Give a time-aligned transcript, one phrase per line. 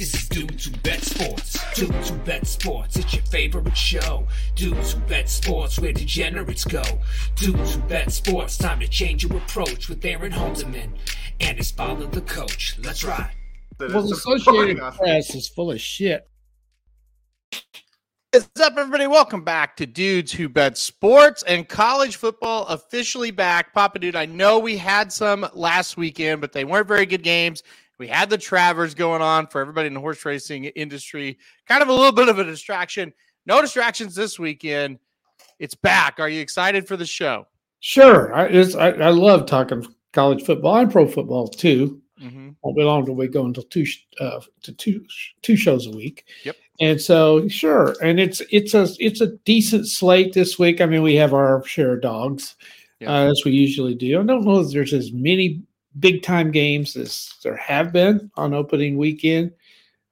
[0.00, 1.58] This is Dudes Who Bet Sports.
[1.74, 2.96] Dudes Who Bet Sports.
[2.96, 4.26] It's your favorite show.
[4.54, 6.82] Dudes Who Bet Sports, where degenerates go.
[7.34, 8.56] Dudes Who Bet Sports.
[8.56, 10.92] Time to change your approach with Aaron Halterman
[11.40, 12.78] and his father, the coach.
[12.82, 13.32] Let's ride.
[13.78, 16.26] Well, the Associated Press is full of shit.
[18.32, 19.06] What's up, everybody?
[19.06, 23.74] Welcome back to Dudes Who Bet Sports and college football officially back.
[23.74, 27.62] Papa Dude, I know we had some last weekend, but they weren't very good games.
[28.00, 31.36] We had the Travers going on for everybody in the horse racing industry.
[31.68, 33.12] Kind of a little bit of a distraction.
[33.44, 34.98] No distractions this weekend.
[35.58, 36.18] It's back.
[36.18, 37.46] Are you excited for the show?
[37.80, 38.34] Sure.
[38.34, 42.00] I, it's, I, I love talking college football and pro football too.
[42.18, 42.52] Mm-hmm.
[42.62, 43.84] Won't be long till we go until two
[44.18, 45.04] uh, to two
[45.42, 46.24] two shows a week.
[46.44, 46.56] Yep.
[46.80, 50.80] And so sure, and it's it's a it's a decent slate this week.
[50.80, 52.56] I mean, we have our share of dogs
[52.98, 53.10] yep.
[53.10, 54.20] uh, as we usually do.
[54.20, 55.62] I don't know if there's as many
[55.98, 59.52] big time games as there have been on opening weekend,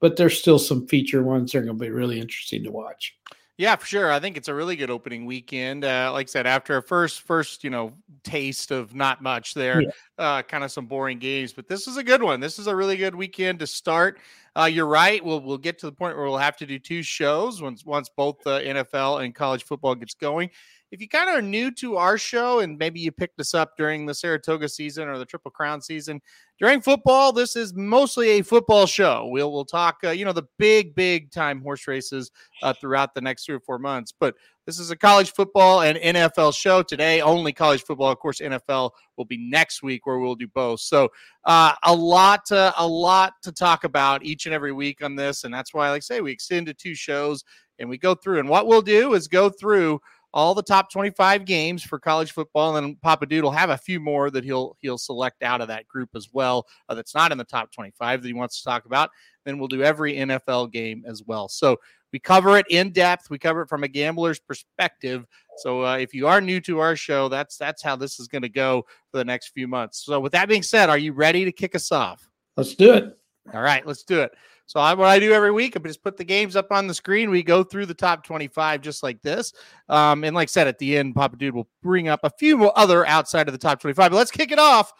[0.00, 3.16] but there's still some feature ones that are going to be really interesting to watch.
[3.58, 4.12] Yeah, for sure.
[4.12, 5.84] I think it's a really good opening weekend.
[5.84, 9.80] Uh, like I said, after a first first you know taste of not much there,
[9.80, 9.90] yeah.
[10.16, 12.38] uh, kind of some boring games, but this is a good one.
[12.38, 14.20] This is a really good weekend to start.
[14.56, 15.24] Uh, you're right.
[15.24, 18.08] We'll we'll get to the point where we'll have to do two shows once once
[18.08, 20.50] both the NFL and college football gets going
[20.90, 23.76] if you kind of are new to our show and maybe you picked us up
[23.76, 26.20] during the Saratoga season or the Triple Crown season,
[26.58, 29.28] during football, this is mostly a football show.
[29.30, 32.30] We'll we'll talk, uh, you know, the big big time horse races
[32.62, 34.12] uh, throughout the next three or four months.
[34.18, 34.34] But
[34.68, 37.20] this is a college football and NFL show today.
[37.20, 38.40] Only college football, of course.
[38.40, 40.80] NFL will be next week where we'll do both.
[40.80, 41.08] So
[41.44, 45.44] uh, a lot to, a lot to talk about each and every week on this,
[45.44, 47.44] and that's why, like I say, we extend to two shows
[47.78, 48.40] and we go through.
[48.40, 50.00] And what we'll do is go through
[50.34, 53.78] all the top 25 games for college football, and then Papa Dude will have a
[53.78, 56.66] few more that he'll he'll select out of that group as well.
[56.88, 59.10] Uh, that's not in the top 25 that he wants to talk about.
[59.44, 61.48] Then we'll do every NFL game as well.
[61.48, 61.78] So
[62.12, 63.30] we cover it in depth.
[63.30, 65.26] We cover it from a gambler's perspective.
[65.58, 68.42] So uh, if you are new to our show, that's that's how this is going
[68.42, 70.04] to go for the next few months.
[70.04, 72.28] So with that being said, are you ready to kick us off?
[72.56, 73.16] Let's do it.
[73.54, 74.32] All right, let's do it.
[74.68, 76.92] So I, what I do every week, I just put the games up on the
[76.92, 77.30] screen.
[77.30, 79.54] We go through the top 25 just like this.
[79.88, 82.68] Um, and like I said, at the end, Papa Dude will bring up a few
[82.68, 84.10] other outside of the top 25.
[84.10, 84.92] But let's kick it off.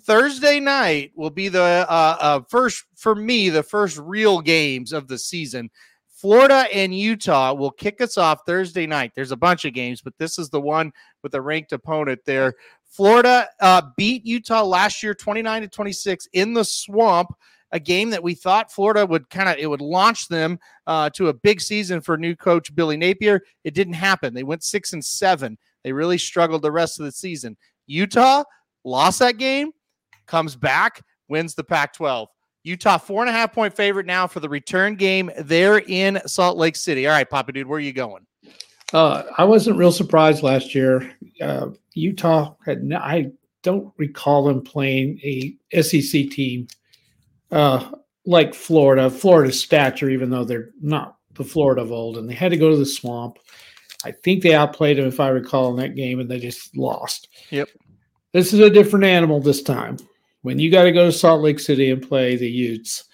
[0.00, 5.06] Thursday night will be the uh, uh, first, for me, the first real games of
[5.06, 5.70] the season.
[6.10, 9.12] Florida and Utah will kick us off Thursday night.
[9.14, 10.90] There's a bunch of games, but this is the one
[11.22, 12.54] with a ranked opponent there.
[12.90, 17.28] Florida uh, beat Utah last year 29 to 26 in the swamp
[17.72, 21.28] a game that we thought Florida would kind of it would launch them uh, to
[21.28, 23.42] a big season for new coach Billy Napier.
[23.64, 24.34] It didn't happen.
[24.34, 25.58] They went six and seven.
[25.82, 27.56] They really struggled the rest of the season.
[27.86, 28.44] Utah
[28.84, 29.72] lost that game,
[30.26, 32.26] comes back, wins the Pac-12.
[32.64, 36.56] Utah four and a half point favorite now for the return game there in Salt
[36.56, 37.06] Lake City.
[37.06, 38.24] All right, Papa Dude, where are you going?
[38.92, 41.12] Uh, I wasn't real surprised last year.
[41.40, 43.32] Uh, Utah had I
[43.62, 46.68] don't recall them playing a SEC team
[47.52, 47.90] uh,
[48.26, 52.50] like Florida, Florida's stature, even though they're not the Florida of old, and they had
[52.50, 53.38] to go to the swamp.
[54.04, 57.28] I think they outplayed them, if I recall, in that game, and they just lost.
[57.50, 57.68] Yep.
[58.32, 59.98] This is a different animal this time.
[60.42, 63.04] When you got to go to Salt Lake City and play the Utes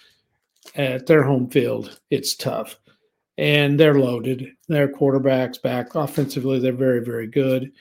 [0.76, 2.76] at their home field, it's tough.
[3.36, 4.52] And they're loaded.
[4.68, 5.94] Their quarterback's back.
[5.94, 7.72] Offensively, they're very, very good.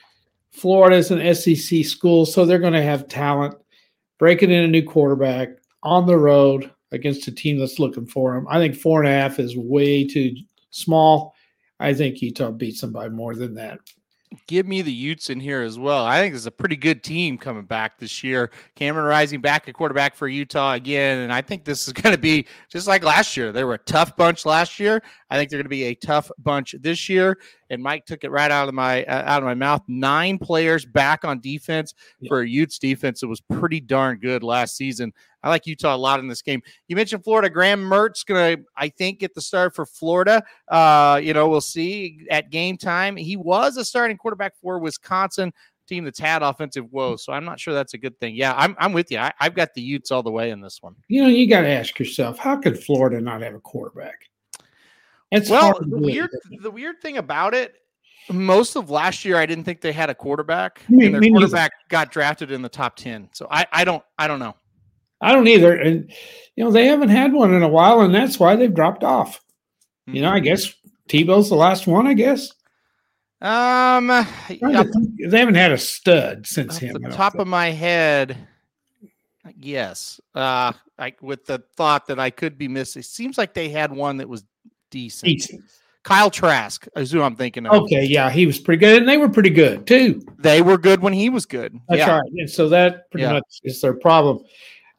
[0.51, 3.55] Florida is an SEC school, so they're going to have talent.
[4.19, 5.49] Breaking in a new quarterback,
[5.83, 8.47] on the road against a team that's looking for him.
[8.49, 10.35] I think four and a half is way too
[10.71, 11.33] small.
[11.79, 13.79] I think Utah beats them by more than that
[14.47, 16.05] give me the Utes in here as well.
[16.05, 18.51] I think it's a pretty good team coming back this year.
[18.75, 22.21] Cameron Rising back at quarterback for Utah again, and I think this is going to
[22.21, 23.51] be just like last year.
[23.51, 25.01] They were a tough bunch last year.
[25.29, 27.37] I think they're going to be a tough bunch this year.
[27.69, 29.81] And Mike took it right out of my uh, out of my mouth.
[29.87, 32.29] Nine players back on defense yeah.
[32.29, 33.23] for a Utes defense.
[33.23, 35.13] It was pretty darn good last season.
[35.43, 36.61] I like Utah a lot in this game.
[36.87, 37.49] You mentioned Florida.
[37.49, 40.43] Graham Mertz going to, I think, get the start for Florida.
[40.67, 43.15] Uh, you know, we'll see at game time.
[43.15, 45.53] He was a starting quarterback for Wisconsin
[45.87, 47.23] team that's had offensive woes.
[47.23, 48.35] So I'm not sure that's a good thing.
[48.35, 49.19] Yeah, I'm, I'm with you.
[49.19, 50.95] I, have got the Utes all the way in this one.
[51.07, 54.29] You know, you got to ask yourself, how could Florida not have a quarterback?
[55.31, 56.29] It's well, the weird,
[56.61, 57.75] the weird thing about it,
[58.31, 61.71] most of last year, I didn't think they had a quarterback, me, and their quarterback
[61.71, 61.89] neither.
[61.89, 63.29] got drafted in the top ten.
[63.33, 64.55] So I, I don't, I don't know.
[65.21, 65.75] I don't either.
[65.75, 66.11] And
[66.55, 69.37] you know, they haven't had one in a while, and that's why they've dropped off.
[70.07, 70.15] Mm-hmm.
[70.15, 70.45] You know, I mm-hmm.
[70.45, 70.73] guess
[71.09, 72.51] Tebow's the last one, I guess.
[73.39, 74.07] Um,
[74.47, 77.01] they haven't had a stud since him.
[77.01, 78.35] The top of my head,
[79.55, 80.19] yes.
[80.33, 83.01] Uh, like with the thought that I could be missing.
[83.01, 84.43] It seems like they had one that was
[84.89, 85.25] decent.
[85.25, 85.63] Decent.
[86.03, 87.73] Kyle Trask is who I'm thinking of.
[87.83, 90.25] Okay, yeah, he was pretty good, and they were pretty good too.
[90.39, 91.77] They were good when he was good.
[91.89, 92.17] That's yeah.
[92.19, 92.31] right.
[92.37, 93.33] And so that pretty Yeah.
[93.33, 94.39] much is their problem.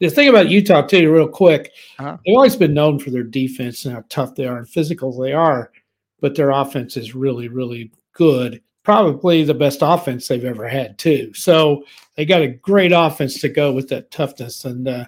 [0.00, 2.18] The thing about Utah too, real quick, Uh-huh.
[2.24, 5.32] they've always been known for their defense and how tough they are and physical they
[5.32, 5.72] are,
[6.20, 8.60] but their offense is really, really good.
[8.84, 11.32] Probably the best offense they've ever had too.
[11.34, 11.84] So
[12.16, 14.64] they got a great offense to go with that toughness.
[14.66, 15.06] And uh,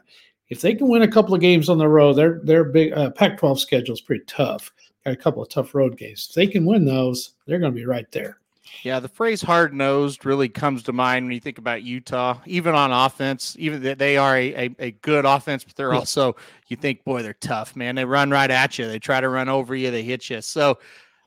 [0.50, 3.11] if they can win a couple of games on the road, their their big uh,
[3.11, 4.73] Pac-12 schedule is pretty tough.
[5.05, 6.26] Got a couple of tough road games.
[6.29, 8.38] If they can win those, they're going to be right there.
[8.82, 12.75] Yeah, the phrase hard nosed really comes to mind when you think about Utah, even
[12.75, 13.56] on offense.
[13.58, 16.37] Even that they are a, a, a good offense, but they're also,
[16.69, 17.94] you think, boy, they're tough, man.
[17.94, 20.41] They run right at you, they try to run over you, they hit you.
[20.41, 20.79] So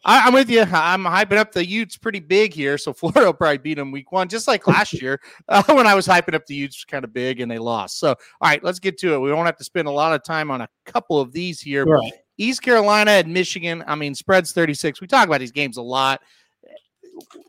[0.05, 0.61] I, I'm with you.
[0.61, 2.77] I'm hyping up the Utes pretty big here.
[2.77, 5.95] So Florida will probably beat them week one, just like last year uh, when I
[5.95, 7.99] was hyping up the Utes kind of big and they lost.
[7.99, 9.19] So, all right, let's get to it.
[9.19, 11.85] We won't have to spend a lot of time on a couple of these here.
[11.85, 12.13] Right.
[12.37, 13.83] East Carolina and Michigan.
[13.87, 15.01] I mean, spreads 36.
[15.01, 16.21] We talk about these games a lot.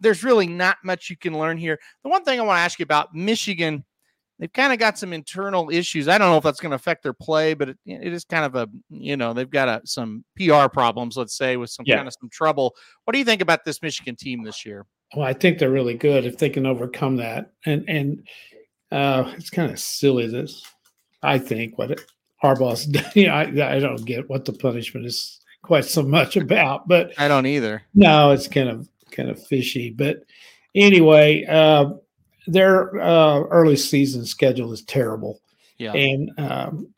[0.00, 1.78] There's really not much you can learn here.
[2.02, 3.84] The one thing I want to ask you about Michigan,
[4.38, 6.08] they've kind of got some internal issues.
[6.08, 8.44] I don't know if that's going to affect their play, but it, it is kind
[8.44, 11.96] of a, you know, they've got a, some PR problems, let's say, with some Yeah.
[11.96, 12.74] kind of some trouble.
[13.04, 14.86] What do you think about this Michigan team this year?
[15.14, 17.52] Well, I think they're really good if they can overcome that.
[17.66, 18.26] And and
[18.90, 20.62] uh, it's kind of silly this.
[21.22, 22.00] I think what it,
[22.42, 22.88] Harbaugh's.
[23.16, 27.12] You know, I, I don't get what the punishment is quite so much about, but
[27.18, 27.82] I don't either.
[27.94, 29.90] no, it's kind of kind of fishy.
[29.90, 30.24] But
[30.74, 31.90] anyway, uh,
[32.46, 35.40] their uh, early season schedule is terrible,
[35.78, 35.92] Yeah.
[35.92, 36.94] and um,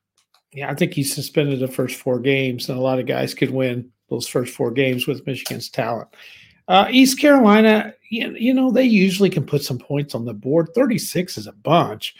[0.52, 3.50] yeah, I think he suspended the first four games, and a lot of guys could
[3.50, 6.08] win those first four games with Michigan's talent.
[6.68, 10.68] Uh, East Carolina, you, you know, they usually can put some points on the board.
[10.74, 12.14] 36 is a bunch,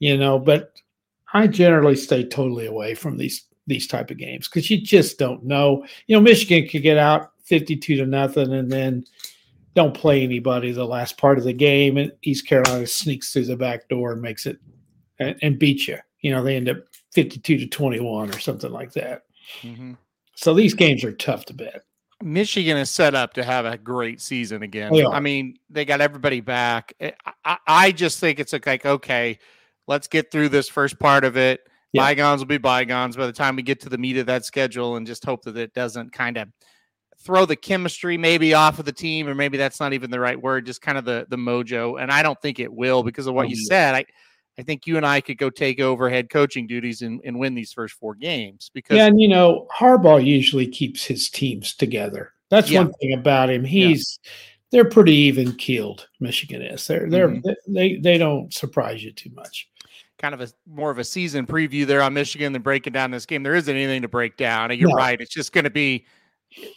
[0.00, 0.72] you know, but
[1.32, 5.44] I generally stay totally away from these these type of games because you just don't
[5.44, 5.86] know.
[6.06, 9.04] You know, Michigan could get out 52 to nothing and then
[9.74, 13.56] don't play anybody the last part of the game, and East Carolina sneaks through the
[13.56, 14.58] back door and makes it
[15.18, 15.98] and, and beats you.
[16.20, 16.78] You know, they end up
[17.12, 19.22] 52 to 21 or something like that.
[19.62, 19.96] Mhm.
[20.36, 21.82] So these games are tough to bet.
[22.22, 24.94] Michigan is set up to have a great season again.
[24.94, 25.12] Are.
[25.12, 26.94] I mean, they got everybody back.
[27.00, 27.12] I,
[27.44, 29.38] I, I just think it's like, okay,
[29.86, 31.68] let's get through this first part of it.
[31.92, 32.02] Yeah.
[32.02, 34.96] Bygones will be bygones by the time we get to the meat of that schedule
[34.96, 36.48] and just hope that it doesn't kind of
[37.24, 40.40] throw the chemistry maybe off of the team, or maybe that's not even the right
[40.40, 42.00] word, just kind of the the mojo.
[42.00, 43.66] And I don't think it will because of what you Mhm.
[43.68, 43.94] said.
[43.94, 44.04] I
[44.56, 47.56] I think you and I could go take over head coaching duties and, and win
[47.56, 52.32] these first four games because Yeah, and you know, Harbaugh usually keeps his teams together.
[52.50, 52.82] That's Yeah.
[52.84, 53.64] one thing about him.
[53.64, 54.20] He's
[54.70, 56.08] they're pretty even keeled.
[56.20, 56.86] Michigan is.
[56.86, 57.54] They're they're Mhm.
[57.68, 59.68] they they don't surprise you too much.
[60.16, 63.26] kind of a more of a season preview there on Michigan than breaking down this
[63.26, 63.42] game.
[63.42, 64.70] There isn't anything to break down.
[64.70, 64.94] And you're No.
[64.94, 65.20] right.
[65.20, 66.06] It's just going to be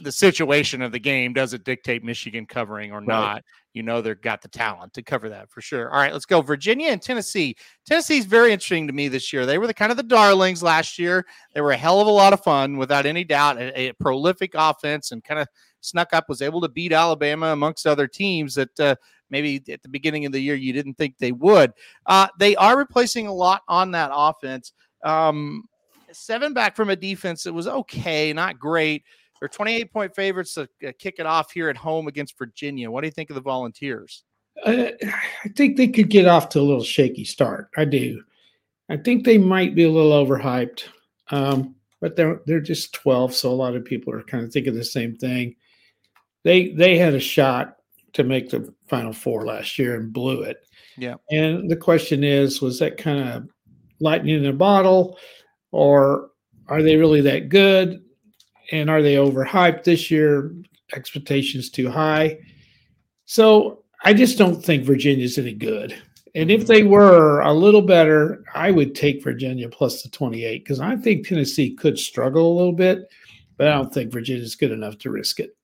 [0.01, 1.33] the situation of the game.
[1.33, 3.43] Does it dictate Michigan covering or not?
[3.73, 5.91] You know, they've got the talent to cover that for sure.
[5.91, 6.41] All right, let's go.
[6.41, 7.55] Virginia and Tennessee.
[7.85, 9.45] Tennessee's very interesting to me this year.
[9.45, 11.25] They were the kind of the darlings last year.
[11.53, 13.59] They were a hell of a lot of fun, without any doubt.
[13.59, 15.47] A, a prolific offense and kind of
[15.81, 18.95] snuck up, was able to beat Alabama amongst other teams that uh,
[19.29, 21.71] maybe at the beginning of the year you didn't think they would.
[22.05, 24.73] Uh, they are replacing a lot on that offense.
[25.03, 25.65] Um,
[26.11, 29.03] seven back from a defense that was okay, not great.
[29.39, 32.89] They're 28 point favorites to uh, kick it off here at home against Virginia.
[32.89, 34.23] What do you think of the Volunteers?
[34.65, 34.93] I,
[35.45, 37.69] I think they could get off to a little shaky start.
[37.77, 38.23] I do.
[38.89, 40.83] I think they might be a little overhyped,
[41.29, 44.73] um, but they're they're just 12, so a lot of people are kind of thinking
[44.73, 45.55] the same thing.
[46.43, 47.77] They they had a shot
[48.13, 50.65] to make the Final Four last year and blew it.
[50.97, 51.15] Yeah.
[51.29, 53.49] And the question is, was that kind of
[53.99, 55.19] lightning in a bottle,
[55.71, 56.29] or
[56.67, 58.03] are they really that good?
[58.71, 60.53] And are they overhyped this year?
[60.95, 62.39] Expectations too high.
[63.25, 65.95] So I just don't think Virginia's any good.
[66.35, 66.67] And if mm-hmm.
[66.67, 71.27] they were a little better, I would take Virginia plus the 28 because I think
[71.27, 73.09] Tennessee could struggle a little bit,
[73.57, 75.56] but I don't think Virginia's good enough to risk it.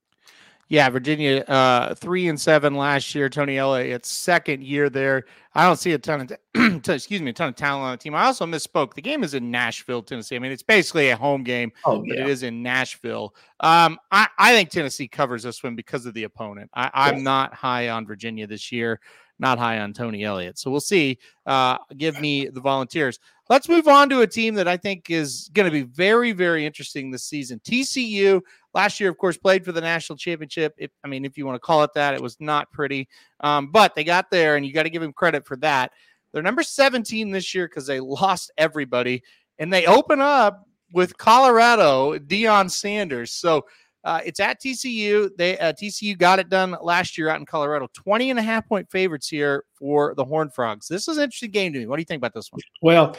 [0.69, 3.29] Yeah, Virginia, uh, three and seven last year.
[3.29, 5.25] Tony Elliott's second year there.
[5.53, 7.97] I don't see a ton of, t- excuse me, a ton of talent on the
[7.97, 8.15] team.
[8.15, 8.93] I also misspoke.
[8.95, 10.35] The game is in Nashville, Tennessee.
[10.35, 13.35] I mean, it's basically a home game, Oh, but it is in Nashville.
[13.59, 16.71] Um, I, I think Tennessee covers this one because of the opponent.
[16.73, 17.23] I, I'm Yeah.
[17.23, 18.99] not high on Virginia this year,
[19.37, 20.57] not high on Tony Elliott.
[20.57, 21.19] So we'll see.
[21.45, 23.19] Uh, give me the Volunteers.
[23.49, 26.65] Let's move on to a team that I think is going to be very, very
[26.65, 27.59] interesting this season.
[27.59, 28.41] TCU
[28.73, 30.73] last year, of course, played for the national championship.
[30.77, 33.07] If I mean, if you want to call it that, it was not pretty,
[33.41, 35.91] um, but they got there, and you got to give them credit for that.
[36.31, 39.23] They're number 17 this year because they lost everybody.
[39.59, 43.31] and they open up with Colorado, Deion Sanders.
[43.31, 43.65] So
[44.03, 45.29] uh, it's at TCU.
[45.37, 47.87] They uh, TCU got it done last year out in Colorado.
[47.93, 50.87] 20 and a half point favorites here for the Horned Frogs.
[50.87, 51.85] This is an interesting game to me.
[51.85, 52.61] What do you think about this one?
[52.81, 53.15] Well,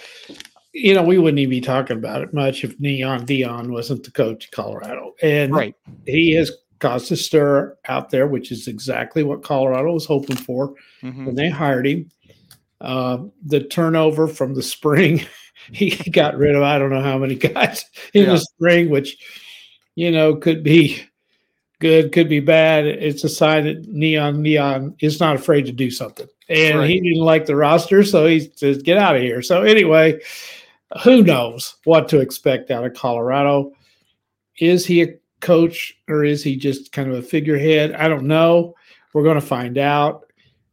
[0.75, 4.11] you know, we wouldn't even be talking about it much if Neon Deion wasn't the
[4.11, 5.15] coach of Colorado.
[5.23, 5.75] And right.
[6.05, 6.51] he has
[6.81, 11.27] caused a stir out there, which is exactly what Colorado was hoping for mm-hmm.
[11.27, 12.11] when they hired him.
[12.81, 15.25] Uh, the turnover from the spring,
[15.73, 18.31] he got rid of I don't know how many guys in yeah.
[18.31, 19.17] the spring, which
[19.95, 21.03] you know could be
[21.79, 22.85] good, could be bad.
[22.85, 26.91] It's a sign that Neon Neon is not afraid to do something, and right.
[26.91, 30.21] he didn't like the roster, so he says, "Get out of here." So anyway,
[31.03, 33.73] who knows what to expect out of Colorado?
[34.59, 37.93] Is he a coach or is he just kind of a figurehead?
[37.93, 38.75] I don't know.
[39.13, 40.27] We're going to find out.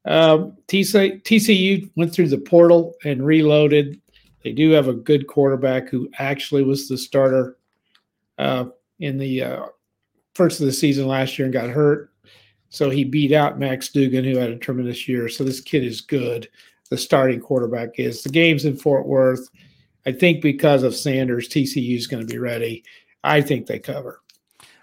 [0.05, 4.01] Um, TC, TCU went through the portal and reloaded.
[4.43, 7.57] They do have a good quarterback who actually was the starter
[8.37, 8.65] uh,
[8.99, 9.65] in the uh,
[10.33, 12.11] first of the season last year and got hurt.
[12.69, 15.27] So he beat out Max Duggan, who had a tremendous year.
[15.27, 16.47] So this kid is good.
[16.89, 18.23] The starting quarterback is.
[18.23, 19.49] The game's in Fort Worth.
[20.05, 22.83] I think because of Sanders, TCU is going to be ready.
[23.23, 24.21] I think they cover.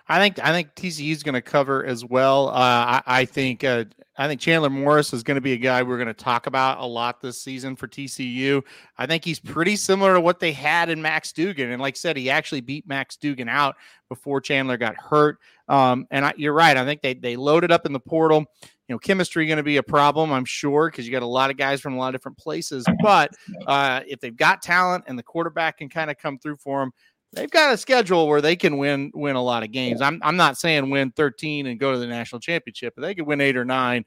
[0.09, 2.49] I think I think TCU is going to cover as well.
[2.49, 3.85] Uh, I, I, think uh,
[4.19, 6.79] I think Chandler Morris is going to be a guy we're going to talk about
[6.79, 8.63] a lot this season for TCU.
[8.99, 11.71] I think he's pretty similar to what they had in Max Duggan.
[11.71, 13.77] and like I said, he actually beat Max Duggan out
[14.09, 15.39] before Chandler got hurt.
[15.69, 16.77] Um, and I, you're right.
[16.77, 18.45] I think they they loaded up in the portal.
[18.89, 21.51] You know, chemistry going to be a problem, I'm sure, because you got a lot
[21.51, 22.87] of guys from a lot of different places.
[23.03, 23.31] But
[23.67, 26.93] uh, if they've got talent and the quarterback can kind of come through for them,
[27.33, 30.01] they've got a schedule where they can win win a lot of games.
[30.01, 33.27] I'm I'm not saying win 13 and go to the national championship, but they could
[33.27, 34.05] win eight or nine.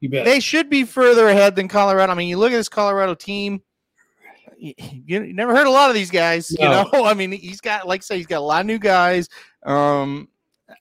[0.00, 2.10] They should be further ahead than Colorado.
[2.10, 3.62] I mean, you look at this Colorado team.
[4.58, 6.50] You, you never heard a lot of these guys.
[6.58, 6.64] No.
[6.64, 8.78] You know, I mean, he's got like I say, he's got a lot of new
[8.78, 9.28] guys.
[9.64, 10.28] Um,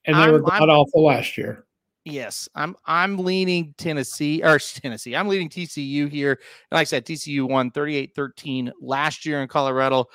[0.05, 1.65] and they I'm, were god awful last year.
[2.03, 5.15] Yes, I'm I'm leaning Tennessee or Tennessee.
[5.15, 6.31] I'm leading TCU here.
[6.31, 10.07] And like I said, TCU won 38-13 last year in Colorado.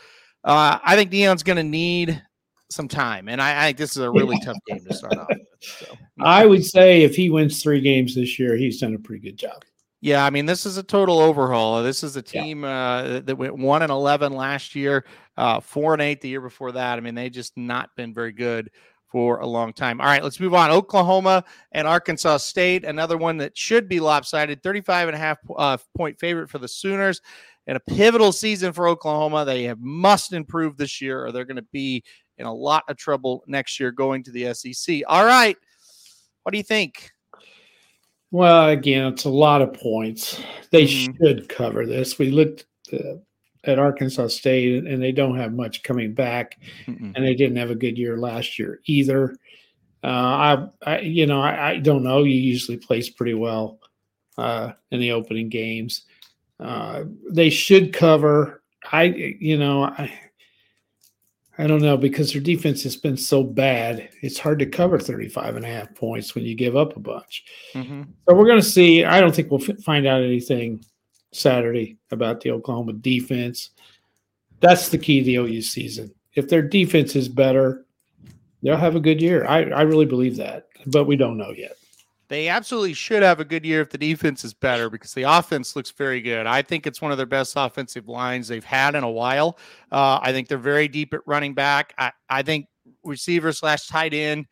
[0.47, 2.23] Uh, I think Deion's going to need
[2.71, 5.29] some time, and I, I, think this is a really tough game to start off.
[5.29, 5.97] With, so.
[6.21, 9.37] I would say if he wins three games this year, he's done a pretty good
[9.37, 9.65] job.
[10.01, 11.83] Yeah, I mean, this is a total overhaul.
[11.83, 12.71] This is a team yeah.
[12.71, 15.05] uh, that went one and eleven last year,
[15.37, 16.97] uh, four and eight the year before that.
[16.97, 18.71] I mean, they just not been very good
[19.11, 20.01] for a long time.
[20.01, 20.71] All right, let's move on.
[20.71, 25.77] Oklahoma and Arkansas State, another one that should be lopsided, 35 and a half uh,
[25.97, 27.21] point favorite for the Sooners
[27.67, 29.45] in a pivotal season for Oklahoma.
[29.45, 32.03] They have must improve this year, or they're going to be
[32.39, 35.03] in a lot of trouble next year going to the SEC.
[35.07, 35.57] All right,
[36.43, 37.11] what do you think?
[38.31, 40.41] Well, again, it's a lot of points.
[40.71, 41.13] They mm-hmm.
[41.25, 42.19] should cover this.
[42.19, 43.15] We looked uh,
[43.65, 47.13] at Arkansas State, and they don't have much coming back, Mm-mm.
[47.15, 49.37] and they didn't have a good year last year either.
[50.05, 52.23] Uh, I, I, you know, I, I, don't know.
[52.23, 53.81] You usually place pretty well
[54.39, 56.05] uh, in the opening games.
[56.59, 58.63] Uh, they should cover.
[58.91, 60.13] I, you know, I,
[61.59, 64.11] I don't know because their defense has been so bad.
[64.23, 67.45] It's hard to cover 35 and a half points when you give up a bunch.
[67.75, 68.03] Mm-hmm.
[68.29, 69.05] So we're going to see.
[69.05, 70.85] I don't think we'll f- find out anything
[71.33, 73.71] Saturday about the Oklahoma defense.
[74.61, 76.15] That's the key to the OU season.
[76.35, 77.87] If their defense is better,
[78.63, 79.47] they'll have a good year.
[79.47, 81.77] I, I really believe that, but we don't know yet.
[82.29, 85.77] They absolutely should have a good year if the defense is better because the offense
[85.77, 86.47] looks very good.
[86.47, 89.59] I think it's one of their best offensive lines they've had in a while.
[89.93, 91.95] Uh, I think they're very deep at running back.
[91.99, 92.67] I, I think
[93.05, 94.47] receiver slash tight end.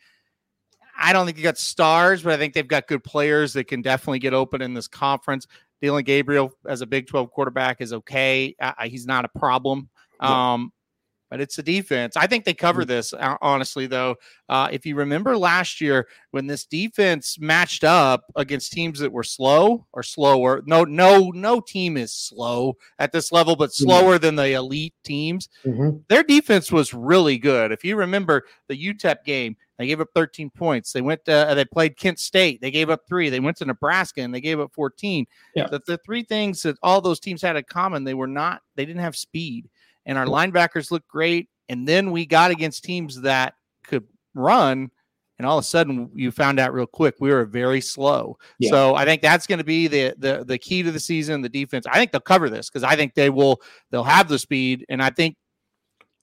[0.96, 3.82] I don't think you got stars, but I think they've got good players that can
[3.82, 5.48] definitely get open in this conference.
[5.82, 8.54] Dillon Gabriel as a Big 12 quarterback is okay.
[8.60, 9.88] Uh, he's not a problem.
[10.20, 10.72] Um,
[11.34, 12.16] but it's the defense.
[12.16, 12.86] I think they cover mm.
[12.86, 13.12] this,
[13.42, 14.14] honestly, though.
[14.48, 19.24] Uh, if you remember last year when this defense matched up against teams that were
[19.24, 23.82] slow or slower, no, no, no team is slow at this level, but mm-hmm.
[23.82, 25.48] slower than the elite teams.
[25.66, 25.96] Mm-hmm.
[26.06, 27.72] Their defense was really good.
[27.72, 30.92] If you remember the UTEP game, they gave up 13 points.
[30.92, 31.24] They went.
[31.24, 32.60] To, uh, they played Kent State.
[32.60, 33.28] They gave up three.
[33.28, 35.26] They went to Nebraska and they gave up 14.
[35.56, 35.66] Yeah.
[35.66, 38.62] The, the three things that all those teams had in common, they were not.
[38.76, 39.68] They didn't have speed
[40.06, 41.48] and our linebackers looked great.
[41.68, 43.54] And then we got against teams that
[43.86, 44.90] could run,
[45.38, 48.38] and all of a sudden you found out real quick we were very slow.
[48.58, 48.70] Yeah.
[48.70, 51.40] So I think that's going to be the the the key to the season.
[51.40, 51.86] The defense.
[51.86, 53.60] I think they'll cover this because I think they will.
[53.90, 55.36] They'll have the speed, and I think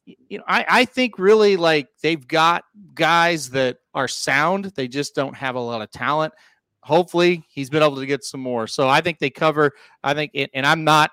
[0.06, 4.66] you know I I think really like they've got guys that are sound.
[4.76, 6.34] They just don't have a lot of talent.
[6.84, 8.68] Hopefully, he's been able to get some more.
[8.68, 9.74] So I think they cover.
[10.04, 11.12] I think, it, and I'm not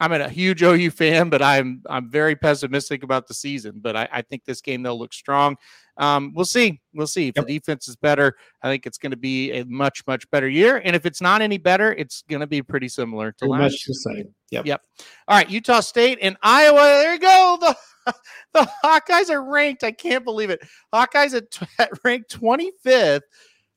[0.00, 3.74] I'm a huge OU fan, but I'm I'm very pessimistic about the season.
[3.76, 5.56] But I, I think this game they'll look strong.
[5.96, 6.80] Um, we'll see.
[6.92, 7.46] We'll see if yep.
[7.46, 8.36] the defense is better.
[8.62, 10.82] I think it's going to be a much much better year.
[10.84, 13.60] And if it's not any better, it's going to be pretty similar to pretty last.
[13.60, 14.34] Much the same.
[14.50, 14.66] Yep.
[14.66, 14.82] Yep.
[15.28, 15.48] All right.
[15.48, 16.76] Utah State and Iowa.
[16.76, 17.58] There you go.
[17.60, 17.76] The
[18.52, 19.84] the Hawkeyes are ranked.
[19.84, 20.60] I can't believe it.
[20.92, 21.44] Hawkeyes at,
[21.78, 23.22] at ranked 25th.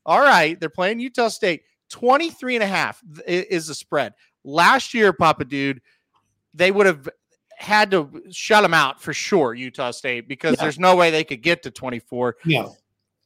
[0.06, 0.60] All right.
[0.60, 1.62] They're playing Utah State.
[1.90, 4.14] 23 and a half is the spread.
[4.44, 5.82] Last year, Papa Dude,
[6.54, 7.10] they would have
[7.58, 10.64] had to shut them out for sure, Utah State, because yeah.
[10.64, 12.36] there's no way they could get to 24.
[12.46, 12.68] Yeah.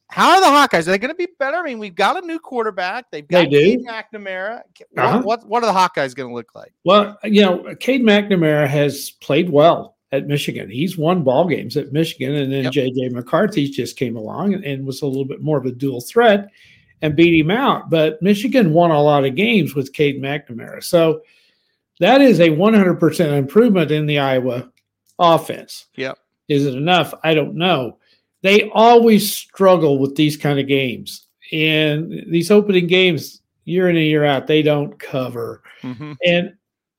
[0.08, 0.80] How are the Hawkeyes?
[0.80, 1.56] Are they going to be better?
[1.56, 3.10] I mean, we've got a new quarterback.
[3.10, 4.60] They've got they Cade McNamara.
[4.90, 5.22] What, uh-huh.
[5.22, 6.72] what, what, are the Hawkeyes going to look like?
[6.84, 10.70] Well, you know, Cade McNamara has played well at Michigan.
[10.70, 12.72] He's won ball games at Michigan, and then yep.
[12.72, 13.08] J.J.
[13.08, 16.50] McCarthy just came along and, and was a little bit more of a dual threat
[17.00, 17.88] and beat him out.
[17.88, 20.84] But Michigan won a lot of games with Cade McNamara.
[20.84, 21.22] So
[22.02, 24.68] that is a 100% improvement in the Iowa
[25.20, 25.86] offense.
[25.94, 26.18] Yep.
[26.48, 27.14] Is it enough?
[27.22, 27.98] I don't know.
[28.42, 31.28] They always struggle with these kind of games.
[31.52, 35.62] And these opening games, year in and year out, they don't cover.
[35.82, 36.14] Mm-hmm.
[36.26, 36.54] And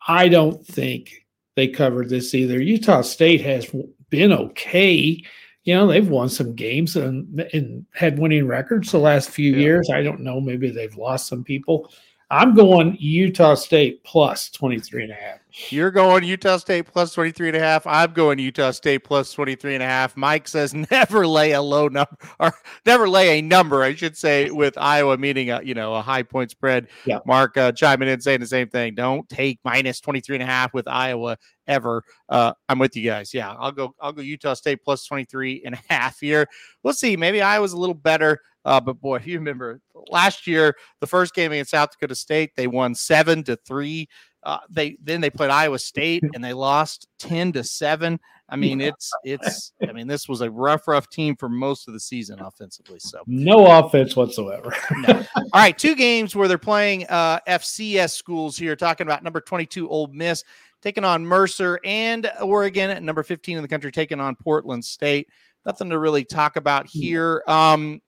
[0.07, 2.61] I don't think they covered this either.
[2.61, 3.69] Utah State has
[4.09, 5.21] been okay.
[5.65, 9.59] You know, they've won some games and, and had winning records the last few yeah.
[9.59, 9.89] years.
[9.93, 10.39] I don't know.
[10.39, 11.91] Maybe they've lost some people.
[12.31, 15.39] I'm going Utah State plus 23 and a half.
[15.69, 17.85] You're going Utah State plus 23 and a half.
[17.85, 20.17] I'm going Utah State plus 23 and a half.
[20.17, 22.53] Mike says never lay a low number or
[22.85, 26.23] never lay a number, I should say, with Iowa meaning a, you know, a high
[26.23, 26.87] point spread.
[27.05, 27.19] Yeah.
[27.25, 28.95] Mark uh, chiming in saying the same thing.
[28.95, 32.03] Don't take minus 23 and a half with Iowa ever.
[32.29, 33.33] Uh, I'm with you guys.
[33.33, 36.47] Yeah, I'll go I'll go Utah State plus 23 and a half here.
[36.83, 37.15] We'll see.
[37.17, 38.39] Maybe I was a little better.
[38.65, 42.51] Uh, but boy, if you remember last year, the first game against South Dakota State,
[42.55, 44.07] they won seven to three.
[44.43, 48.19] Uh, they then they played Iowa State and they lost ten to seven.
[48.49, 49.71] I mean, it's it's.
[49.87, 52.99] I mean, this was a rough, rough team for most of the season offensively.
[52.99, 54.75] So no offense whatsoever.
[54.91, 55.25] no.
[55.35, 58.75] All right, two games where they're playing uh, FCS schools here.
[58.75, 60.43] Talking about number twenty-two, Ole Miss
[60.83, 65.29] taking on Mercer and Oregon at number fifteen in the country taking on Portland State.
[65.65, 67.41] Nothing to really talk about here.
[67.47, 68.01] Um,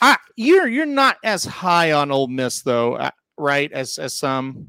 [0.00, 3.70] I, you're you're not as high on Ole Miss though, uh, right?
[3.72, 4.68] As as some.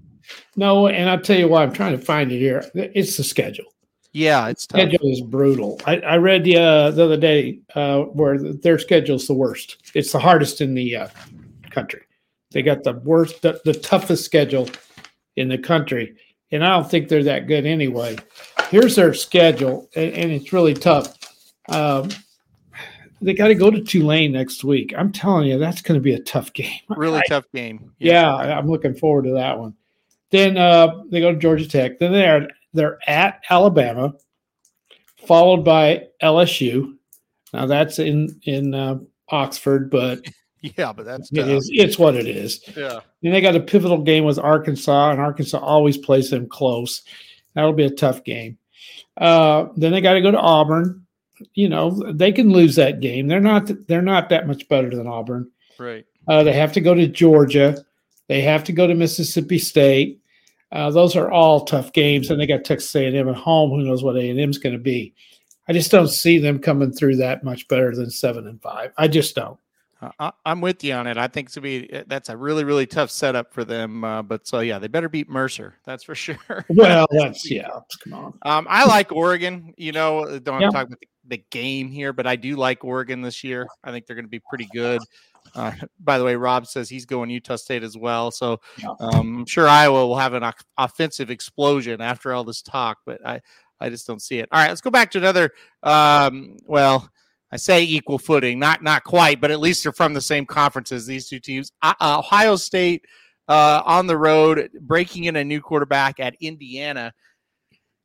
[0.56, 2.64] No, and I'll tell you why I'm trying to find it here.
[2.74, 3.66] It's the schedule.
[4.14, 4.80] Yeah, it's tough.
[4.80, 5.82] schedule is brutal.
[5.86, 9.92] I, I read the uh, the other day uh, where their schedule's the worst.
[9.94, 11.08] It's the hardest in the uh,
[11.72, 12.02] country.
[12.52, 14.70] They got the worst, the, the toughest schedule
[15.36, 16.16] in the country,
[16.54, 18.18] and I don't think they're that good anyway.
[18.70, 21.18] Here's their schedule, and, and it's really tough.
[21.68, 22.10] Um,
[23.22, 24.94] they got to go to Tulane next week.
[24.96, 26.80] I'm telling you, that's going to be a tough game.
[26.90, 27.92] Really I, tough game.
[27.98, 28.46] Yeah.
[28.46, 28.58] yeah.
[28.58, 29.74] I'm looking forward to that one.
[30.30, 32.00] Then uh, they go to Georgia Tech.
[32.00, 34.14] Then they're they're at Alabama,
[35.28, 36.98] followed by LSU.
[37.52, 40.26] Now that's in in uh, Oxford, but
[40.64, 42.62] yeah, but that's it is, it's what it is.
[42.76, 43.02] Yeah.
[43.22, 47.04] Then they got a pivotal game with Arkansas, and Arkansas always plays them close.
[47.54, 48.58] That'll be a tough game.
[49.18, 51.04] Uh, then they got to go to Auburn
[51.54, 53.28] you know they can lose that game.
[53.28, 55.50] They're not they're not that much better than Auburn.
[55.80, 56.06] Right.
[56.28, 57.84] Uh, they have to go to Georgia.
[58.28, 60.22] They have to go to Mississippi State.
[60.72, 63.70] Uh, those are all tough games, and they got Texas A&M at home.
[63.70, 65.14] Who knows what A&M's going to be?
[65.68, 68.92] I just don't see them coming through that much better than seven and five.
[68.98, 69.60] I just don't.
[70.20, 71.18] I, am with you on it.
[71.18, 74.04] I think to be eh, that's a really really tough setup for them.
[74.04, 75.76] Uh, but so yeah, they better beat Mercer.
[75.86, 76.66] That's for sure.
[76.70, 77.70] well, that's yeah.
[78.04, 78.34] Come on.
[78.44, 79.74] Um, I like Oregon.
[79.78, 80.70] You know, uh, don't yeah.
[80.70, 83.68] talk about the, the, game here, but I do like Oregon this year.
[83.84, 85.02] I think they're going to be pretty good.
[85.56, 88.32] Uh, by the way, Rob says he's going Utah State as well.
[88.32, 88.60] So
[89.00, 93.42] um, I'm sure Iowa will have an offensive explosion after all this talk, but I
[93.80, 94.48] I just don't see it.
[94.52, 95.52] All right, let's go back to another.
[95.84, 97.10] Um, well
[97.54, 101.06] I say equal footing, not not quite, but at least they're from the same conferences.
[101.06, 103.06] These two teams, uh, Ohio State
[103.48, 107.14] uh, on the road, breaking in a new quarterback at Indiana.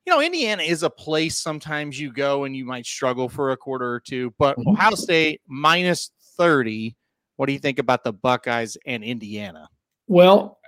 [0.04, 3.56] You know, Indiana is a place sometimes you go and you might struggle for a
[3.56, 4.68] quarter or two, but mm-hmm.
[4.68, 6.94] Ohio State minus thirty.
[7.36, 9.70] What do you think about the Buckeyes and Indiana?
[10.08, 10.58] Well,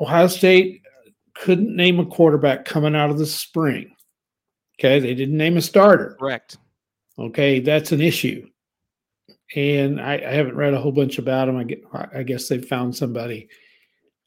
[0.00, 0.82] Ohio State
[1.36, 3.94] couldn't name a quarterback coming out of the spring.
[4.80, 6.16] Okay, they didn't name a starter.
[6.18, 6.58] Correct.
[7.18, 8.46] Okay, that's an issue.
[9.54, 11.56] And I, I haven't read a whole bunch about them.
[11.56, 11.82] I, get,
[12.14, 13.48] I guess they found somebody.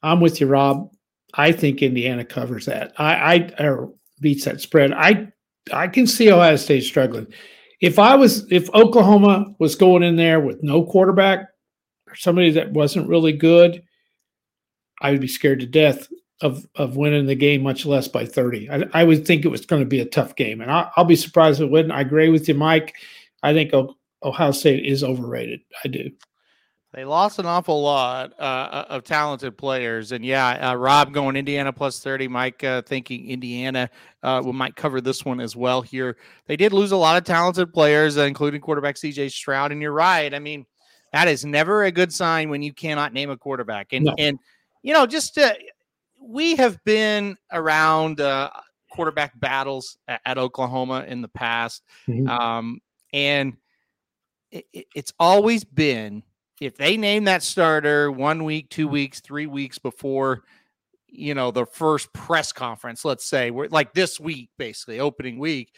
[0.02, 0.90] I'm with you, Rob.
[1.34, 2.92] I think Indiana covers that.
[2.96, 3.14] I,
[3.60, 4.92] I or beats that spread.
[4.92, 5.28] I
[5.72, 7.26] I can see Ohio State struggling.
[7.80, 11.46] If I was if Oklahoma was going in there with no quarterback
[12.08, 13.82] or somebody that wasn't really good,
[15.00, 16.08] I would be scared to death
[16.40, 18.70] of of winning the game, much less by 30.
[18.70, 21.04] I, I would think it was going to be a tough game, and I, will
[21.04, 21.92] be surprised if it wouldn't.
[21.92, 22.94] I agree with you, Mike.
[23.42, 23.72] I think
[24.22, 25.60] Ohio State is overrated.
[25.84, 26.10] I do.
[26.92, 31.36] They lost an awful lot uh, uh, of talented players, and yeah, uh, Rob going
[31.36, 32.26] Indiana plus thirty.
[32.26, 33.88] Mike uh, thinking Indiana
[34.24, 35.82] uh, we might cover this one as well.
[35.82, 39.28] Here, they did lose a lot of talented players, uh, including quarterback C.J.
[39.28, 39.70] Stroud.
[39.70, 40.34] And you're right.
[40.34, 40.66] I mean,
[41.12, 43.92] that is never a good sign when you cannot name a quarterback.
[43.92, 44.14] And no.
[44.18, 44.38] and
[44.82, 45.38] you know, just
[46.20, 48.20] we have been around
[48.90, 52.28] quarterback battles at, at, Oklahoma in the past, mm-hmm.
[52.28, 52.80] um,
[53.12, 53.56] and
[54.50, 56.22] it, it's always been
[56.60, 60.42] if they name that starter one week, two weeks, three weeks before,
[61.06, 65.74] you know, the first press conference, let's say, we're like this week, basically opening week,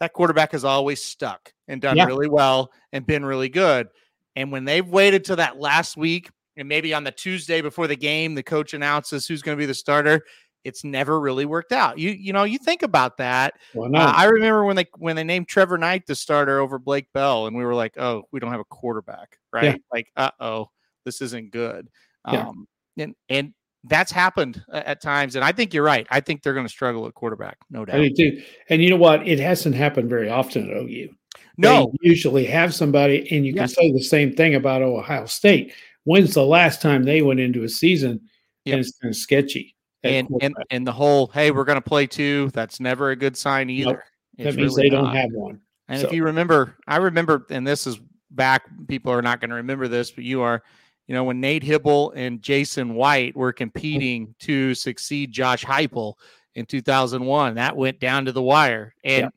[0.00, 2.06] that quarterback has always stuck and done yeah.
[2.06, 3.88] really well and been really good.
[4.34, 7.96] And when they've waited to that last week, and maybe on the Tuesday before the
[7.96, 10.22] game, the coach announces who's going to be the starter,
[10.64, 11.98] it's never really worked out.
[11.98, 13.54] You you know you think about that.
[13.76, 17.46] Uh, I remember when they when they named Trevor Knight the starter over Blake Bell,
[17.46, 19.64] and we were like, oh, we don't have a quarterback, right?
[19.64, 19.76] Yeah.
[19.92, 20.70] Like, uh oh,
[21.04, 21.88] this isn't good.
[22.30, 22.48] Yeah.
[22.48, 26.06] Um, and and that's happened at times, and I think you're right.
[26.10, 27.96] I think they're going to struggle at quarterback, no doubt.
[27.96, 28.42] I do too.
[28.70, 29.26] And you know what?
[29.28, 31.14] It hasn't happened very often at OU.
[31.58, 33.74] No, they usually have somebody, and you yes.
[33.74, 35.74] can say the same thing about Ohio State.
[36.04, 38.20] When's the last time they went into a season
[38.64, 38.74] yep.
[38.74, 39.74] and it's been sketchy?
[40.04, 43.36] and and and the whole hey we're going to play two that's never a good
[43.36, 44.00] sign either nope.
[44.38, 46.06] that means really they don't have one and so.
[46.06, 47.98] if you remember i remember and this is
[48.30, 50.62] back people are not going to remember this but you are
[51.06, 56.14] you know when nate hybl and jason white were competing to succeed josh heupel
[56.54, 59.30] in 2001 that went down to the wire and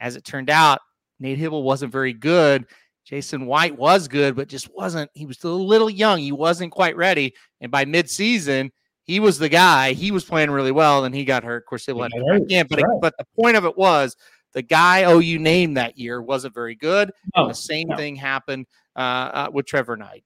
[0.00, 0.80] as it turned out
[1.20, 2.66] nate hybl wasn't very good
[3.08, 6.70] jason white was good but just wasn't he was still a little young he wasn't
[6.70, 8.70] quite ready and by midseason
[9.08, 9.94] he was the guy.
[9.94, 11.62] He was playing really well, and he got hurt.
[11.62, 12.66] Of course, they let him again.
[12.68, 12.98] But right.
[13.00, 14.14] but the point of it was
[14.52, 17.10] the guy OU named that year wasn't very good.
[17.34, 17.96] the same no.
[17.96, 20.24] thing happened uh, uh, with Trevor Knight.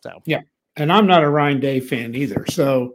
[0.00, 0.42] So yeah,
[0.76, 2.46] and I'm not a Ryan Day fan either.
[2.48, 2.94] So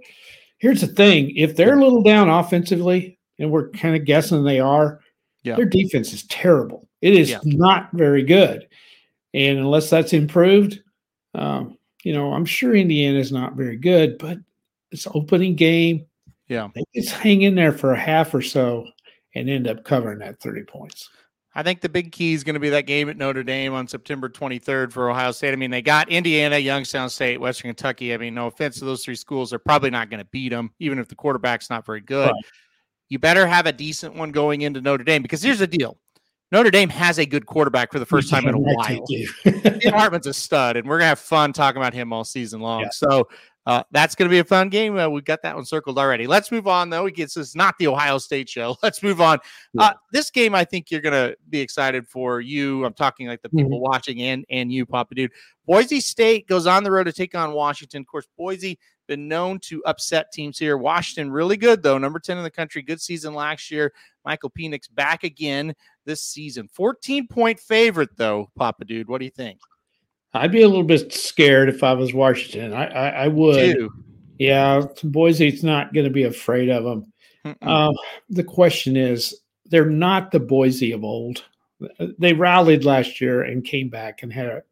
[0.57, 4.61] here's the thing: if they're a little down offensively, and we're kind of guessing they
[4.61, 5.01] are,
[5.43, 5.57] yeah.
[5.57, 6.87] their defense is terrible.
[7.01, 7.39] It is yeah.
[7.43, 8.69] not very good,
[9.35, 10.81] and unless that's improved,
[11.33, 14.37] um, you know, I'm sure Indiana is not very good, but
[14.91, 16.05] it's opening game.
[16.47, 16.69] Yeah.
[16.73, 18.87] They just hang in there for a half or so
[19.33, 21.09] and end up covering that 30 points.
[21.53, 23.89] I think the big key is going to be that game at Notre Dame on
[23.89, 25.51] September 23rd for Ohio State.
[25.51, 28.13] I mean, they got Indiana, Youngstown State, Western Kentucky.
[28.13, 30.71] I mean, no offense to those three schools, they're probably not going to beat them,
[30.79, 32.27] even if the quarterback's not very good.
[32.27, 32.45] Right.
[33.09, 35.97] You better have a decent one going into Notre Dame because here's the deal
[36.55, 39.05] Notre Dame has a good quarterback for the first time in a while.
[39.93, 42.83] Hartman's a stud, and we're gonna have fun talking about him all season long.
[42.83, 42.89] Yeah.
[42.91, 43.27] So
[43.65, 44.97] uh, that's going to be a fun game.
[44.97, 46.27] Uh, we've got that one circled already.
[46.27, 47.09] Let's move on, though.
[47.09, 48.77] This is not the Ohio State show.
[48.83, 49.39] Let's move on.
[49.77, 52.85] Uh, this game, I think you're going to be excited for you.
[52.85, 53.91] I'm talking like the people mm-hmm.
[53.91, 55.31] watching and and you, Papa Dude.
[55.65, 58.01] Boise State goes on the road to take on Washington.
[58.01, 60.77] Of course, Boise been known to upset teams here.
[60.77, 62.81] Washington really good though, number 10 in the country.
[62.81, 63.93] Good season last year.
[64.23, 65.73] Michael Penix back again
[66.05, 66.67] this season.
[66.73, 69.07] 14 point favorite though, Papa Dude.
[69.07, 69.59] What do you think?
[70.33, 72.73] I'd be a little bit scared if I was Washington.
[72.73, 73.89] I, I, I would.
[74.37, 77.13] Yeah, Boise's not going to be afraid of them.
[77.61, 77.93] Uh,
[78.29, 81.43] the question is, they're not the Boise of old.
[82.19, 84.63] They rallied last year and came back and had a,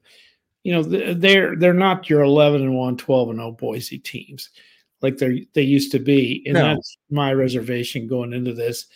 [0.64, 4.50] you know, they're they're not your 11 and 1, 12 and 0 Boise teams
[5.04, 6.62] like they they used to be, and no.
[6.62, 8.88] that's my reservation going into this.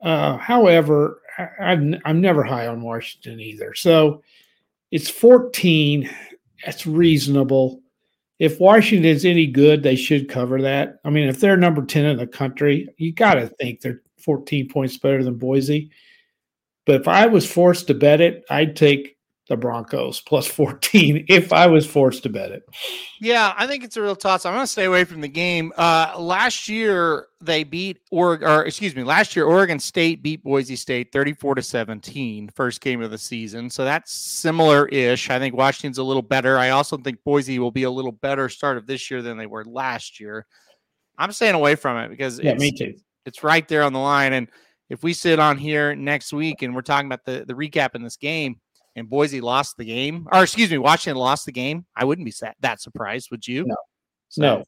[0.00, 3.74] Uh, however, I, I'm I'm never high on Washington either.
[3.74, 4.22] So
[4.90, 6.10] it's 14.
[6.64, 7.82] That's reasonable.
[8.38, 10.98] If Washington's any good, they should cover that.
[11.04, 14.68] I mean, if they're number 10 in the country, you got to think they're 14
[14.68, 15.90] points better than Boise.
[16.84, 19.11] But if I was forced to bet it, I'd take
[19.48, 22.62] the Broncos plus 14 if I was forced to bet it.
[23.20, 24.46] Yeah, I think it's a real toss.
[24.46, 25.72] I'm going to stay away from the game.
[25.76, 30.76] Uh, last year they beat Oregon, or excuse me, last year Oregon State beat Boise
[30.76, 33.68] State 34 to 17, first game of the season.
[33.68, 35.28] So that's similar-ish.
[35.28, 36.56] I think Washington's a little better.
[36.56, 39.46] I also think Boise will be a little better start of this year than they
[39.46, 40.46] were last year.
[41.18, 42.94] I'm staying away from it because yeah, me too.
[43.26, 44.48] It's right there on the line, and
[44.88, 48.02] if we sit on here next week and we're talking about the the recap in
[48.02, 48.60] this game
[48.96, 52.32] and Boise lost the game, or excuse me, Washington lost the game, I wouldn't be
[52.40, 53.64] that, that surprised, would you?
[53.66, 53.76] No,
[54.28, 54.64] so, no.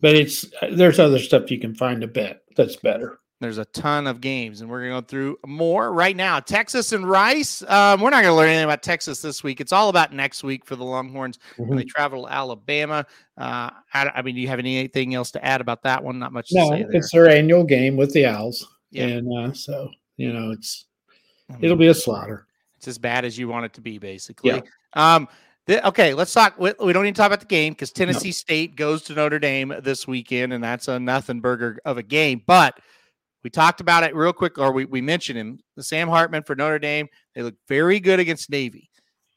[0.00, 3.18] But it's there's other stuff you can find to bet that's better.
[3.42, 6.38] There's a ton of games, and we're going to go through more right now.
[6.38, 7.60] Texas and Rice.
[7.62, 9.60] Um, we're not going to learn anything about Texas this week.
[9.60, 11.68] It's all about next week for the Longhorns mm-hmm.
[11.68, 13.04] when they travel to Alabama.
[13.36, 16.20] Uh, I, I, mean, do you have anything else to add about that one?
[16.20, 16.50] Not much.
[16.52, 19.06] No, it's their annual game with the Owls, yeah.
[19.06, 20.86] and uh, so you know, it's
[21.60, 22.46] it'll be a slaughter.
[22.82, 24.50] It's as bad as you want it to be, basically.
[24.50, 24.60] Yeah.
[24.94, 25.28] Um,
[25.68, 26.58] the, okay, let's talk.
[26.58, 28.32] We, we, don't need to talk about the game because Tennessee no.
[28.32, 32.42] State goes to Notre Dame this weekend, and that's a nothing burger of a game.
[32.44, 32.80] But
[33.44, 35.60] we talked about it real quick, or we, we mentioned him.
[35.76, 37.06] The Sam Hartman for Notre Dame.
[37.36, 38.90] They look very good against Navy.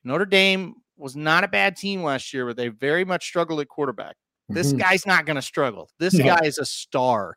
[0.04, 3.68] Notre Dame was not a bad team last year, but they very much struggled at
[3.68, 4.16] quarterback.
[4.50, 4.80] This mm-hmm.
[4.80, 5.92] guy's not going to struggle.
[6.00, 6.26] This no.
[6.26, 7.36] guy is a star.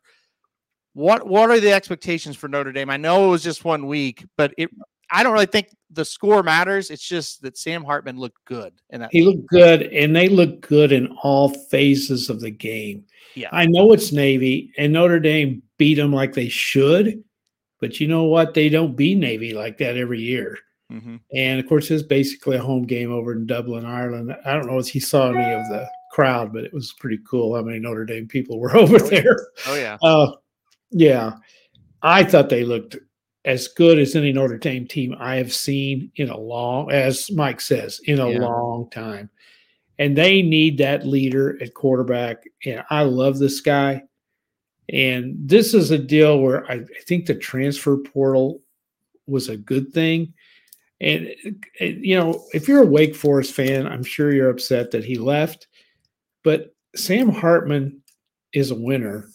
[0.93, 2.89] What what are the expectations for Notre Dame?
[2.89, 4.71] I know it was just one week, but it
[5.11, 6.89] I don't really think the score matters.
[6.89, 8.73] It's just that Sam Hartman looked good.
[8.89, 13.05] And he looked good, and they look good in all phases of the game.
[13.35, 17.23] Yeah, I know it's Navy, and Notre Dame beat them like they should,
[17.79, 18.53] but you know what?
[18.53, 20.57] They don't beat Navy like that every year.
[20.91, 21.17] Mm-hmm.
[21.35, 24.35] And of course, it's basically a home game over in Dublin, Ireland.
[24.45, 27.55] I don't know if he saw any of the crowd, but it was pretty cool
[27.55, 29.47] how many Notre Dame people were over oh, there.
[29.67, 30.31] Oh yeah, uh,
[30.91, 31.33] yeah.
[32.01, 32.97] I thought they looked
[33.45, 37.61] as good as any Notre Dame team I have seen in a long, as Mike
[37.61, 38.39] says, in a yeah.
[38.39, 39.29] long time.
[39.97, 42.43] And they need that leader at quarterback.
[42.65, 44.03] And I love this guy.
[44.91, 48.61] And this is a deal where I, I think the transfer portal
[49.27, 50.33] was a good thing.
[51.01, 51.33] And,
[51.79, 55.67] you know, if you're a Wake Forest fan, I'm sure you're upset that he left.
[56.43, 58.01] But Sam Hartman
[58.53, 59.29] is a winner.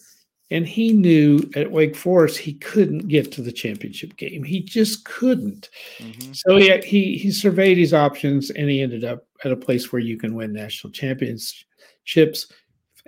[0.51, 4.45] And he knew at Wake Forest he couldn't get to the championship game.
[4.45, 5.71] He just couldn't.
[5.99, 6.33] Mm-hmm.
[6.33, 10.03] So he, he he surveyed his options and he ended up at a place where
[10.03, 12.53] you can win national championships.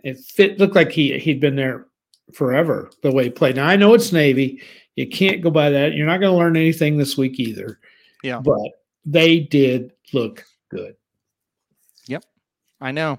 [0.02, 1.86] It fit looked like he he'd been there
[2.32, 3.56] forever the way he played.
[3.56, 4.62] Now I know it's Navy.
[4.96, 5.92] You can't go by that.
[5.92, 7.78] You're not going to learn anything this week either.
[8.22, 8.40] Yeah.
[8.40, 8.70] But
[9.04, 10.96] they did look good.
[12.08, 12.24] Yep.
[12.80, 13.18] I know.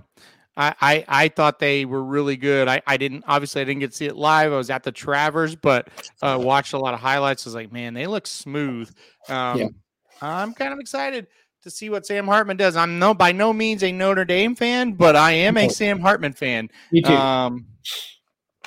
[0.58, 2.68] I, I, I thought they were really good.
[2.68, 4.52] I, I didn't obviously I didn't get to see it live.
[4.52, 5.90] I was at the Travers, but
[6.22, 7.46] uh, watched a lot of highlights.
[7.46, 8.90] I was like, man, they look smooth.
[9.30, 9.68] Um, yeah.
[10.22, 11.28] I'm kind of excited
[11.64, 12.76] to see what Sam Hartman does.
[12.76, 16.34] I'm no by no means a Notre Dame fan, but I am a Sam Hartman
[16.34, 16.70] fan.
[16.92, 17.14] Me too.
[17.14, 17.68] Um,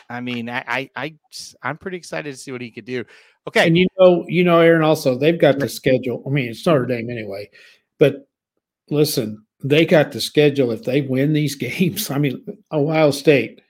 [0.08, 1.14] I mean, I, I, I
[1.62, 3.04] I'm pretty excited to see what he could do.
[3.48, 4.82] Okay, and you know, you know, Aaron.
[4.82, 6.22] Also, they've got the schedule.
[6.26, 7.50] I mean, it's Notre Dame anyway,
[7.98, 8.28] but
[8.90, 12.10] listen, they got the schedule if they win these games.
[12.10, 13.60] I mean, Ohio State,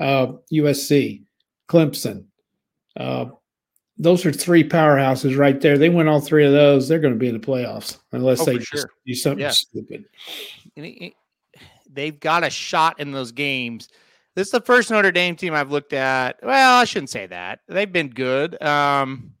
[0.00, 1.22] uh, USC,
[1.68, 2.24] Clemson.
[2.96, 3.26] Uh,
[3.98, 5.78] those are three powerhouses right there.
[5.78, 8.44] They win all three of those, they're going to be in the playoffs unless oh,
[8.46, 8.90] they sure.
[9.06, 9.50] do something yeah.
[9.50, 10.04] stupid.
[11.90, 13.88] They've got a shot in those games.
[14.34, 16.36] This is the first Notre Dame team I've looked at.
[16.42, 17.60] Well, I shouldn't say that.
[17.68, 18.60] They've been good.
[18.62, 19.32] Um,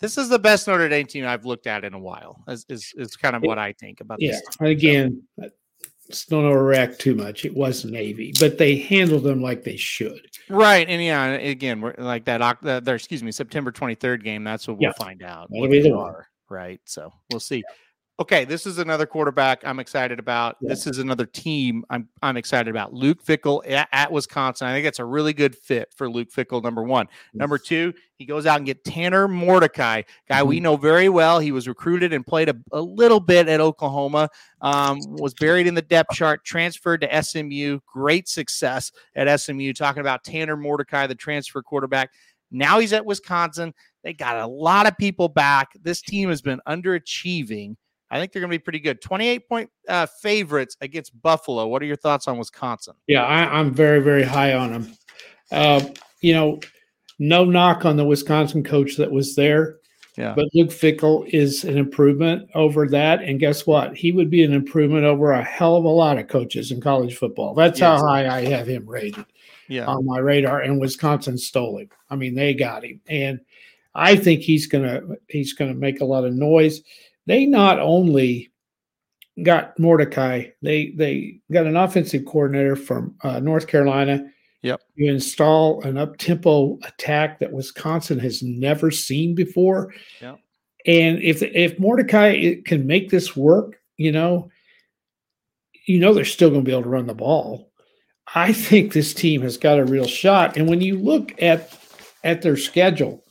[0.00, 2.42] this is the best Notre Dame team I've looked at in a while.
[2.48, 4.32] Is is, is kind of what I think about yeah.
[4.32, 4.42] this.
[4.60, 5.22] Yeah, again,
[6.28, 7.44] don't overreact too much.
[7.44, 10.20] It was Navy, but they handled them like they should.
[10.48, 12.40] Right, and yeah, again, we're like that.
[12.42, 14.42] Uh, there, excuse me, September twenty third game.
[14.42, 15.04] That's what we'll yeah.
[15.04, 15.46] find out.
[15.50, 16.80] What they are, right?
[16.84, 17.62] So we'll see.
[18.20, 20.58] Okay, this is another quarterback I'm excited about.
[20.60, 20.68] Yeah.
[20.68, 22.92] This is another team I'm I'm excited about.
[22.92, 24.66] Luke Fickell at, at, Wisconsin.
[24.66, 26.62] I think it's a really good fit for Luke Fickell.
[26.62, 27.06] Number one.
[27.08, 27.40] Yes.
[27.40, 30.48] Number two, he goes out and get Tanner Mordecai, guy mm-hmm.
[30.48, 31.38] we know very well.
[31.38, 34.28] He was recruited and played a, a little bit at Oklahoma.
[34.60, 37.78] Um, was buried in the depth chart, transferred to SMU.
[37.90, 39.72] Great success at SMU.
[39.72, 42.10] Talking about Tanner Mordecai, the transfer quarterback.
[42.50, 43.72] Now he's at Wisconsin.
[44.04, 45.70] They got a lot of people back.
[45.80, 47.76] This team has been underachieving
[48.10, 49.00] I think they're going to be pretty good.
[49.00, 51.66] 28 point uh, favorites against Buffalo.
[51.68, 52.94] What are your thoughts on Wisconsin?
[53.06, 54.92] Yeah, I, am very, very high on them.
[55.52, 55.80] Uh,
[56.20, 56.60] you know,
[57.18, 59.76] no knock on the Wisconsin coach that was there.
[60.16, 60.34] Yeah.
[60.34, 63.22] But Luke Fickell is an improvement over that.
[63.22, 63.96] And guess what?
[63.96, 67.16] He would be an improvement over a hell of a lot of coaches in college
[67.16, 67.54] football.
[67.54, 68.00] That's yes.
[68.00, 69.24] how high I have him rated
[69.68, 69.86] yeah.
[69.86, 70.60] on my radar.
[70.60, 71.90] And Wisconsin stole him.
[72.10, 73.00] I mean, they got him.
[73.06, 73.40] And
[73.94, 76.82] I think he's gonna he's gonna make a lot of noise
[77.26, 78.50] they not only
[79.42, 84.24] got Mordecai, they they got an offensive coordinator from uh, North Carolina.
[84.62, 84.80] Yep.
[84.94, 89.94] You install an up tempo attack that Wisconsin has never seen before.
[90.20, 90.38] Yep.
[90.86, 94.50] And if if Mordecai can make this work, you know,
[95.86, 97.70] you know they're still going to be able to run the ball.
[98.34, 100.56] I think this team has got a real shot.
[100.56, 101.76] And when you look at
[102.22, 103.24] at their schedule,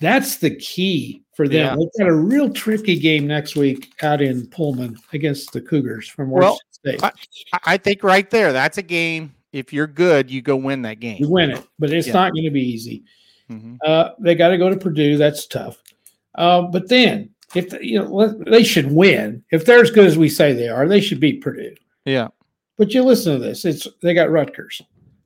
[0.00, 1.54] that's the key for them.
[1.54, 1.76] Yeah.
[1.76, 6.30] They've got a real tricky game next week out in Pullman against the Cougars from
[6.30, 7.04] Washington well, State.
[7.52, 9.34] I, I, think right there, that's a game.
[9.52, 11.18] If you're good, you go win that game.
[11.20, 12.12] You win it, but it's yeah.
[12.14, 13.04] not going to be easy.
[13.50, 13.76] Mm-hmm.
[13.84, 15.16] Uh, they got to go to Purdue.
[15.16, 15.82] That's tough.
[16.34, 19.42] Uh, but then, if you know, they should win.
[19.50, 21.74] If they're as good as we say they are, they should beat Purdue.
[22.04, 22.28] Yeah.
[22.76, 23.64] But you listen to this.
[23.64, 24.82] It's they got Rutgers,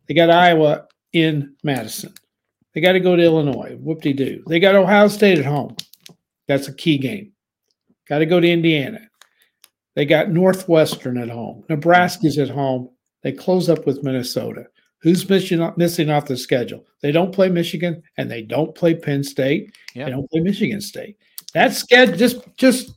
[0.07, 2.15] they got Iowa in Madison.
[2.75, 3.77] They got to go to Illinois.
[3.81, 4.43] Whoop de doo.
[4.47, 5.77] They got Ohio State at home.
[6.47, 7.33] That's a key game.
[8.09, 9.01] Got to go to Indiana.
[9.95, 11.65] They got Northwestern at home.
[11.69, 12.91] Nebraska's at home.
[13.23, 14.67] They close up with Minnesota.
[15.03, 16.87] Who's missing missing off the schedule?
[17.01, 19.75] They don't play Michigan and they don't play Penn State.
[19.95, 20.07] Yep.
[20.07, 21.17] They don't play Michigan State.
[21.55, 22.93] That schedule just just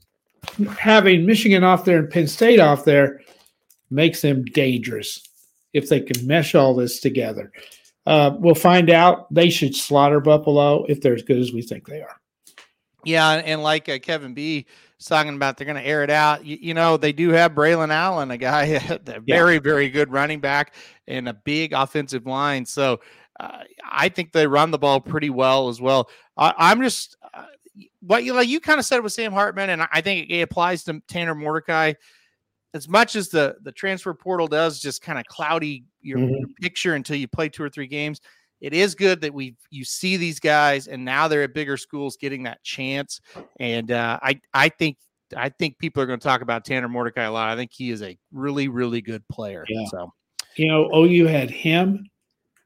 [0.78, 3.22] having Michigan off there and Penn State off there
[3.90, 5.22] makes them dangerous
[5.74, 7.52] if they can mesh all this together.
[8.06, 9.34] Uh, we'll find out.
[9.34, 12.20] They should slaughter Buffalo if they're as good as we think they are.
[13.06, 14.66] Yeah, and like uh, Kevin B
[15.00, 16.46] is talking about, they're going to air it out.
[16.46, 18.64] You, you, know, they do have Braylon Allen, a guy,
[19.08, 19.60] a very, yeah.
[19.60, 20.74] very good running back,
[21.08, 22.66] and a big offensive line.
[22.66, 23.02] So
[23.40, 26.10] uh, I think they run the ball pretty well as well.
[26.38, 27.46] I, am just uh,
[28.02, 28.48] what you like.
[28.48, 31.94] You kind of said with Sam Hartman, and I think it applies to Tanner Mordecai
[32.74, 36.36] as much as the the transfer portal does just kind of cloudy your, mm-hmm.
[36.36, 38.22] your, picture until you play two or three games
[38.62, 42.18] it is good that we you see these guys and now they're at bigger schools
[42.18, 43.20] getting that chance
[43.60, 44.98] and uh, i i think
[45.36, 47.90] i think people are going to talk about tanner mordecai a lot i think he
[47.90, 49.86] is a really really good player yeah.
[49.90, 50.12] so.
[50.56, 52.06] You know ou had him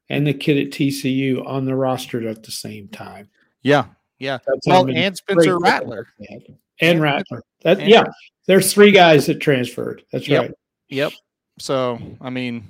[0.09, 3.29] and the kid at tcu on the roster at the same time.
[3.61, 3.85] Yeah
[4.19, 4.39] yeah.
[4.45, 6.07] That's well and spencer rattler.
[6.81, 8.03] And rattler that and yeah
[8.47, 10.03] there's three guys that transferred.
[10.11, 10.41] That's yep.
[10.41, 10.51] right.
[10.89, 11.11] Yep.
[11.59, 12.63] So I mean,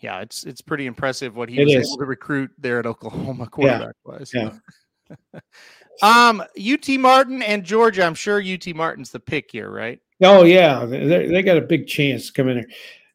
[0.00, 1.88] yeah, it's it's pretty impressive what he it was is.
[1.88, 4.12] able to recruit there at Oklahoma quarterback yeah.
[4.12, 4.32] wise.
[4.32, 5.40] Yeah.
[6.02, 8.04] um, UT Martin and Georgia.
[8.04, 10.00] I'm sure UT Martin's the pick here, right?
[10.22, 12.68] Oh yeah, they they got a big chance to come in there.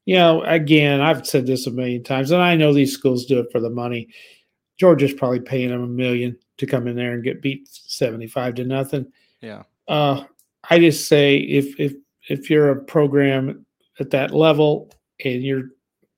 [0.06, 3.40] You know, again, I've said this a million times, and I know these schools do
[3.40, 4.10] it for the money.
[4.78, 8.66] Georgia's probably paying them a million to come in there and get beat seventy-five to
[8.66, 9.12] nothing.
[9.42, 9.64] Yeah.
[9.88, 10.24] Uh,
[10.70, 11.94] I just say if if
[12.30, 13.66] if you're a program
[14.00, 14.92] at that level
[15.24, 15.70] and you're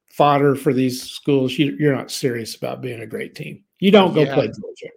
[0.07, 3.63] fodder for these schools, you, are not serious about being a great team.
[3.79, 4.33] You don't go yeah.
[4.33, 4.93] play Georgia.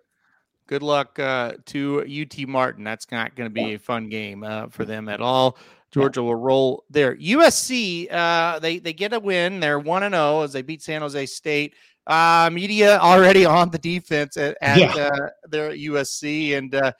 [0.66, 2.82] Good luck uh, to UT Martin.
[2.82, 5.58] That's not going to be a fun game uh, for them at all.
[5.92, 7.14] Georgia will roll there.
[7.16, 9.60] USC, uh, they they get a win.
[9.60, 11.74] They're one and zero oh as they beat San Jose State.
[12.06, 15.10] Uh, media already on the defense at, at yeah.
[15.12, 16.92] uh, their USC, and uh,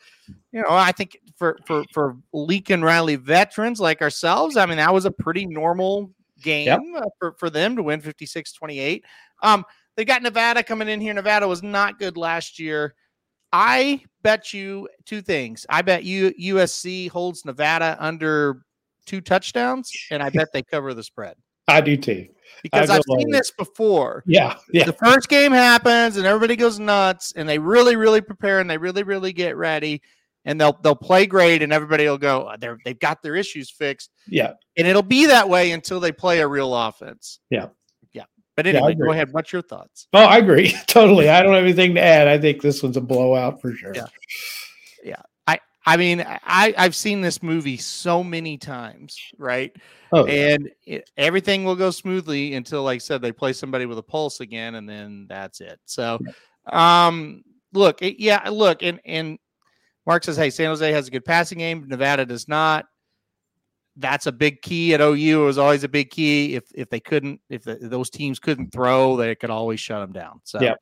[0.53, 4.93] you know I think for for for Lincoln Riley veterans like ourselves, I mean that
[4.93, 6.11] was a pretty normal
[6.43, 6.81] game yep.
[6.97, 9.03] Uh, for for them to win 56-28.
[9.43, 9.65] Um,
[9.97, 11.15] they got Nevada coming in here.
[11.15, 12.95] Nevada was not good last year.
[13.53, 15.67] I bet you two things.
[15.69, 18.63] I bet you USC holds Nevada under
[19.05, 21.37] two touchdowns, and I bet they cover the spread.
[21.69, 22.27] I do too
[22.63, 24.23] because I've seen this before.
[24.27, 24.85] Yeah, yeah.
[24.85, 28.79] The first game happens and everybody goes nuts and they really, really prepare and they
[28.79, 30.03] really, really get ready
[30.45, 33.71] and they'll they'll play great and everybody will go uh, they're they've got their issues
[33.71, 34.11] fixed.
[34.27, 37.41] Yeah, and it'll be that way until they play a real offense.
[37.51, 37.69] Yeah,
[38.13, 38.25] yeah.
[38.57, 39.33] But anyway, yeah, go ahead.
[39.33, 40.09] What's your thoughts?
[40.13, 41.29] Oh, I agree totally.
[41.29, 42.29] I don't have anything to add.
[42.29, 43.93] I think this one's a blowout for sure.
[43.95, 44.07] Yeah.
[45.05, 45.23] yeah.
[45.47, 49.75] I I mean, I I've seen this movie so many times, right?
[50.13, 53.97] Oh, and it, everything will go smoothly until, like I said, they play somebody with
[53.97, 55.81] a pulse again, and then that's it.
[55.87, 56.19] So,
[56.71, 59.39] um, look, it, yeah, look, and and
[60.07, 62.87] Mark says, hey, San Jose has a good passing game, Nevada does not.
[63.97, 65.43] That's a big key at OU.
[65.43, 66.55] It was always a big key.
[66.55, 70.01] If if they couldn't, if, the, if those teams couldn't throw, they could always shut
[70.01, 70.41] them down.
[70.45, 70.77] So, yeah.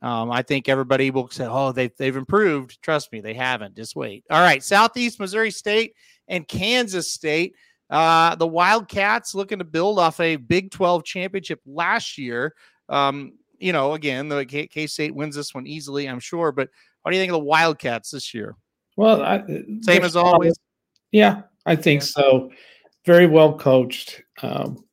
[0.00, 3.76] Um, I think everybody will say, "Oh, they've they've improved." Trust me, they haven't.
[3.76, 4.24] Just wait.
[4.30, 5.94] All right, Southeast Missouri State
[6.28, 7.54] and Kansas State.
[7.90, 12.54] Uh, the Wildcats looking to build off a Big 12 championship last year.
[12.88, 16.52] Um, you know, again, the K State wins this one easily, I'm sure.
[16.52, 16.68] But
[17.02, 18.56] what do you think of the Wildcats this year?
[18.96, 19.42] Well, I,
[19.82, 20.56] same as always.
[21.12, 22.06] Yeah, I think yeah.
[22.06, 22.50] so.
[23.04, 24.22] Very well coached.
[24.42, 24.84] Um,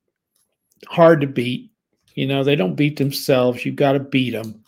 [0.87, 1.71] hard to beat.
[2.15, 3.65] You know, they don't beat themselves.
[3.65, 4.61] You've got to beat them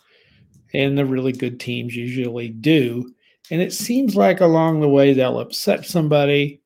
[0.74, 3.14] and the really good teams usually do.
[3.50, 6.60] And it seems like along the way they'll upset somebody,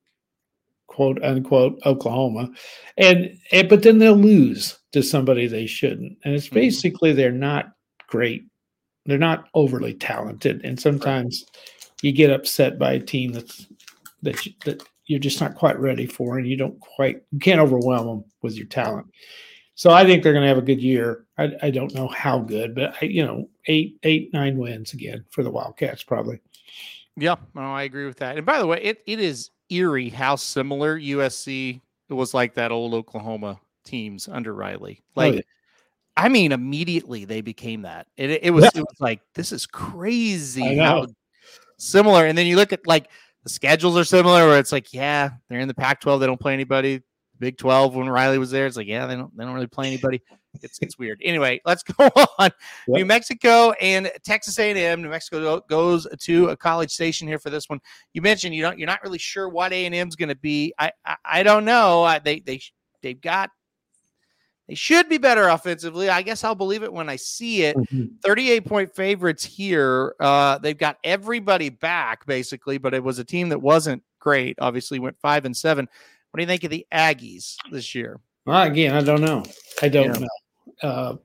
[0.87, 2.51] quote unquote, Oklahoma,
[2.97, 6.19] and, and but then they'll lose to somebody they shouldn't.
[6.25, 6.55] And it's mm-hmm.
[6.55, 7.73] basically they're not
[8.09, 8.47] great.
[9.07, 11.45] They're not overly talented, and sometimes
[12.03, 13.66] you get upset by a team that's
[14.22, 17.61] that you, that you're just not quite ready for, and you don't quite you can't
[17.61, 19.07] overwhelm them with your talent.
[19.74, 21.24] So I think they're going to have a good year.
[21.38, 25.24] I, I don't know how good, but I, you know, eight, eight, nine wins again
[25.30, 26.40] for the Wildcats probably.
[27.16, 28.36] Yeah, no, I agree with that.
[28.36, 32.92] And by the way, it, it is eerie how similar USC was like that old
[32.92, 35.01] Oklahoma teams under Riley.
[35.01, 35.42] Oh, like, oh, yeah.
[36.16, 38.09] I mean, immediately they became that.
[38.16, 38.80] It, it was, yeah.
[38.80, 41.07] it was like this is crazy how
[41.79, 42.26] similar.
[42.26, 43.11] And then you look at like
[43.45, 46.53] the schedules are similar, where it's like, yeah, they're in the Pac-12, they don't play
[46.53, 47.03] anybody.
[47.41, 49.87] Big 12 when Riley was there, it's like, yeah, they don't they don't really play
[49.87, 50.20] anybody.
[50.61, 51.20] It's it's weird.
[51.24, 52.51] Anyway, let's go on.
[52.89, 52.97] Yep.
[52.97, 55.03] New Mexico and Texas A&M.
[55.03, 57.79] New Mexico goes to a college station here for this one.
[58.12, 60.74] You mentioned you don't you're not really sure what A&M's going to be.
[60.81, 62.03] I, I, I don't know.
[62.03, 62.61] I, they they
[63.03, 63.51] they've got
[64.69, 66.11] they should be better offensively.
[66.11, 67.77] I guess I'll believe it when I see it.
[67.77, 68.16] Mm-hmm.
[68.23, 70.14] 38 point favorites here.
[70.21, 74.59] Uh, they've got everybody back basically, but it was a team that wasn't great.
[74.61, 75.89] Obviously, went five and seven.
[76.31, 78.21] What do you think of the Aggies this year?
[78.45, 79.43] Well, again, I don't know.
[79.81, 80.27] I don't yeah.
[80.83, 80.89] know.
[80.89, 81.16] Uh,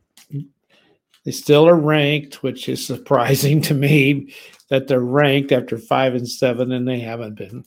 [1.26, 4.34] they still are ranked, which is surprising to me
[4.70, 7.66] that they're ranked after five and seven, and they haven't been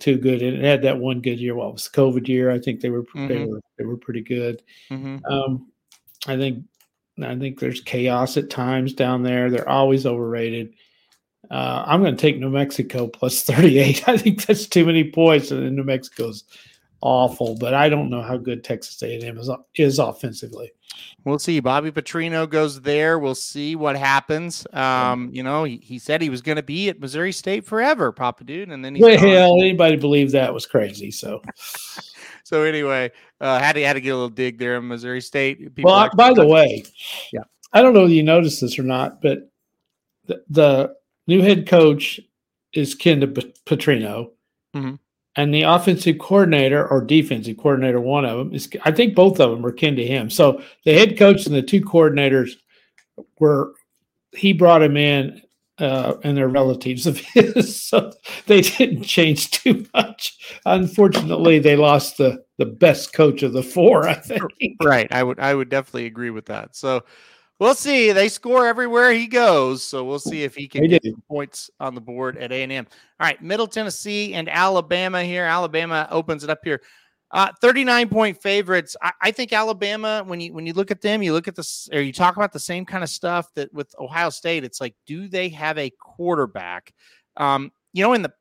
[0.00, 0.42] too good.
[0.42, 1.54] And it had that one good year.
[1.54, 2.50] What was the COVID year?
[2.50, 3.28] I think they were mm-hmm.
[3.28, 4.62] they were they were pretty good.
[4.90, 5.24] Mm-hmm.
[5.24, 5.70] Um,
[6.26, 6.64] I think
[7.22, 9.50] I think there's chaos at times down there.
[9.50, 10.74] They're always overrated.
[11.50, 14.08] Uh, I'm going to take New Mexico plus 38.
[14.08, 16.44] I think that's too many points, and New Mexico's
[17.00, 17.56] awful.
[17.56, 20.72] But I don't know how good Texas A&M is, is offensively.
[21.24, 21.60] We'll see.
[21.60, 23.18] Bobby Petrino goes there.
[23.18, 24.66] We'll see what happens.
[24.72, 28.10] Um, you know, he, he said he was going to be at Missouri State forever,
[28.10, 31.10] Papa Dude, and then he's well, hell, anybody believe that was crazy.
[31.10, 31.42] So,
[32.44, 35.74] so anyway, uh, had to had to get a little dig there in Missouri State.
[35.74, 36.84] People well, by the way,
[37.32, 39.50] yeah, I don't know if you noticed this or not, but
[40.26, 40.96] the, the
[41.26, 42.18] new head coach
[42.72, 44.30] is Ken Petrino.
[44.74, 44.94] Mm-hmm
[45.36, 49.50] and the offensive coordinator or defensive coordinator, one of them is, I think both of
[49.50, 50.28] them were kin to him.
[50.28, 52.52] So the head coach and the two coordinators
[53.38, 53.72] were,
[54.32, 55.40] he brought him in
[55.78, 57.80] uh, and they're relatives of his.
[57.90, 58.12] So
[58.46, 60.60] they didn't change too much.
[60.64, 64.42] Unfortunately, they lost the, the best coach of the four, I think.
[64.80, 65.08] Right.
[65.10, 66.76] I would, I would definitely agree with that.
[66.76, 67.02] So,
[67.60, 68.10] we'll see.
[68.10, 72.00] They score everywhere he goes, so we'll see if he can get points on the
[72.00, 72.86] board at A and M.
[73.20, 75.44] All right, Middle Tennessee and Alabama here.
[75.44, 76.80] Alabama opens it up here.
[77.32, 78.96] Uh, 39 point favorites.
[79.00, 81.88] I, I, think Alabama, when you when you look at them, you look at this
[81.92, 84.64] or you talk about the same kind of stuff that with Ohio State.
[84.64, 86.92] It's like, do they have a quarterback?
[87.36, 88.32] Um, you know, in the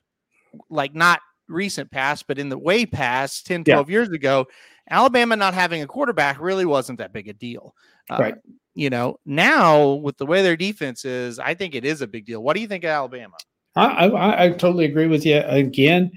[0.72, 3.94] like not recent past, but in the way past 10, 12 yeah.
[3.94, 4.48] years ago,
[4.90, 7.76] Alabama not having a quarterback really wasn't that big a deal.
[8.10, 8.36] Uh, right
[8.80, 12.26] you know, now with the way their defense is, I think it is a big
[12.26, 12.42] deal.
[12.42, 13.36] What do you think of Alabama?
[13.76, 15.42] I, I, I totally agree with you.
[15.46, 16.12] Again,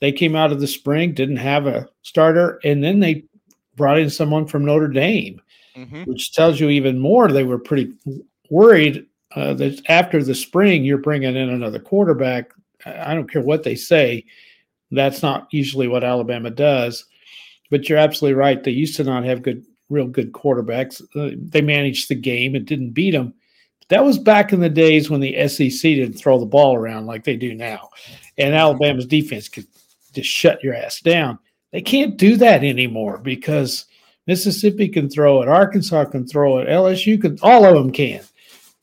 [0.00, 3.24] they came out of the spring, didn't have a starter, and then they
[3.74, 5.42] brought in someone from Notre Dame,
[5.76, 6.04] mm-hmm.
[6.04, 7.32] which tells you even more.
[7.32, 7.92] They were pretty
[8.48, 12.52] worried uh, that after the spring, you're bringing in another quarterback.
[12.86, 14.24] I don't care what they say.
[14.92, 17.06] That's not usually what Alabama does.
[17.74, 18.62] But you're absolutely right.
[18.62, 21.02] They used to not have good real good quarterbacks.
[21.16, 23.34] Uh, they managed the game and didn't beat them.
[23.80, 27.06] But that was back in the days when the SEC didn't throw the ball around
[27.06, 27.88] like they do now.
[28.38, 29.66] And Alabama's defense could
[30.12, 31.36] just shut your ass down.
[31.72, 33.86] They can't do that anymore because
[34.28, 38.22] Mississippi can throw it, Arkansas can throw it, LSU can, all of them can.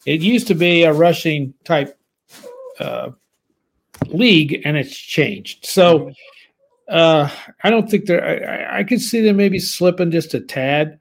[0.06, 1.98] It used to be a rushing type
[2.78, 3.12] uh,
[4.08, 5.66] league, and it's changed.
[5.66, 6.12] So
[6.92, 7.30] uh,
[7.64, 8.70] I don't think they're.
[8.70, 11.00] I, I could see them maybe slipping just a tad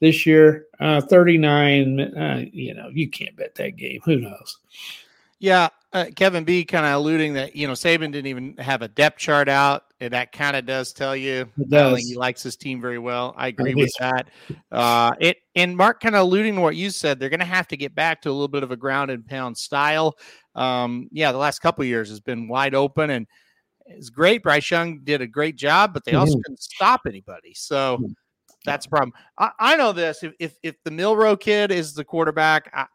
[0.00, 0.66] this year.
[0.80, 2.00] Uh, 39.
[2.00, 4.00] Uh, you know, you can't bet that game.
[4.04, 4.58] Who knows?
[5.40, 8.88] Yeah, uh, Kevin B kind of alluding that you know Saban didn't even have a
[8.88, 11.98] depth chart out, and that kind of does tell you does.
[11.98, 13.34] he likes his team very well.
[13.36, 14.28] I agree with that.
[14.72, 17.20] Uh, it and Mark kind of alluding to what you said.
[17.20, 19.24] They're going to have to get back to a little bit of a ground and
[19.24, 20.18] pound style.
[20.56, 23.28] Um, yeah, the last couple years has been wide open and
[23.88, 24.42] is great.
[24.42, 26.40] Bryce Young did a great job, but they also mm-hmm.
[26.42, 27.54] couldn't stop anybody.
[27.54, 27.98] So
[28.64, 29.12] that's a problem.
[29.38, 30.22] I, I know this.
[30.22, 32.86] If, if, if the Milroe kid is the quarterback, I,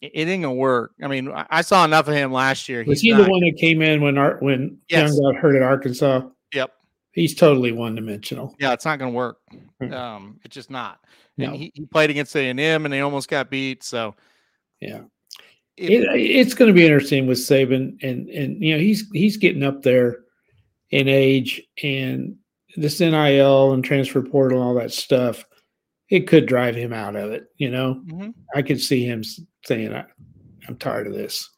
[0.00, 0.92] it ain't gonna work.
[1.02, 2.82] I mean, I saw enough of him last year.
[2.84, 5.10] Was He's he not, the one that came in when Art when yes.
[5.12, 6.22] Young got hurt at Arkansas?
[6.54, 6.72] Yep.
[7.12, 8.54] He's totally one dimensional.
[8.58, 9.38] Yeah, it's not gonna work.
[9.82, 9.92] Mm.
[9.92, 11.00] Um, it's just not.
[11.36, 11.48] No.
[11.48, 13.82] And he, he played against A and M, and they almost got beat.
[13.82, 14.14] So,
[14.80, 15.02] yeah,
[15.80, 19.62] it, it's going to be interesting with Saban, and and you know he's he's getting
[19.62, 20.18] up there
[20.90, 22.36] in age, and
[22.76, 25.44] this NIL and transfer portal and all that stuff,
[26.10, 27.46] it could drive him out of it.
[27.56, 28.30] You know, mm-hmm.
[28.54, 29.24] I could see him
[29.64, 30.04] saying, I,
[30.68, 31.48] "I'm tired of this."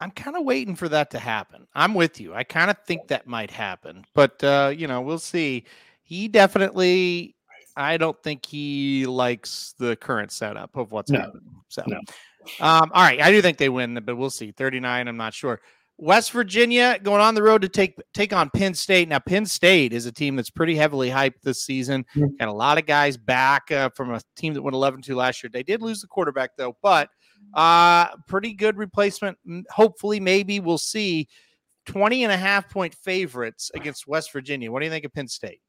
[0.00, 1.66] I'm kind of waiting for that to happen.
[1.74, 2.34] I'm with you.
[2.34, 5.64] I kind of think that might happen, but uh, you know, we'll see.
[6.02, 7.34] He definitely.
[7.74, 11.20] I don't think he likes the current setup of what's no.
[11.20, 11.54] happening.
[11.68, 11.82] So.
[11.86, 11.98] No.
[12.60, 14.52] Um, all right, I do think they win, but we'll see.
[14.52, 15.60] 39, I'm not sure.
[15.98, 19.08] West Virginia going on the road to take take on Penn State.
[19.08, 22.04] Now, Penn State is a team that's pretty heavily hyped this season.
[22.16, 22.38] Mhm.
[22.38, 25.42] Got a lot of guys back uh, from a team that went 11 2 last
[25.42, 25.50] year.
[25.52, 27.08] They did lose the quarterback, though, but
[27.54, 29.38] uh, pretty good replacement.
[29.70, 31.28] Hopefully, maybe we'll see
[31.86, 34.72] 20 and a half point favorites against West Virginia.
[34.72, 35.60] What do you think of Penn State?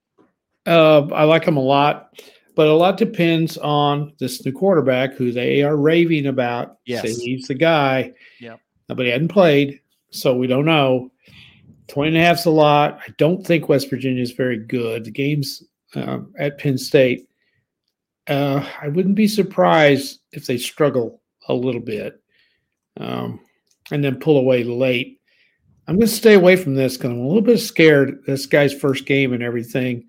[0.66, 2.18] Uh, I like them a lot,
[2.56, 6.78] but a lot depends on this new quarterback who they are raving about.
[6.86, 7.04] Yes.
[7.04, 8.14] Say he's the guy.
[8.40, 8.60] Yep.
[8.90, 9.80] Uh, But he hadn't played,
[10.12, 11.10] so we don't know.
[11.88, 13.00] 20 and a half's a lot.
[13.08, 15.06] I don't think West Virginia is very good.
[15.06, 15.64] The game's
[15.96, 17.28] um, at Penn State.
[18.28, 22.22] Uh, I wouldn't be surprised if they struggle a little bit
[23.00, 23.42] um,
[23.92, 25.20] and then pull away late.
[25.88, 28.24] I'm going to stay away from this because I'm a little bit scared.
[28.26, 30.06] This guy's first game and everything.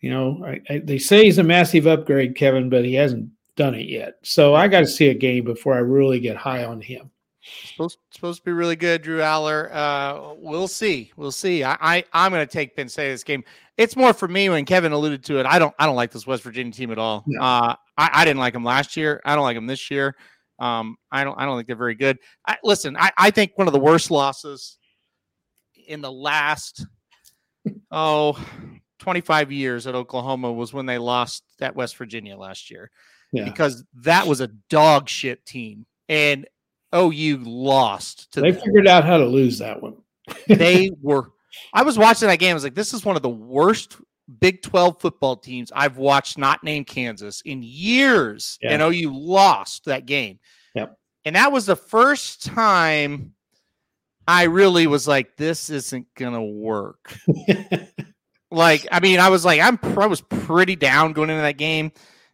[0.00, 3.74] You know, I, I, they say he's a massive upgrade, Kevin, but he hasn't done
[3.74, 4.14] it yet.
[4.22, 7.10] So I got to see a game before I really get high on him.
[7.42, 9.74] Supposed supposed to be really good, Drew Allar.
[9.74, 11.10] Uh, we'll see.
[11.16, 11.64] We'll see.
[11.64, 13.44] I, I I'm going to take Penn State this game.
[13.76, 15.46] It's more for me when Kevin alluded to it.
[15.46, 17.24] I don't I don't like this West Virginia team at all.
[17.26, 17.40] No.
[17.40, 19.22] Uh, I, I didn't like them last year.
[19.24, 20.16] I don't like them this year.
[20.58, 22.18] Um, I don't I don't think they're very good.
[22.46, 24.76] I, listen, I, I think one of the worst losses
[25.88, 26.84] in the last
[27.90, 28.38] oh
[29.00, 32.90] 25 years at Oklahoma was when they lost at West Virginia last year
[33.32, 33.44] Yeah.
[33.44, 36.46] because that was a dog shit team and
[36.94, 38.60] OU lost to They them.
[38.60, 39.96] figured out how to lose that one.
[40.46, 41.30] they were
[41.72, 43.96] I was watching that game I was like this is one of the worst
[44.38, 48.74] Big 12 football teams I've watched not named Kansas in years Yeah.
[48.74, 50.38] and OU lost that game.
[50.76, 50.96] Yep.
[51.24, 53.34] And that was the first time
[54.28, 57.12] I really was like this isn't going to work.
[58.50, 61.56] Like, I mean, I was like, I'm pr- I was pretty down going into that
[61.56, 61.92] game.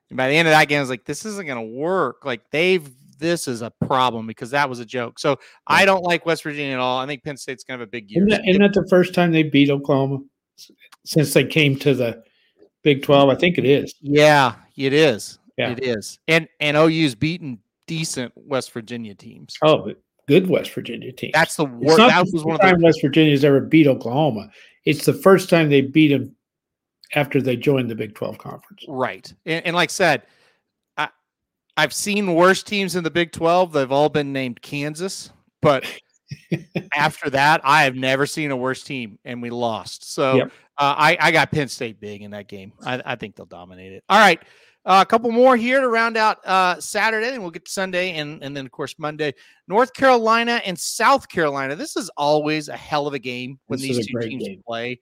[0.08, 2.24] And by the end of that game, I was like, this isn't going to work.
[2.24, 2.88] Like, they've
[3.18, 5.18] this is a problem because that was a joke.
[5.18, 6.98] So I don't like West Virginia at all.
[6.98, 8.26] I think Penn State's going to have a big year.
[8.26, 10.18] Isn't that, isn't that the first time they beat Oklahoma
[11.04, 12.22] since they came to the
[12.82, 13.30] Big 12?
[13.30, 13.94] I think it is.
[14.00, 15.38] yeah, it is.
[15.56, 15.70] Yeah.
[15.70, 16.18] It is.
[16.28, 19.54] And and OU's beaten decent West Virginia teams.
[19.62, 19.90] Oh,
[20.28, 21.30] good West Virginia team.
[21.32, 21.96] That's the worst.
[21.96, 24.50] That was one first of time the West Virginia's ever beat Oklahoma.
[24.87, 26.34] It's the first time they beat them
[27.14, 28.84] after they joined the Big 12 conference.
[28.89, 29.32] right.
[29.45, 30.22] And, and like I said,
[30.97, 31.09] I
[31.76, 33.72] I've seen worse teams in the Big 12.
[33.72, 35.30] They've all been named Kansas,
[35.61, 35.84] but
[36.95, 40.12] after that, I have never seen a worse team, and we lost.
[40.12, 40.47] So Yep.
[40.78, 42.72] uh, I, I got Penn State big in that game.
[42.84, 44.05] I, I think they'll dominate it.
[44.09, 44.41] All right.
[44.87, 48.16] Uh, a couple more here to round out uh, Saturday, and we'll get to Sunday
[48.18, 49.34] and, and then, of course, Monday.
[49.66, 51.74] North Carolina and South Carolina.
[51.74, 54.62] This is always a hell of a game when This these two teams game.
[54.64, 55.01] play.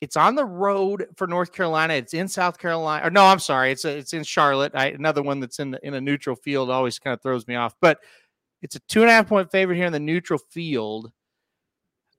[0.00, 1.92] It's on the road for North Carolina.
[1.92, 3.06] It's in South Carolina.
[3.06, 3.70] Or no, I'm sorry.
[3.70, 4.72] It's a, it's in Charlotte.
[4.74, 7.54] I, another one that's in the, in a neutral field always kind of throws me
[7.54, 7.76] off.
[7.82, 7.98] But
[8.62, 11.12] it's a two and a half point favorite here in the neutral field.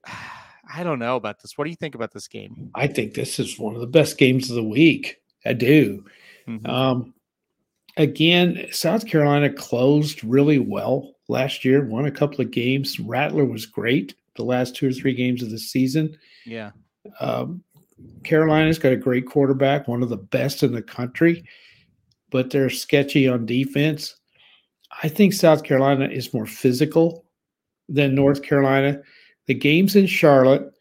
[0.06, 1.58] I don't know about this.
[1.58, 2.70] What do you think about this game?
[2.76, 5.18] I think this is one of the best games of the week.
[5.46, 6.06] I do.
[6.48, 6.68] Mhm.
[6.68, 7.14] Um,
[7.98, 13.00] again, South Carolina closed really well last year, won a couple of games.
[13.00, 16.18] Rattler was great the last two or three games of the season.
[16.46, 16.72] yeah.
[17.20, 17.64] Um,
[18.24, 21.44] Carolina's got a great quarterback, one of the best in the country,
[22.32, 24.16] but they're sketchy on defense.
[25.04, 27.26] I think South Carolina is more physical
[27.90, 29.02] than North Carolina.
[29.48, 30.72] The game's in Charlotte.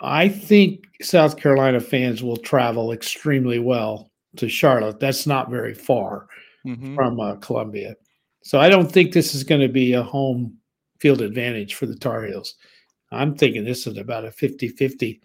[0.00, 5.00] I think South Carolina fans will travel extremely well to Charlotte.
[5.00, 6.26] That's not very far
[6.66, 6.94] Mhm.
[6.94, 7.94] from uh, Columbia.
[8.42, 10.56] So I don't think this is going to be a home
[11.00, 12.54] field advantage for the Tar Heels.
[13.12, 15.20] I'm thinking this is about a 50 50.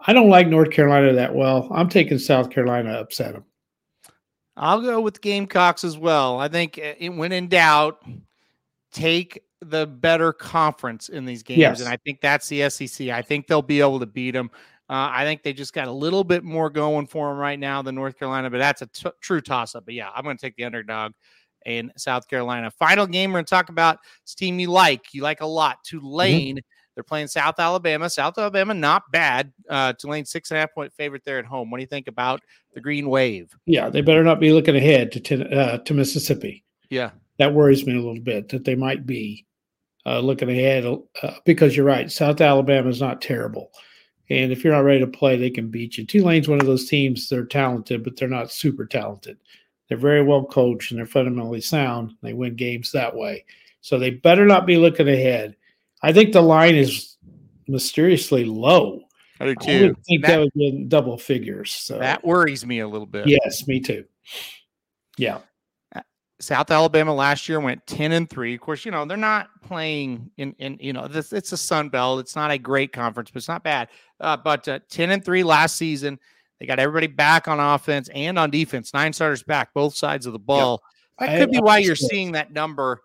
[0.00, 1.68] I don't like North Carolina that well.
[1.72, 3.44] I'm taking South Carolina upset them.
[4.56, 6.38] I'll go with Gamecocks as well.
[6.38, 8.02] I think uh, when in doubt,
[8.92, 11.80] take the better conference in these games, Yes.
[11.80, 13.10] and I think that's the SEC.
[13.10, 14.50] I think they'll be able to beat them.
[14.88, 17.82] Uh, I think they just got a little bit more going for them right now
[17.82, 19.84] than North Carolina, but that's a t- true toss up.
[19.84, 21.12] But yeah, I'm going to take the underdog
[21.64, 22.70] in South Carolina.
[22.70, 25.78] Final game we're going to talk about this team you like, you like a lot,
[25.84, 26.60] Tulane.
[26.94, 28.08] They're playing South Alabama.
[28.08, 29.52] South Alabama, not bad.
[29.68, 31.70] Uh, Tulane six and a half point favorite there at home.
[31.70, 32.40] What do you think about
[32.72, 33.54] the Green Wave?
[33.66, 36.64] Yeah, they better not be looking ahead to uh, to Mississippi.
[36.88, 37.10] Yeah.
[37.38, 39.44] That worries me a little bit that they might be
[40.06, 42.10] uh, looking ahead uh, because you're right.
[42.10, 43.72] South Alabama is not terrible.
[44.28, 46.04] And if you're not ready to play, they can beat you.
[46.04, 49.38] Tulane's one of those teams, they're talented, but they're not super talented.
[49.88, 52.14] They're very well coached and they're fundamentally sound.
[52.22, 53.44] They win games that way.
[53.82, 55.54] So they better not be looking ahead.
[56.02, 57.16] I think the line is
[57.68, 59.02] mysteriously low.
[59.38, 59.70] I do too.
[59.70, 61.70] I would think that, That- would be in double figures.
[61.72, 63.28] So That worries me a little bit.
[63.28, 64.04] yes, me too.
[65.18, 65.38] Yeah.
[66.38, 68.54] South Alabama last year went 10 and 3.
[68.54, 71.88] Of course, you know, they're not playing in, in you know, this it's a Sun
[71.88, 72.20] Belt.
[72.20, 73.88] It's not a great conference, but it's not bad.
[74.20, 76.18] Uh, but uh, 10 and 3 last season.
[76.60, 80.32] They got everybody back on offense and on defense, nine starters back, both sides of
[80.32, 80.82] the ball.
[81.20, 81.28] Yep.
[81.28, 83.02] That could be why you're seeing that number.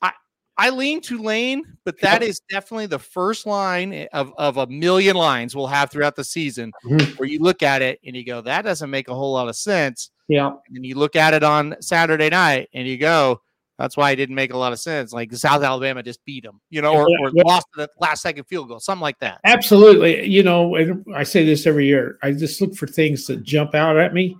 [0.00, 0.12] I
[0.56, 2.30] I lean Tulane, but that yep.
[2.30, 6.72] is definitely the first line of, of a million lines we'll have throughout the season
[6.84, 7.12] mm-hmm.
[7.16, 9.56] where you look at it and you go, that doesn't make a whole lot of
[9.56, 10.10] sense.
[10.28, 10.52] Yeah.
[10.74, 13.40] And you look at it on Saturday night and you go,
[13.78, 15.12] that's why it didn't make a lot of sense.
[15.12, 17.42] Like South Alabama just beat them, you know, or, or yeah.
[17.44, 19.40] lost the last second field goal, something like that.
[19.44, 20.26] Absolutely.
[20.26, 22.18] You know, and I say this every year.
[22.22, 24.36] I just look for things that jump out at me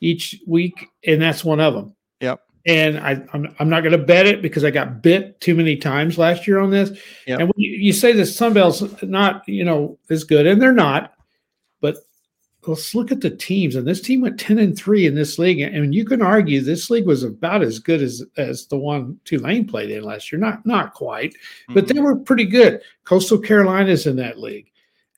[0.00, 1.94] each week, and that's one of them.
[2.20, 2.40] Yep.
[2.66, 5.76] And I, I'm, I'm not going to bet it because I got bit too many
[5.76, 6.90] times last year on this.
[7.28, 7.38] Yep.
[7.38, 11.12] And when you, you say the Sunbelt's not, you know, as good, and they're not,
[12.66, 13.76] let's look at the teams.
[13.76, 15.60] And this team went 10 and 3 in this league.
[15.60, 19.66] And you can argue this league was about as good as as the one Tulane
[19.66, 20.40] played in last year.
[20.40, 21.74] Not not quite, mm-hmm.
[21.74, 22.82] but they were pretty good.
[23.04, 24.70] Coastal Carolina's in that league.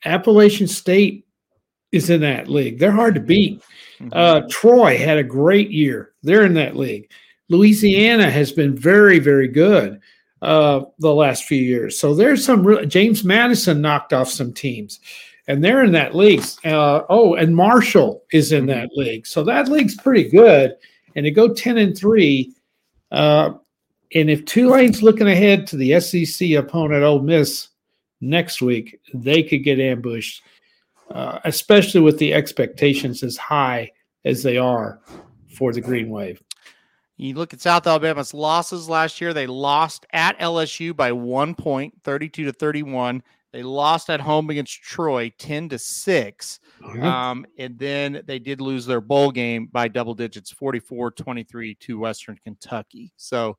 [0.04, 1.26] Appalachian State
[1.92, 2.78] is in that league.
[2.78, 3.62] They're hard to beat.
[4.00, 4.10] Mm-hmm.
[4.12, 6.12] Uh, Troy had a great year.
[6.22, 7.10] They're in that league.
[7.48, 10.00] Louisiana has been very, very good
[10.42, 11.98] uh, the last few years.
[11.98, 15.00] So there's some real, James Madison knocked off some teams
[15.48, 16.44] and they're in that league.
[16.64, 20.76] Uh, oh, and Marshall is in that league, so that league's pretty good.
[21.16, 22.54] And to go ten and three,
[23.10, 23.54] uh,
[24.14, 27.68] and if Tulane's looking ahead to the SEC opponent, Ole Miss,
[28.20, 30.42] next week, they could get ambushed,
[31.10, 33.90] uh, especially with the expectations as high
[34.24, 35.00] as they are
[35.56, 36.42] for the Green Wave.
[37.16, 41.94] You look at South Alabama's losses last year; they lost at LSU by one point,
[42.04, 43.22] thirty-two to thirty-one.
[43.52, 46.60] They lost at home against Troy 10 to 6.
[46.82, 47.02] Mm-hmm.
[47.02, 51.98] Um, and then they did lose their bowl game by double digits 44 23 to
[51.98, 53.12] Western Kentucky.
[53.16, 53.56] So,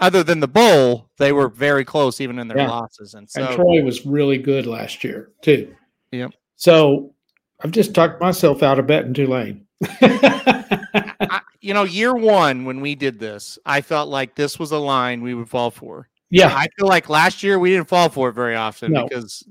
[0.00, 2.70] other than the bowl, they were very close even in their yeah.
[2.70, 3.14] losses.
[3.14, 5.74] And so, and Troy was really good last year, too.
[6.12, 6.32] Yep.
[6.56, 7.14] So,
[7.62, 9.66] I've just talked myself out of betting Tulane.
[10.00, 14.78] I, you know, year one when we did this, I felt like this was a
[14.78, 16.08] line we would fall for.
[16.30, 19.06] Yeah, I feel like last year we didn't fall for it very often no.
[19.06, 19.44] because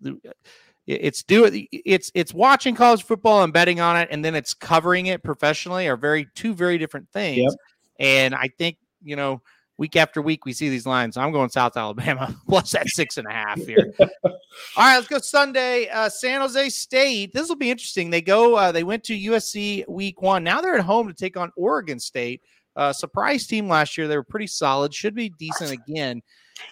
[0.88, 5.08] it's do it's it's watching college football and betting on it, and then it's covering
[5.08, 7.38] it professionally are very two very different things.
[7.38, 7.54] Yep.
[8.00, 9.42] And I think you know
[9.78, 11.18] week after week we see these lines.
[11.18, 13.94] I'm going South Alabama plus that six and a half here.
[14.00, 14.32] All
[14.78, 15.88] right, let's go Sunday.
[15.90, 17.34] Uh, San Jose State.
[17.34, 18.10] This will be interesting.
[18.10, 18.56] They go.
[18.56, 20.44] Uh, they went to USC week one.
[20.44, 22.42] Now they're at home to take on Oregon State.
[22.76, 24.08] Uh, surprise team last year.
[24.08, 24.94] They were pretty solid.
[24.94, 26.22] Should be decent again.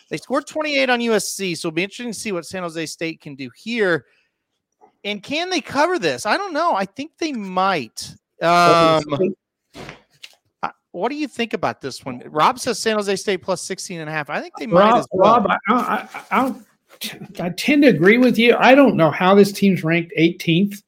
[0.09, 3.21] They scored 28 on USC, so it'll be interesting to see what San Jose State
[3.21, 4.05] can do here.
[5.03, 6.25] And can they cover this?
[6.25, 6.75] I don't know.
[6.75, 8.15] I think they might.
[8.41, 9.03] Um,
[10.93, 12.21] what do you think about this one?
[12.27, 14.29] Rob says San Jose State plus 16 and a half.
[14.29, 15.41] I think they might Rob, well.
[15.41, 16.55] Rob, I, I, I,
[17.39, 18.55] I, tend to agree with you.
[18.55, 20.83] I don't know how this team's ranked 18th.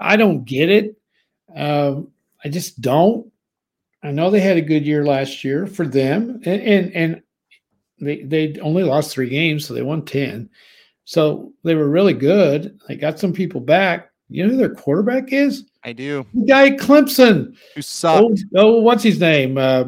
[0.00, 0.96] I don't get it.
[1.54, 2.08] Um,
[2.44, 3.30] I just don't.
[4.02, 7.22] I know they had a good year last year for them, and and, and
[8.00, 10.48] they they only lost three games, so they won ten.
[11.04, 12.78] So they were really good.
[12.88, 14.10] They got some people back.
[14.28, 15.64] You know who their quarterback is?
[15.84, 16.26] I do.
[16.32, 17.54] The guy Clemson.
[17.74, 18.40] Who sucked.
[18.54, 19.58] Oh, oh what's his name?
[19.58, 19.84] Uh,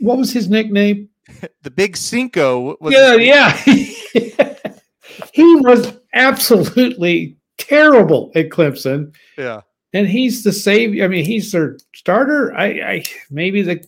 [0.00, 1.08] what was his nickname?
[1.62, 2.76] the Big Cinco.
[2.82, 3.56] yeah, yeah.
[5.32, 9.14] he was absolutely terrible at Clemson.
[9.38, 9.62] Yeah.
[9.92, 11.04] And he's the savior.
[11.04, 12.52] I mean, he's their starter.
[12.54, 13.84] I, I maybe the,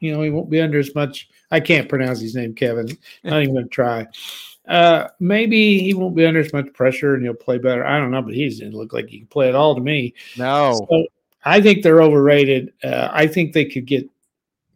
[0.00, 2.88] you know, he won't be under as much I can't pronounce his name, Kevin.
[3.24, 4.06] I'm not even gonna try.
[4.66, 7.86] Uh, maybe he won't be under as much pressure and he'll play better.
[7.86, 10.14] I don't know, but he doesn't look like he can play at all to me.
[10.36, 10.84] No.
[10.90, 11.06] So
[11.44, 12.72] I think they're overrated.
[12.82, 14.08] Uh, I think they could get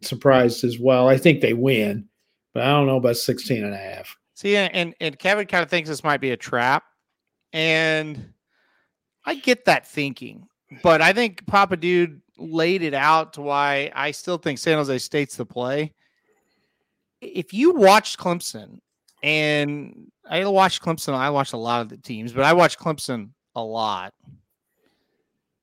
[0.01, 1.09] surprised as well.
[1.09, 2.07] I think they win,
[2.53, 4.15] but I don't know about 16 and a half.
[4.35, 6.83] See, and, and Kevin kind of thinks this might be a trap.
[7.53, 8.33] And
[9.25, 10.47] I get that thinking,
[10.81, 14.97] but I think Papa Dude laid it out to why I still think San Jose
[14.99, 15.93] State's the play
[17.21, 18.79] if you watched Clemson,
[19.23, 23.29] and I watched Clemson, I watched a lot of the teams, but I watched Clemson
[23.55, 24.13] a lot.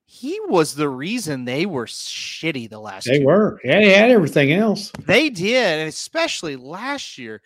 [0.07, 3.07] He was the reason they were shitty the last.
[3.07, 3.61] They were.
[3.63, 4.91] Yeah, they had everything else.
[5.07, 7.43] They did, and especially last year,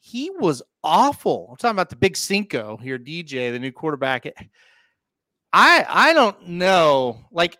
[0.00, 1.48] he was awful.
[1.50, 4.26] I'm talking about the big Cinco here, DJ, the new quarterback.
[5.52, 7.18] I I don't know.
[7.30, 7.58] Like,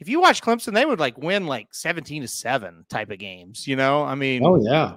[0.00, 3.66] if you watch Clemson, they would like win like 17 to 7 type of games,
[3.66, 4.02] you know?
[4.02, 4.96] I mean, oh yeah.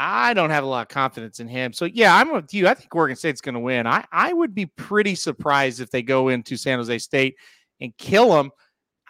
[0.00, 1.72] I don't have a lot of confidence in him.
[1.72, 2.68] So yeah, I'm with you.
[2.68, 3.86] I think Oregon State's going to win.
[3.86, 7.34] I I would be pretty surprised if they go into San Jose State
[7.80, 8.50] and kill them.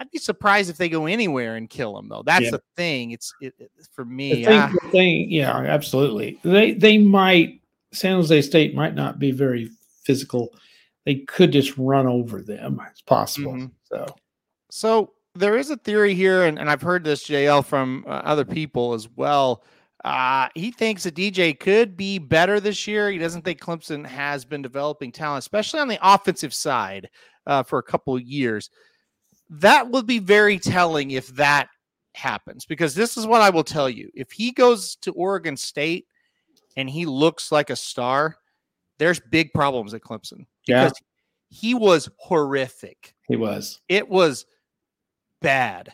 [0.01, 2.23] I'd be surprised if they go anywhere and kill them though.
[2.25, 2.51] That's Yeah.
[2.53, 3.11] the thing.
[3.11, 4.45] It's it, it- for The me.
[4.45, 6.39] thing, ah, the thing, yeah, absolutely.
[6.43, 7.61] They they might
[7.93, 9.69] San Jose State might not be very
[10.05, 10.49] physical.
[11.05, 12.81] They could just run over them.
[12.91, 13.53] It's possible.
[13.53, 13.71] Mhm.
[13.85, 14.07] So
[14.71, 18.45] So there is a theory here, and, and I've heard this JL from uh, other
[18.45, 19.63] people as well.
[20.05, 23.11] Uh, he thinks that DJ could be better this year.
[23.11, 27.09] He doesn't think Clemson has been developing talent, especially on the offensive side,
[27.47, 28.71] uh, for a couple of years.
[29.51, 31.69] That would be very telling if that
[32.15, 36.07] happens, because this is what I will tell you: if he goes to Oregon State
[36.77, 38.37] and he looks like a star,
[38.99, 40.99] there's big problems at Clemson yeah, because
[41.49, 43.15] he was horrific.
[43.27, 43.81] he was.
[43.89, 44.47] It was
[45.41, 45.93] bad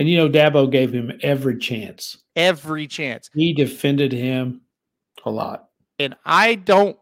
[0.00, 2.16] And you know, Dabo gave him every chance.
[2.34, 3.28] every chance.
[3.34, 4.62] He defended him
[5.26, 5.68] a lot.
[5.98, 6.96] And I don't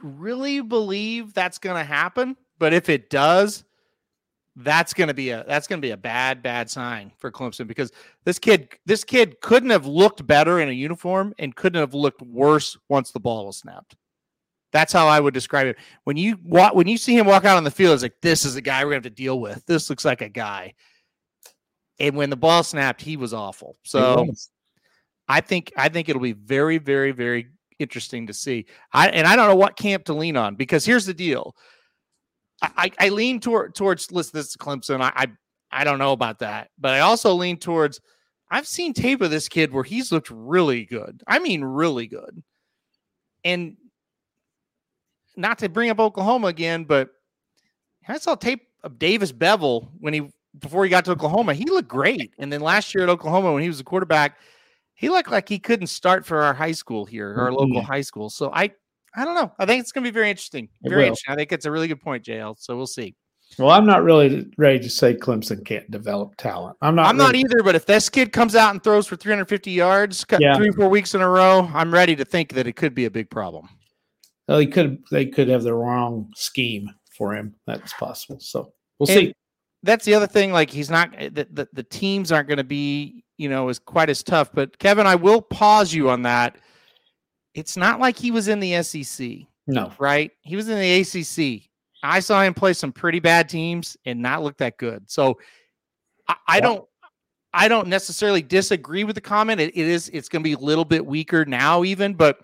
[0.00, 3.64] really believe that's going to happen, but if it does,
[4.54, 7.66] that's going to be a that's going to be a bad bad sign for Clemson
[7.66, 7.90] because
[8.24, 12.22] this kid this kid couldn't have looked better in a uniform and couldn't have looked
[12.22, 13.96] worse once the ball was snapped.
[14.70, 15.78] That's how I would describe it.
[16.04, 18.44] When you walk, when you see him walk out on the field, it's like this
[18.44, 19.66] is a guy we're gonna have to deal with.
[19.66, 20.74] This looks like a guy.
[22.00, 23.76] And when the ball snapped, he was awful.
[23.84, 24.50] So was.
[25.28, 28.66] I think I think it'll be very, very, very interesting to see.
[28.92, 31.56] I and I don't know what camp to lean on because here's the deal.
[32.62, 35.00] I, I, I lean toward towards listen, this is Clemson.
[35.00, 35.26] I, I
[35.70, 38.00] I don't know about that, but I also lean towards
[38.50, 41.22] I've seen tape of this kid where he's looked really good.
[41.26, 42.42] I mean really good.
[43.44, 43.76] And
[45.36, 47.10] not to bring up Oklahoma again, but
[48.06, 50.28] I saw tape of Davis Bevel when he
[50.58, 51.54] before he got to Oklahoma.
[51.54, 52.32] He looked great.
[52.38, 54.38] And then last year at Oklahoma when he was a quarterback,
[54.94, 57.84] he looked like he couldn't start for our high school here, our local Mhm.
[57.84, 58.30] high school.
[58.30, 58.70] So I,
[59.16, 59.52] I don't know.
[59.58, 60.68] I think it's going to be very interesting.
[60.82, 61.32] Very interesting.
[61.32, 62.56] I think it's a really good point, JL.
[62.58, 63.14] So we'll see.
[63.58, 66.76] Well, I'm not really ready to say Clemson can't develop talent.
[66.80, 67.06] I'm not.
[67.06, 70.56] I'm not either, but if this kid comes out and throws for 350 yards, Yeah.
[70.56, 73.10] three, four weeks in a row, I'm ready to think that it could be a
[73.10, 73.68] big problem.
[74.48, 74.98] Well, they could.
[75.10, 77.54] They could have the wrong scheme for him.
[77.66, 78.40] That's possible.
[78.40, 79.34] So we'll And- see.
[79.84, 80.52] That's the other thing.
[80.52, 83.78] Like he's not eh, the, the, the teams aren't going to be, you know, as
[83.78, 84.50] quite as tough.
[84.52, 86.56] But Kevin, I will pause you on that.
[87.54, 89.28] It's not like he was in the SEC.
[89.66, 89.92] No.
[89.98, 90.30] right?
[90.42, 91.70] He was in the ACC.
[92.02, 95.10] I saw him play some pretty bad teams and not look that good.
[95.10, 95.38] So
[96.28, 96.84] I, I don't
[97.54, 99.60] I don't necessarily disagree with the comment.
[99.60, 102.40] It, it is it's going to be a little bit weaker now, even, but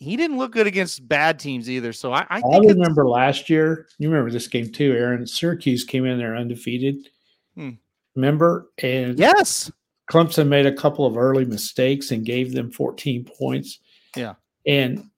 [0.00, 1.92] he didn't look good against bad teams either.
[1.92, 3.86] So I, I I remember last year.
[3.98, 5.26] You remember this game too, Aaron.
[5.26, 7.10] Syracuse came in there undefeated.
[7.54, 7.70] Hmm.
[8.16, 9.70] Remember, and yes,
[10.10, 13.78] Clemson made a couple of early mistakes and gave them 14 points.
[14.16, 14.34] Yeah.
[14.66, 15.08] And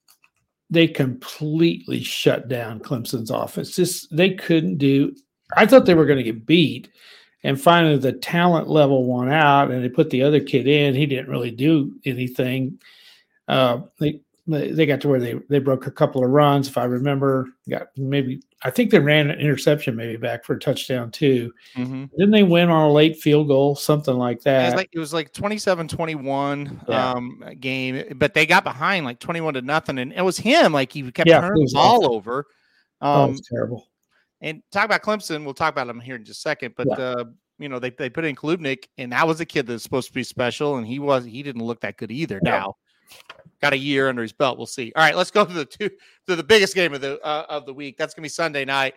[0.68, 3.76] they completely shut down Clemson's offense.
[3.76, 5.14] Just they couldn't do
[5.56, 6.88] I thought they were going to get beat.
[7.44, 10.94] And finally the talent level won out and they put the other kid in.
[10.94, 12.78] He didn't really do anything.
[13.48, 14.20] Uh, they
[14.52, 17.48] they got to where they they broke a couple of runs, if I remember.
[17.68, 21.52] Got maybe I think they ran an interception maybe back for a touchdown too.
[21.76, 22.10] Mhm.
[22.16, 24.64] Didn't they win on a late field goal, something like it that?
[24.66, 27.10] was like it was like 27-21 Yeah.
[27.12, 29.98] um game, but they got behind like 21 to nothing.
[29.98, 32.14] And it was him, like he kept Yeah, turning it the ball awful.
[32.14, 32.46] over.
[33.00, 33.86] oh, Um, it's terrible.
[34.40, 35.44] And talk about Clemson.
[35.44, 36.74] We'll talk about them here in just a second.
[36.76, 36.94] But Yeah.
[37.04, 37.24] uh,
[37.58, 40.14] you know, they, they put in Klubnik, and that was a kid that's supposed to
[40.14, 42.40] be special, and he was he didn't look that good either.
[42.42, 42.50] No.
[42.50, 42.74] Now,
[43.62, 44.58] got a year under his belt.
[44.58, 44.92] We'll see.
[44.94, 45.88] All right, let's go to the two
[46.26, 47.96] to the biggest game of the uh, of the week.
[47.96, 48.94] That's gonna be Sunday night.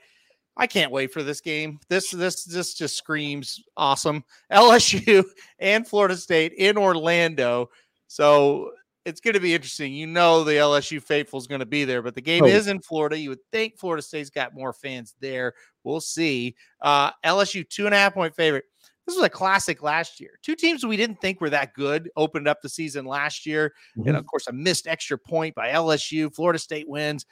[0.58, 1.80] I can't wait for this game.
[1.90, 4.24] This this this just screams awesome.
[4.52, 5.24] LSU
[5.60, 7.70] and Florida State in Orlando.
[8.08, 8.72] So
[9.04, 9.94] it's going to be interesting.
[9.94, 12.48] You know the LSU faithful is going to be there, but the game Oh.
[12.48, 13.18] is in Florida.
[13.20, 15.54] You would think Florida State's got more fans there.
[15.84, 16.56] We'll see.
[16.82, 18.66] Uh, LSU two and a half point favorite.
[19.06, 20.40] This was a classic last year.
[20.42, 24.06] Two teams we didn't think were that good opened up the season last year, and
[24.06, 24.18] Mhm.
[24.18, 26.30] of course a missed extra point by LSU.
[26.34, 27.26] Florida State wins.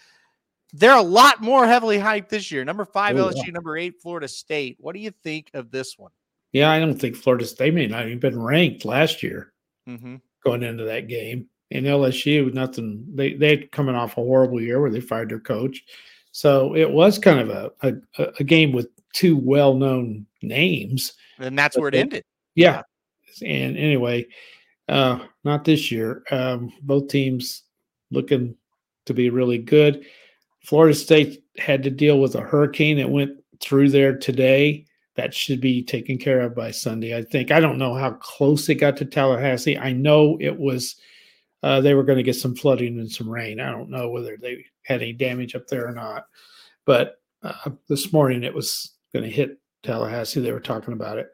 [0.72, 2.64] They're a lot more heavily hyped this year.
[2.66, 4.78] Number five Oh, LSU, number eight Florida State.
[4.80, 6.12] What do you think of this one?
[6.52, 9.54] Yeah, I don't think Florida State may not even been ranked last year
[9.90, 10.16] Mm-hmm.
[10.44, 11.48] going into that game.
[11.72, 13.04] And LSU, nothing.
[13.16, 15.84] They they coming off a horrible year where they fired their coach,
[16.32, 17.72] so it was kind of a
[18.20, 21.14] a, a game with two well known names.
[21.44, 22.24] And that's where it ended.
[22.56, 22.82] Yeah.
[23.42, 24.28] And anyway,
[24.88, 26.24] uh, not this year.
[26.32, 27.64] Um, both teams
[28.12, 28.56] looking
[29.06, 30.06] to be really good.
[30.66, 34.86] Florida State had to deal with a hurricane that went through there today.
[35.16, 37.52] That should be taken care of by Sunday, I think.
[37.52, 39.78] I don't know how close it got to Tallahassee.
[39.78, 40.96] I know it was,
[41.62, 43.60] uh, they were going to get some flooding and some rain.
[43.60, 46.26] I don't know whether they had any damage up there or not.
[46.86, 50.42] But uh, this morning it was going to hit Tallahassee.
[50.42, 51.32] They were talking about it.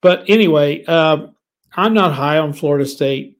[0.00, 1.34] But anyway, um,
[1.76, 3.38] I'm not high on Florida State.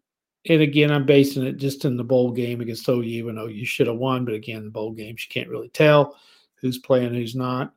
[0.49, 3.03] And again, I'm basing it just in the bowl game against OU.
[3.03, 6.17] Even though you should have won, but again, the bowl games you can't really tell
[6.57, 7.73] who's playing, who's not.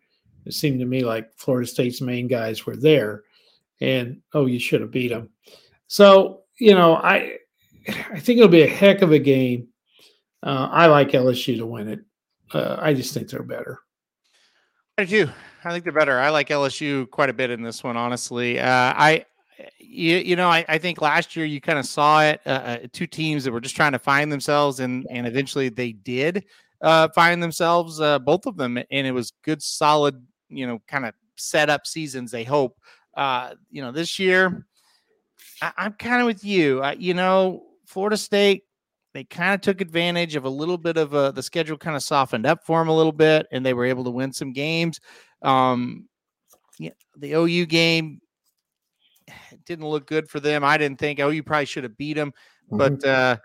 [0.45, 3.23] It seemed to me like Florida State's main guys were there,
[3.81, 5.29] and oh, you should have beat them.
[5.87, 7.37] So you know, I
[7.87, 9.67] I think it'll be a heck of a game.
[10.43, 11.99] Uh, I like LSU to win it.
[12.53, 13.79] Uh, I just think they're better.
[14.97, 15.29] I do.
[15.67, 16.17] I think they're better.
[16.17, 18.57] I like LSU quite a bit in this one, honestly.
[18.59, 19.25] Uh, I,
[19.79, 22.39] you, you know, I, I think last year you kind of saw it.
[22.45, 25.91] Uh, uh, two teams that were just trying to find themselves, and and eventually they
[25.91, 26.45] did
[26.81, 31.05] uh, find themselves, uh, both of them, and it was good, solid, you know, kind
[31.05, 32.31] of set up seasons.
[32.31, 32.77] They hope.
[33.15, 34.65] Uh, you know, this year,
[35.61, 36.85] I, am kind of with you.
[36.97, 38.63] you know, Florida State
[39.17, 42.03] they kind of took advantage of a little bit of a, the schedule kind of
[42.03, 44.99] softened up for them a little bit, and they were able to win some games.
[45.41, 46.07] Um,
[46.79, 48.21] yeah, the OU game
[49.65, 50.63] didn't look good for them.
[50.63, 52.33] I didn't think OU probably should have beat them,
[52.71, 52.77] mm-hmm.
[52.77, 53.37] but uh,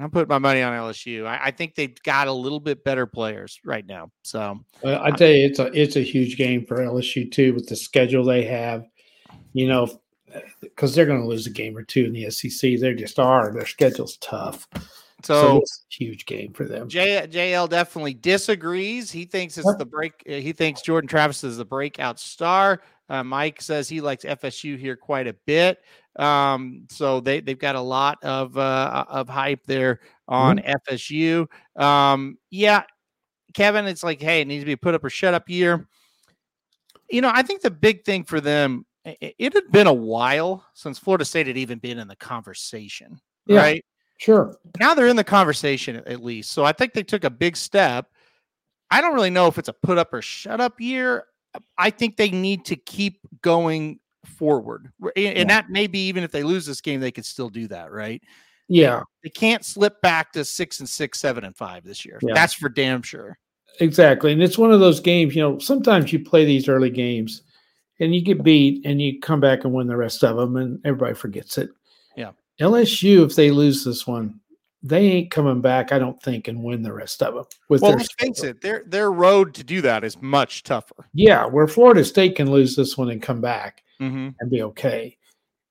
[0.00, 1.26] I'm putting my money on LSU.
[1.26, 4.10] I, I, think they've got a little bit better players right now.
[4.22, 7.76] So I tell you, it's a it's a huge game for LSU too with the
[7.76, 8.86] schedule they have.
[9.52, 10.00] You know,
[10.60, 12.80] because they're going to lose a game or two in the SEC.
[12.80, 13.52] They just are.
[13.52, 14.66] Their schedule's tough.
[15.24, 16.88] So, so it's a huge game for them.
[16.88, 19.10] J, JL definitely disagrees.
[19.10, 20.12] He thinks it's the break.
[20.28, 22.82] Uh, he thinks Jordan Travis is the breakout star.
[23.08, 25.78] Uh, Mike says he likes FSU here quite a bit.
[26.16, 30.94] Um, so they they've got a lot of uh, of hype there on mm-hmm.
[30.94, 31.46] FSU.
[31.82, 32.84] Um, yeah,
[33.52, 35.86] Kevin, it's like, hey, it needs to be put up or shut up year.
[37.10, 40.98] You know, I think the big thing for them it had been a while since
[40.98, 43.84] Florida State had even been in the conversation, yeah, right?
[44.24, 44.56] Sure.
[44.80, 46.52] Now they're in the conversation at least.
[46.52, 48.06] So I think they took a big step.
[48.90, 51.24] I don't really know if it's a put up or shut up year.
[51.76, 54.90] I think they need to keep going forward.
[55.14, 55.44] And, yeah.
[55.44, 58.22] that maybe even if they lose this game, they could still do that, right?
[58.66, 59.02] Yeah.
[59.22, 62.18] They can't slip back to six and six, seven and five this year.
[62.22, 62.32] Yeah.
[62.32, 63.38] That's for damn sure.
[63.80, 64.32] Exactly.
[64.32, 67.42] And it's one of those games, you know, sometimes you play these early games
[68.00, 70.80] and you get beat and you come back and win the rest of them and
[70.86, 71.68] everybody forgets it.
[72.60, 74.40] LSU, if they lose this one,
[74.82, 77.44] they ain't coming back, I don't think, and win the rest of them.
[77.68, 81.08] With well, let's face it, their their road to do that is much tougher.
[81.14, 84.28] Yeah, where Florida State can lose this one and come back mm-hmm.
[84.38, 85.16] and be okay.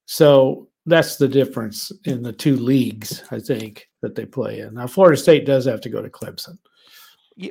[0.05, 4.73] So that's the difference in the two leagues, I think, that they play in.
[4.73, 6.57] Now, Florida State does have to go to Clemson.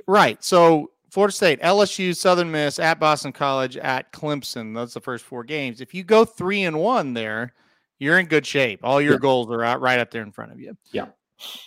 [0.06, 0.42] Right.
[0.44, 4.74] So Florida State, LSU, Southern Miss, at Boston College, at Clemson.
[4.74, 5.80] That's the first four games.
[5.80, 7.54] If you go three and one there,
[8.03, 8.80] you're in good shape.
[8.82, 9.18] All your yeah.
[9.18, 10.76] goals are out right up there in front of you.
[10.90, 11.07] Yeah.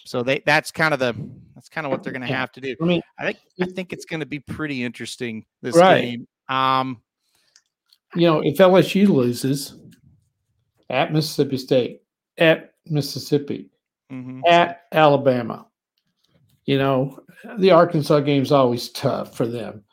[0.05, 1.15] So they that's kind of the
[1.53, 2.75] that's kind of what they're going to have to do.
[2.81, 6.01] I mean, I think I think it's going to be pretty interesting this right.
[6.01, 6.27] game.
[6.49, 7.01] Um,
[8.15, 9.75] you know, if LSU loses
[10.89, 12.01] at Mississippi State,
[12.37, 13.69] at Mississippi,
[14.11, 14.41] mm-hmm.
[14.47, 15.67] at Alabama,
[16.65, 17.19] you know,
[17.59, 19.83] the Arkansas game's always tough for them.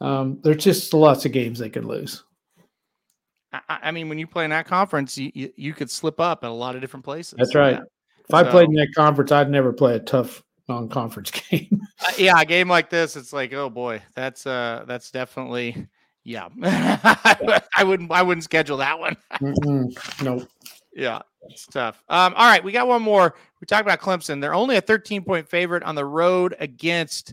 [0.00, 2.24] Um, there's just lots of games they could lose.
[3.52, 6.44] I, I, mean, when you play in that conference, you, you, you could slip up
[6.44, 7.34] at a lot of different places.
[7.36, 7.74] That's right.
[7.74, 7.80] Yeah.
[8.20, 11.80] If so, I played in that conference, I'd never play a tough non-conference game.
[12.06, 15.86] uh, yeah, a game like this, it's like, oh boy, that's uh, that's definitely,
[16.24, 16.48] yeah.
[16.62, 19.16] I wouldn't, I wouldn't schedule that one.
[20.22, 20.46] no.
[20.94, 22.02] Yeah, it's tough.
[22.08, 23.34] Um, all right, we got one more.
[23.60, 24.40] We talked about Clemson.
[24.40, 27.32] They're only a 13 point favorite on the road against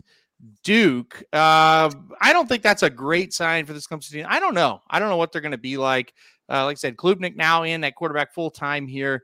[0.62, 1.22] Duke.
[1.32, 4.26] Uh, I don't think that's a great sign for this Clemson team.
[4.28, 4.80] I don't know.
[4.88, 6.14] I don't know what they're going to be like.
[6.48, 9.22] Uh, like I said, Klubnik now in at quarterback full time here.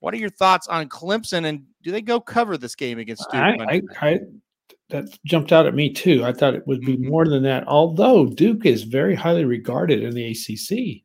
[0.00, 3.42] What are your thoughts on Clemson, and do they go cover this game against Duke?
[3.42, 4.20] I, I, I
[4.90, 6.24] that jumped out at me too.
[6.24, 7.08] I thought it would be mm-hmm.
[7.08, 7.66] more than that.
[7.66, 11.02] Although Duke is very highly regarded in the ACC,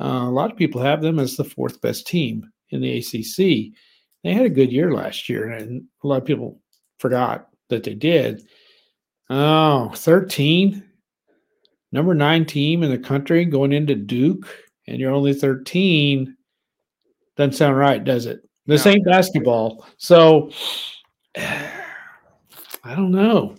[0.00, 3.72] uh, a lot of people have them as the fourth best team in the ACC.
[4.24, 6.60] They had a good year last year, and a lot of people
[6.98, 8.42] forgot that they did.
[9.28, 10.84] Oh, 13,
[11.92, 14.46] number nine team in the country going into Duke,
[14.86, 16.36] and you're only 13.
[17.36, 18.46] Doesn't sound right, does it?
[18.66, 18.92] This no.
[18.92, 19.84] ain't basketball.
[19.96, 20.50] So
[21.36, 23.56] I don't know.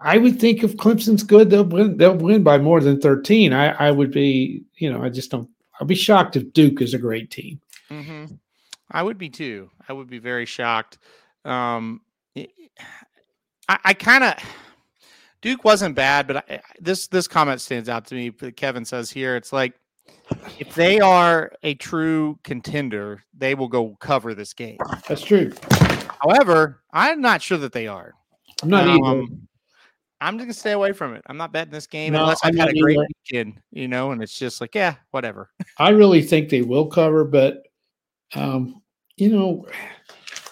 [0.00, 1.96] I would think if Clemson's good, they'll win.
[1.96, 3.52] They'll win by more than thirteen.
[3.52, 5.48] I, I would be, you know, I just don't.
[5.78, 7.60] I'll be shocked if Duke is a great team.
[7.90, 8.34] Mm-hmm.
[8.90, 9.70] I would be too.
[9.88, 10.98] I would be very shocked.
[11.44, 12.00] Um,
[12.36, 12.48] I,
[13.68, 14.34] I kind of
[15.42, 18.30] Duke wasn't bad, but I, this this comment stands out to me.
[18.30, 19.74] Kevin says here, it's like
[20.58, 24.78] if they are a true contender, they will go cover this game.
[25.08, 25.52] That's true.
[26.22, 28.12] However, I'm not sure that they are.
[28.62, 29.26] I'm not um, either.
[30.20, 31.22] I'm just gonna stay away from it.
[31.26, 33.06] I'm not betting this game No, unless I've had a great either.
[33.24, 35.50] weekend, you know, and it's just like, yeah, whatever.
[35.78, 37.62] I really think they will cover, but
[38.34, 38.82] um,
[39.16, 39.66] you know,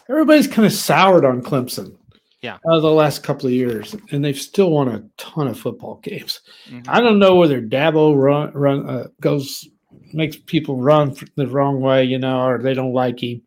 [0.09, 1.97] everybody's kind of soured on Clemson.
[2.41, 2.59] Yeah.
[2.71, 6.41] Uh, the last couple of years, and they've still won a ton of football games.
[6.69, 6.87] Mhm.
[6.89, 9.67] I don't know whether Dabo run run uh, goes
[10.13, 13.43] makes people run the wrong way, you know, or they don't like him.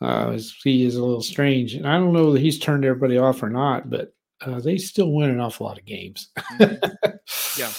[0.00, 3.42] Uh, he is a little strange, and I don't know whether he's turned everybody off
[3.42, 6.28] or not, but uh, they still win an awful lot of games.
[7.58, 7.72] Yeah.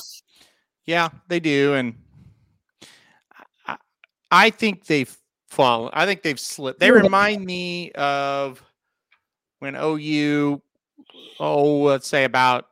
[0.85, 1.95] Yeah, they do, and
[3.67, 3.77] I,
[4.31, 5.15] I think they've
[5.49, 5.91] fallen.
[5.93, 6.79] I think they've slipped.
[6.79, 8.63] They remind me of
[9.59, 10.61] when OU,
[11.39, 12.67] oh, let's say about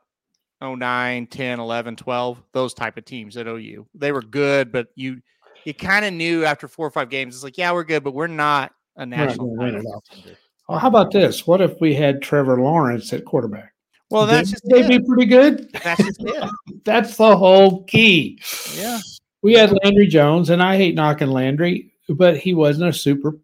[0.61, 3.87] 09, 10, 11, 12, those type of teams at OU.
[3.93, 5.21] They were good, but you
[5.65, 8.13] you kind of knew after four or five games, it's like, yeah, we're good, but
[8.13, 10.37] we're not a national title it
[10.69, 11.45] Well, how about this?
[11.47, 13.73] What if we had Trevor Lawrence at quarterback?
[14.11, 15.71] Well, that's just they'd be pretty good.
[15.83, 16.49] That's just it.
[16.85, 18.39] That's the whole key.
[18.75, 18.99] Yeah.
[19.41, 23.35] We had Landry Jones, and I hate knocking Landry, but he wasn't a super.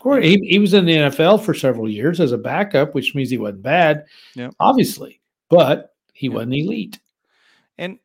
[0.00, 3.30] Quarter- He, he was in the NFL for several years as a backup, which means
[3.30, 4.54] he wasn't bad, Yep.
[4.60, 5.20] obviously,
[5.50, 6.34] but he Yep.
[6.34, 6.98] wasn't elite.
[7.78, 7.98] And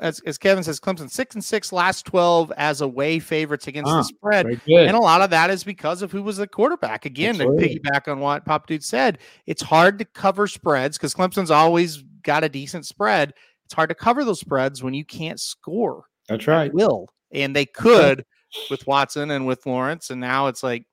[0.00, 3.98] as, as Kevin says, Clemson six and six last twelve as away favorites against Ah,
[3.98, 4.46] the spread.
[4.66, 7.04] And a lot of that is because of who was the quarterback.
[7.04, 11.50] Again, to piggyback on what Pop Dude said, it's hard to cover spreads because Clemson's
[11.50, 13.34] always got a decent spread.
[13.66, 16.04] It's hard to cover those spreads when you can't score.
[16.28, 16.72] That's right.
[16.72, 18.24] Will and they could
[18.70, 20.84] with Watson and with Lawrence, and now it's like,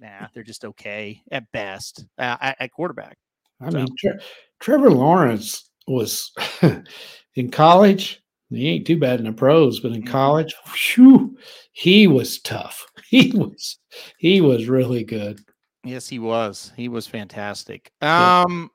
[0.00, 3.16] nah, they're just okay at best uh, at, at quarterback.
[3.60, 4.18] I mean, Tre-
[4.60, 6.32] Trevor Lawrence was
[7.34, 8.22] in college.
[8.50, 10.06] He ain't too bad in the pros, but in Mhm.
[10.08, 10.54] college,
[10.94, 11.36] whew,
[11.72, 12.86] he was tough.
[13.10, 13.78] He was
[14.18, 15.40] he was really good.
[15.82, 16.72] Yes, he was.
[16.76, 17.90] He was fantastic.
[18.02, 18.70] Um,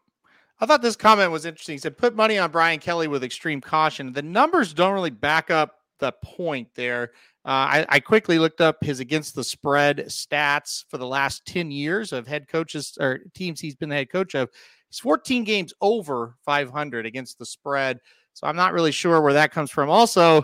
[0.59, 1.73] I thought this comment was interesting.
[1.73, 5.51] He said, "Put money on Brian Kelly with extreme caution." The numbers don't really back
[5.51, 7.11] up the point there.
[7.45, 11.71] Uh, I, I quickly looked up his against the spread stats for the last ten
[11.71, 14.49] years of head coaches or teams he's been the head coach of.
[14.89, 17.99] He's 14 games over 500 against the spread.
[18.33, 19.89] So I'm not really sure where that comes from.
[19.89, 20.43] Also,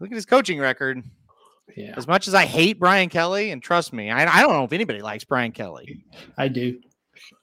[0.00, 1.02] look at his coaching record.
[1.76, 4.64] Yeah, As much as I hate Brian Kelly, and trust me, I, I don't know
[4.64, 6.02] if anybody likes Brian Kelly.
[6.36, 6.80] I do.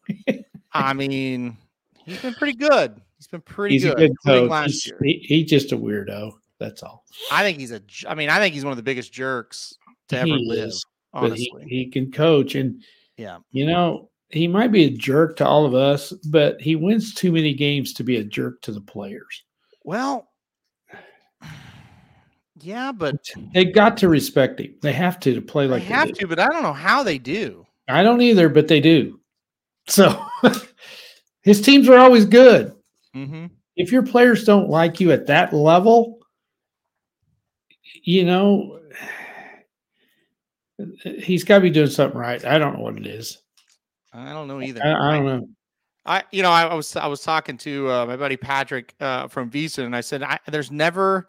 [0.74, 1.56] I mean,
[2.04, 3.00] he's been pretty good.
[3.18, 3.94] He's been pretty He's good.
[3.94, 4.50] a good coach.
[4.50, 5.00] Last He's, year.
[5.04, 6.34] he, he's just a weirdo.
[6.60, 7.04] That's all.
[7.32, 7.82] I think he's a.
[8.08, 9.76] I mean, I think he's one of the biggest jerks
[10.10, 10.68] to ever He live.
[10.70, 12.82] is, Honestly, he, he can coach, and
[13.18, 13.38] yeah.
[13.52, 17.32] you know he might be a jerk to all of us, but he wins too
[17.32, 19.44] many games to be a jerk to the players.
[19.84, 20.28] Well,
[22.60, 23.16] yeah, but
[23.54, 24.76] They got to respect him.
[24.82, 26.14] They have to to play they like they have do.
[26.16, 26.28] to.
[26.28, 27.66] But I don't know how they do.
[27.88, 29.20] I don't either, but they do.
[29.90, 30.22] So
[31.44, 32.74] his teams are always good.
[33.16, 33.46] Mm-hmm.
[33.78, 36.17] If your players don't like you at that level,
[38.04, 38.80] you know,
[41.04, 42.44] he's got to be doing something right.
[42.46, 43.40] I don't know what it is.
[44.14, 44.82] I don't know either.
[44.84, 45.48] I, I don't know.
[46.06, 49.28] I, you know, I, I was I was talking to uh, my buddy Patrick uh,
[49.28, 51.28] from Visa, and I said, I, "There's never,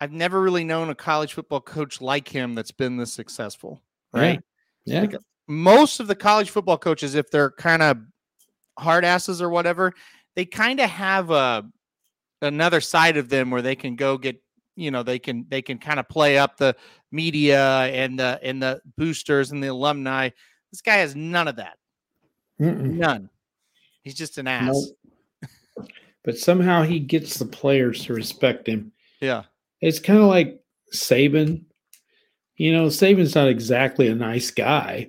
[0.00, 3.82] I've never really known a college football coach like him that's been this successful."
[4.12, 4.40] Right?
[4.86, 5.02] Yeah.
[5.02, 5.16] Like,
[5.46, 7.98] most of the college football coaches, if they're kind of
[8.78, 9.92] hard asses or whatever,
[10.36, 11.68] they kind of have a
[12.40, 14.40] another side of them where they can go get,
[14.78, 16.76] you know, they can they can kind of play up the
[17.10, 20.30] media and the and the boosters and the alumni.
[20.70, 21.78] This guy has none of that.
[22.60, 22.92] Mm-mm.
[22.94, 23.28] None.
[24.02, 24.74] He's just an ass.
[25.76, 25.88] Nope.
[26.24, 28.92] But somehow he gets the players to respect him.
[29.20, 29.44] Yeah.
[29.80, 30.60] It's kind of like
[30.94, 31.64] Saban.
[32.56, 35.08] You know, Saban's not exactly a nice guy,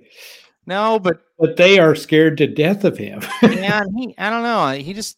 [0.68, 3.22] No, but but they are scared to death of him.
[3.42, 4.72] man, he I don't know.
[4.82, 5.18] He just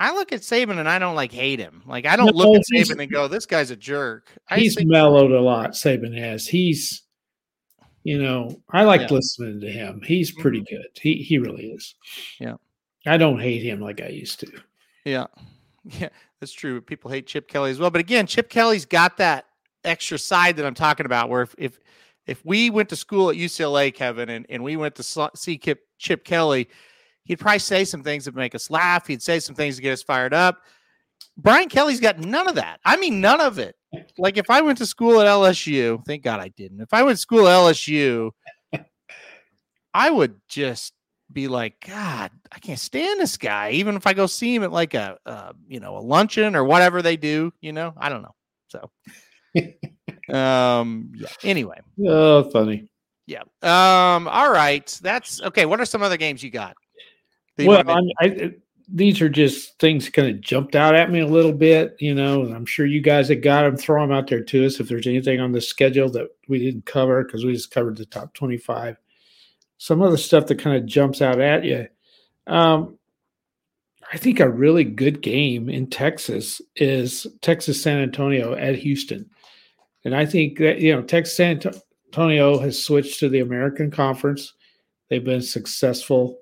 [0.00, 1.82] I look at Saban and I don't like hate him.
[1.86, 4.74] Like I don't No, look at Saban and go, "This guy's a jerk." I he's
[4.74, 5.72] think, mellowed a lot.
[5.72, 6.46] Saban has.
[6.48, 7.02] He's,
[8.02, 9.06] you know, I like Yeah.
[9.06, 9.14] Mm-hmm.
[9.14, 10.00] listening to him.
[10.04, 10.86] He's pretty good.
[11.00, 11.94] He he really is.
[12.40, 12.54] Yeah.
[13.06, 14.50] I don't hate him like I used to.
[15.04, 15.26] yeah,
[15.84, 16.08] yeah,
[16.40, 16.80] that's true.
[16.80, 19.46] People hate Chip Kelly as well, but again, Chip Kelly's got that
[19.84, 21.28] extra side that I'm talking about.
[21.28, 21.80] Where if if,
[22.26, 25.80] if we went to school at UCLA, Kevin, and, and we went to see Chip,
[25.98, 26.68] Chip Kelly,
[27.30, 29.06] he'd probably say some things that make us laugh.
[29.06, 30.62] He'd say some things to get us fired up.
[31.36, 32.80] Brian Kelly's got none of that.
[32.84, 33.76] I mean, none of it.
[34.18, 36.80] Like if I went to school at LSU, thank God I didn't.
[36.80, 38.32] If I went to school at LSU,
[39.94, 40.92] I would just
[41.32, 43.70] be like, God, I can't stand this guy.
[43.70, 46.64] Even if I go see him at like a, uh, you know, a luncheon or
[46.64, 48.34] whatever they do, you know, I don't know.
[48.66, 48.90] So,
[50.36, 51.28] um, yeah.
[51.44, 51.78] Anyway,
[52.08, 52.90] Oh, funny.
[53.28, 53.42] yeah.
[53.62, 54.98] Um, all right.
[55.00, 55.64] That's okay.
[55.64, 56.74] What are some other games you got?
[57.66, 57.84] Well.
[58.20, 58.52] I,
[58.92, 62.42] these are just things kind of jumped out at me a little bit, you know,
[62.42, 64.88] and I'm sure you guys that got them throw them out there to us if
[64.88, 68.34] there's anything on the schedule that we didn't cover because we just covered the top
[68.34, 68.96] 25.
[69.78, 71.86] Some of the stuff that kind of jumps out at you.
[72.46, 72.98] Um,
[74.12, 79.30] I think a really good game in Texas is Texas San Antonio at Houston.
[80.04, 81.60] And I think that, you know, Texas San
[82.06, 84.54] Antonio has switched to the American Conference.
[85.08, 86.40] They've been successful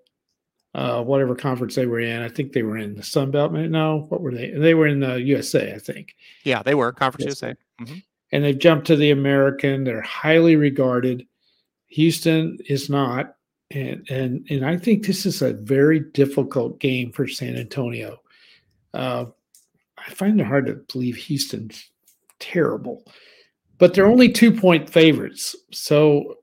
[0.78, 2.22] uh, whatever conference they were in.
[2.22, 3.52] I think they were in the Sun Belt.
[3.52, 4.52] No, what were they?
[4.52, 6.14] They were in the USA, I think.
[6.44, 7.56] Yeah, they were Conference USA.
[7.80, 7.96] Mm-hmm.
[8.30, 9.82] And they've jumped to the American.
[9.82, 11.26] They're highly regarded.
[11.88, 13.34] Houston is not,
[13.72, 18.20] and and and I think this is a very difficult game for San Antonio.
[18.94, 19.24] Uh,
[19.98, 21.90] I find it hard to believe Houston's
[22.38, 23.02] terrible,
[23.78, 25.56] but they're only two point favorites.
[25.72, 26.36] So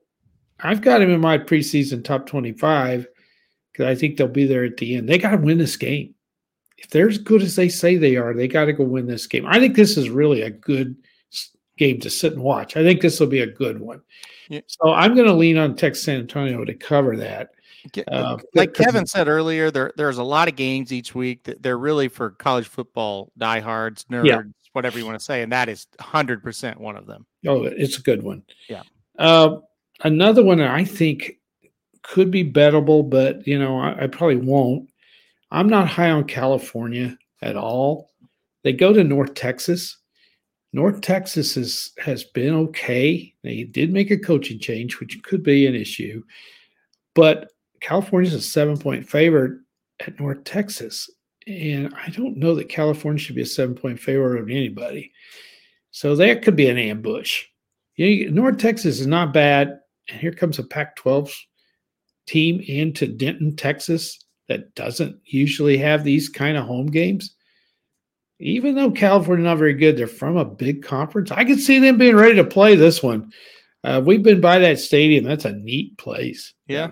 [0.60, 3.08] I've got him in my preseason top twenty five
[3.76, 5.10] because I think they'll be there at the end.
[5.10, 6.16] They got to win this game.
[6.78, 9.28] If they're as good as they say they are, they got to go win this
[9.28, 9.46] game.
[9.46, 10.96] I think this is really a good
[11.78, 12.78] game to sit and watch.
[12.78, 14.02] I think this will be a good one.
[14.48, 14.62] Yeah.
[14.68, 17.50] So I'm going to lean on Texas San Antonio to cover that.
[18.08, 21.78] Uh, like Kevin said earlier, there there's a lot of games each week that they're
[21.78, 24.42] really for college football diehards, nerds, yeah.
[24.72, 27.28] whatever you want to say, and that is 100 percent one of them.
[27.46, 28.42] Oh, it's a good one.
[28.68, 28.82] Yeah.
[29.20, 29.58] Uh,
[30.04, 31.38] another one I think
[32.08, 34.90] could be bettable, but you know, I, I probably won't.
[35.52, 38.12] I'm not high on California at all.
[38.64, 39.98] They go to North Texas.
[40.74, 43.34] North Texas is, has been okay.
[43.44, 46.24] They did make a coaching change, which could be an issue,
[47.14, 47.52] but
[47.82, 49.60] California is a seven point favorite
[50.06, 51.10] at North Texas.
[51.48, 55.12] And I don't know that California should be a seven point favorite of anybody.
[55.92, 57.46] So that could be an ambush.
[57.96, 59.80] You know, North Texas is not bad.
[60.10, 61.34] And here comes a Pac 12
[62.26, 67.36] team into Denton, Texas that doesn't usually have these kind of home games.
[68.40, 71.32] Even though California not very good, they're from a big conference.
[71.32, 73.32] I could see them being ready to play this one.
[73.84, 75.24] Uh, we've been by that stadium.
[75.24, 76.54] That's a neat place.
[76.68, 76.92] Yeah.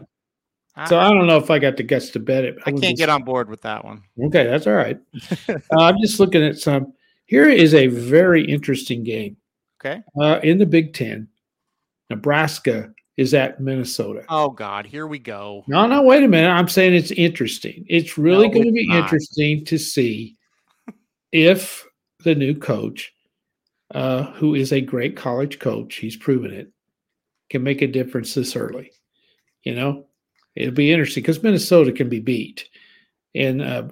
[0.88, 2.56] So I don't know if I got the guts to bet it.
[2.66, 4.02] I can't just, get on board with that one.
[4.26, 5.00] Okay, that's all right.
[5.50, 6.94] uh, I'm just looking at some.
[7.26, 9.38] Here is a very interesting game.
[9.80, 10.02] Okay.
[10.20, 11.28] Uh, in the Big Ten,
[12.10, 14.24] Nebraska is at Minnesota.
[14.30, 15.64] Oh God, here we go.
[15.68, 16.50] No, no, wait a minute.
[16.50, 17.86] I'm saying it's interesting.
[17.88, 19.04] It's really no, going to be not.
[19.04, 20.38] interesting to see
[21.32, 21.86] if
[22.24, 23.14] the new coach,
[23.94, 26.72] uh, who is a great college coach, he's proven it,
[27.50, 28.92] can make a difference this early.
[29.64, 30.08] You know,
[30.56, 32.68] it'll be interesting because Minnesota can be beat,
[33.36, 33.88] and uh,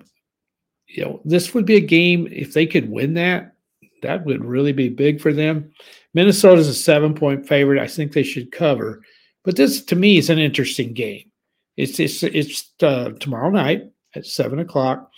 [0.88, 3.56] you know this would be a game if they could win that.
[4.02, 5.72] That would really be big for them.
[6.14, 7.82] Minnesota's a seven point favorite.
[7.82, 9.04] I think they should cover.
[9.44, 11.32] But this, to me, is an interesting game.
[11.78, 15.10] It's it's it's uh, tomorrow night at seven o'clock.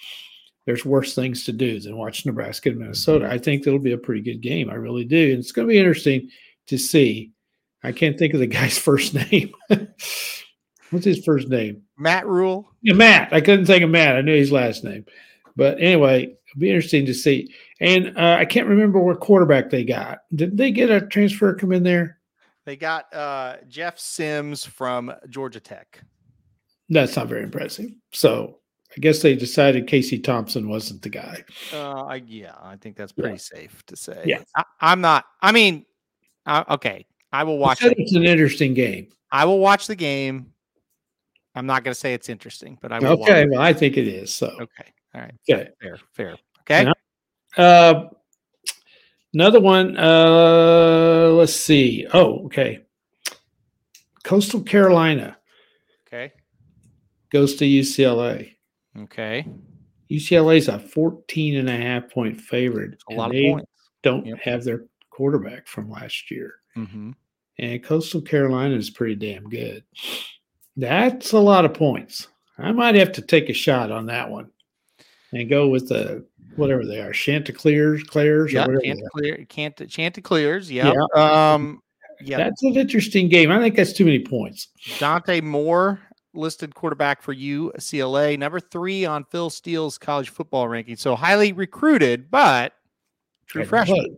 [0.65, 3.27] There's worse things to do than watch Nebraska and Minnesota.
[3.29, 4.69] I think it'll be a pretty good game.
[4.69, 6.29] I really do, and it's going to be interesting
[6.67, 7.31] to see.
[7.83, 9.53] I can't think of the guy's first name.
[10.89, 11.81] What's his first name?
[11.97, 12.69] Matt Rhule.
[12.81, 13.33] Yeah, Matt.
[13.33, 14.15] I couldn't think of Matt.
[14.15, 15.05] I knew his last name,
[15.55, 17.53] but anyway, it'll be interesting to see.
[17.81, 20.19] And uh, I can't remember what quarterback they got.
[20.33, 22.19] Did they get a transfer come in there?
[22.65, 26.01] They got uh, Jeff Sims from Georgia Tech.
[26.89, 27.91] That's not very impressive.
[28.11, 28.59] So
[28.95, 31.43] I guess they decided Casey Thompson wasn't the guy.
[31.73, 33.37] Uh, I, yeah, I think that's pretty yeah.
[33.37, 34.21] safe to say.
[34.25, 35.25] Yeah, I, am not.
[35.41, 35.85] I mean,
[36.45, 37.83] uh, okay, I will watch.
[37.83, 37.95] It.
[37.97, 39.07] It's an interesting game.
[39.31, 40.53] I will watch the game.
[41.55, 43.21] I'm not going to say it's interesting, but I will.
[43.23, 44.33] Okay, well, I think it is.
[44.33, 45.33] So okay, all right.
[45.49, 46.37] Okay, fair, fair.
[46.61, 46.91] Okay.
[47.57, 48.05] Uh,
[49.33, 49.97] Another one.
[49.97, 52.05] Uh, let's see.
[52.13, 52.83] Oh, okay.
[54.23, 55.37] Coastal Carolina.
[56.07, 56.33] Okay.
[57.31, 58.55] Goes to UCLA.
[58.97, 59.47] Okay.
[60.11, 63.01] UCLA is a 14 and a half point favorite.
[63.09, 63.71] A lot of points.
[64.03, 64.39] Don't yep.
[64.39, 66.55] have their quarterback from last year.
[66.77, 67.11] Mm-hmm.
[67.59, 69.83] And Coastal Carolina is pretty damn good.
[70.77, 72.27] That's a lot of points.
[72.57, 74.51] I might have to take a shot on that one
[75.31, 80.93] and go with the whatever they are, Chanticleers, Clairs, yeah, Chanticleer, Chant- Chanticleers, yeah.
[81.15, 81.53] yeah.
[81.53, 81.81] Um,
[82.21, 83.51] yeah, that's an interesting game.
[83.51, 84.67] I think that's too many points.
[84.99, 85.99] Dante Moore,
[86.33, 90.95] listed quarterback for UCLA, number three on Phil Steele's college football ranking.
[90.95, 92.73] So highly recruited, but
[93.47, 94.17] true freshman.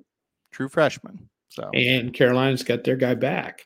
[0.51, 1.29] True freshman.
[1.49, 3.65] So and Carolina's got their guy back.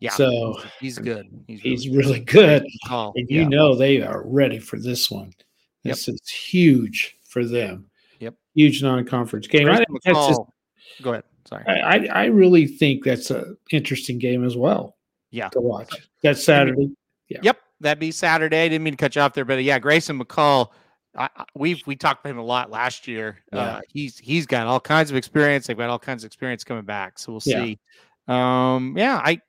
[0.00, 0.10] Yeah.
[0.10, 1.26] So he's good.
[1.46, 2.64] He's really, he's really good.
[2.90, 3.48] And you yeah.
[3.48, 5.32] know they are ready for this one.
[5.84, 6.14] This yep.
[6.14, 7.86] is huge for them.
[8.20, 8.34] Yep.
[8.54, 9.68] Huge non-conference game.
[9.68, 10.40] I just,
[11.02, 11.24] Go ahead.
[11.46, 11.64] Sorry.
[11.66, 14.96] I, I really think that's an interesting game as well.
[15.30, 15.48] Yeah.
[15.50, 15.90] To watch.
[16.22, 16.90] That's Saturday.
[17.28, 17.38] Yeah.
[17.42, 17.58] Yep.
[17.80, 18.64] That'd be Saturday.
[18.64, 20.68] I didn't mean to cut you off there, but yeah, Grayson McCall,
[21.16, 23.38] I, we've we talked to him a lot last year.
[23.52, 23.58] Yeah.
[23.60, 25.66] Uh, he's he's got all kinds of experience.
[25.66, 27.18] They've got all kinds of experience coming back.
[27.18, 27.64] So we'll Yeah.
[27.64, 27.78] see.
[28.26, 29.40] Um, yeah, I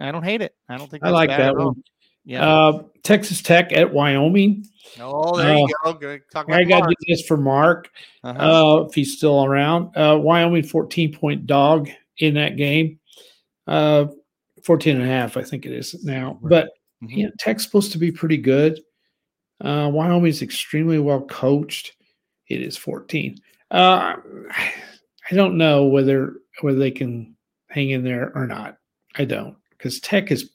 [0.00, 0.54] I don't hate it.
[0.68, 1.82] I don't think I like that one.
[2.26, 2.46] Yeah.
[2.46, 4.66] Uh, Texas Tech at Wyoming.
[5.00, 5.92] oh, there you go.
[5.94, 6.22] Good.
[6.32, 6.94] Talk about I got to Mark.
[7.00, 7.90] do this for Mark
[8.24, 8.38] Uh-huh.
[8.82, 9.96] uh, if he's still around.
[9.96, 11.88] Uh, Wyoming 14 point dog
[12.18, 12.98] in that game.
[13.66, 14.06] Uh,
[14.64, 16.38] 14 and a half, I think it is now.
[16.42, 16.70] But
[17.02, 17.16] Mhm.
[17.16, 18.80] yeah, Tech's supposed to be pretty good.
[19.60, 21.92] Uh, Wyoming's extremely well coached.
[22.48, 23.38] It is 14.
[23.70, 24.16] Uh,
[25.30, 27.36] I don't know whether whether they can
[27.68, 28.78] hang in there or not.
[29.16, 30.50] I don't because Tech is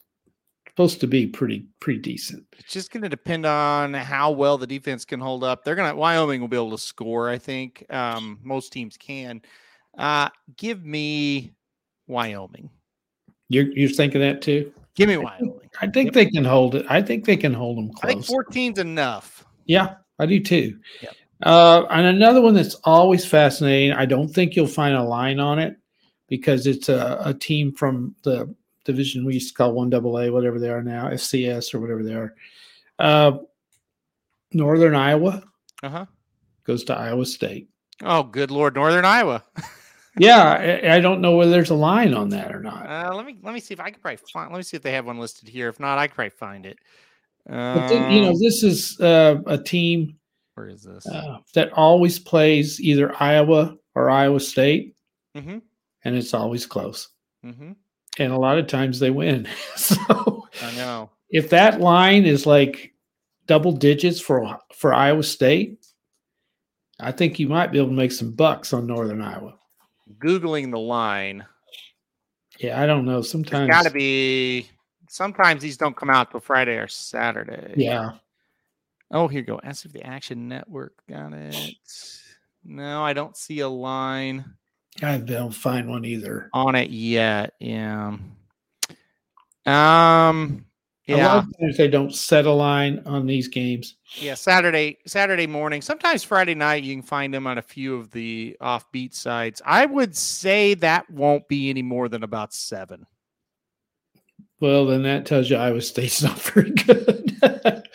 [0.72, 2.46] supposed to be pretty pretty decent.
[2.58, 5.64] It's just going to depend on how well the defense can hold up.
[5.64, 7.30] They're going to Wyoming will be able to score.
[7.30, 9.42] I think um, most teams can.
[9.98, 11.52] Uh, give me
[12.08, 12.70] Wyoming.
[13.50, 14.72] You're you're thinking that too?
[14.96, 15.60] Give me Wyoming.
[15.82, 16.14] I think Yep.
[16.14, 16.86] they can hold it.
[16.90, 18.04] I think they can hold them close.
[18.04, 18.46] I think close.
[18.46, 19.46] 14's enough.
[19.66, 20.80] Yeah, I do too.
[21.02, 21.16] Yep.
[21.44, 23.94] Uh, and another one that's always fascinating.
[23.94, 25.76] I don't think you'll find a line on it
[26.30, 28.54] because it's a, a team from the
[28.86, 32.04] division we used to call one double A, whatever they are now, FCS or whatever
[32.04, 32.36] they are.
[33.00, 33.38] Uh,
[34.54, 35.44] Northern Iowa
[35.84, 36.06] Uh huh.
[36.66, 37.70] goes to Iowa State.
[38.04, 39.44] Oh, good lord, Northern Iowa.
[40.20, 42.86] Yeah, I, I don't know whether there's a line on that or not.
[42.86, 44.52] Uh, let me let me see if I can probably find.
[44.52, 45.70] Let me see if they have one listed here.
[45.70, 46.80] If not, I can probably find it.
[47.46, 50.18] But then, you know, Um, this is uh, a team
[50.56, 51.08] where is this?
[51.08, 54.98] uh, that always plays either Iowa or Iowa State,
[55.34, 55.60] mm-hmm.
[56.04, 57.08] and it's always close.
[57.46, 57.72] Mm-hmm.
[58.20, 59.48] And a lot of times they win.
[59.76, 61.10] so I know.
[61.30, 62.94] if that line is like
[63.48, 65.86] double digits for for Iowa State,
[67.00, 69.56] I think you might be able to make some bucks on Northern Iowa.
[70.20, 71.46] Googling the line.
[72.60, 73.22] Yeah, I don't know.
[73.22, 74.70] Sometimes, got to be.
[75.10, 77.74] Sometimes these don't come out till Friday or Saturday.
[77.76, 78.12] yeah,
[79.14, 79.60] Oh, here you go.
[79.64, 81.76] Ask if the Action Network got it.
[82.64, 84.46] No, I don't see a line
[85.02, 86.50] I don't find one either.
[86.54, 87.54] on it yet.
[87.60, 88.18] Yeah.
[89.66, 90.66] Um.
[91.08, 91.38] A lot Yeah.
[91.40, 93.96] of times they don't set a line on these games.
[94.16, 94.36] Yeah.
[94.36, 94.98] Saturday.
[95.08, 95.82] Saturday morning.
[95.82, 96.84] Sometimes Friday night.
[96.84, 99.62] You can find them on a few of the offbeat sites.
[99.66, 103.06] I would say that won't be any more than about seven.
[104.60, 107.38] Well, then that tells you Iowa State's not very good.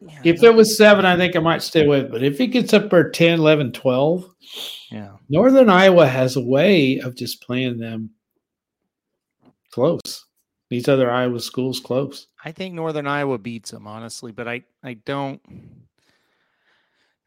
[0.00, 2.10] Yeah, if it was seven, I think I might stay with.
[2.10, 4.24] But if it gets up there 10, 11, 12,
[4.90, 5.12] yeah.
[5.28, 8.10] Northern Iowa has a way of just playing them
[9.70, 10.26] close.
[10.70, 12.28] These other Iowa schools close.
[12.44, 15.40] I think Northern Iowa beats them, honestly, but I, I don't.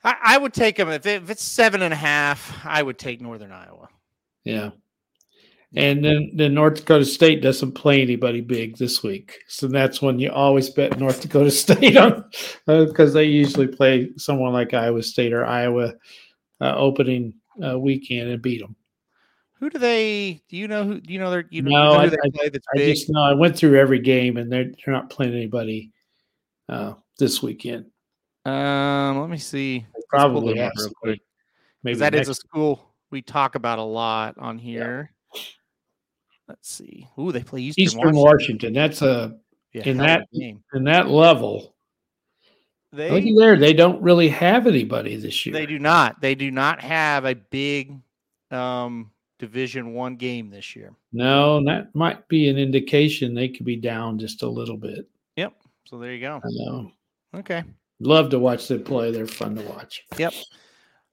[0.04, 2.66] I, I would take them if, it, if it's seven and a half.
[2.66, 3.90] I would take Northern Iowa.
[4.44, 4.72] Yeah.
[5.76, 9.40] And then, then North Dakota State doesn't play anybody big this week.
[9.48, 12.26] So that's when you always bet North Dakota State on
[12.68, 15.94] because they usually play someone like Iowa State or Iowa
[16.62, 17.34] uh, opening
[17.66, 18.76] uh, weekend and beat them.
[19.60, 20.44] Who do they?
[20.50, 21.00] Do you know who?
[21.00, 21.46] Do you know their?
[21.50, 24.00] You No, know I- who they play that's I just know I went through every
[24.00, 25.92] game and they're, they're not playing anybody
[26.70, 27.86] uh, this weekend.
[28.46, 29.86] Um, let me see.
[30.10, 30.72] Probably real
[31.02, 31.22] quick.
[31.84, 35.13] Maybe That is a school we talk about a lot on here.
[36.48, 37.08] Let's see.
[37.20, 38.24] Ooh, they play Eastern, Eastern Washington.
[38.24, 38.74] Washington.
[38.74, 39.38] That's a
[39.74, 40.64] Yeah, in hell of a that- game.
[40.74, 41.74] in that level.
[42.92, 45.54] They there, they don't really have anybody this year.
[45.54, 46.22] They do not.
[46.22, 47.92] They do not have a big
[48.52, 49.10] um,
[49.40, 50.94] Division One game this year.
[51.12, 55.10] No, that might be an indication they could be down just a little bit.
[55.38, 55.54] Yep.
[55.86, 56.36] So there you go.
[56.36, 56.92] I know.
[57.38, 57.64] Okay.
[58.00, 59.10] Love to watch them play.
[59.12, 60.04] They're fun to watch.
[60.20, 60.34] Yep.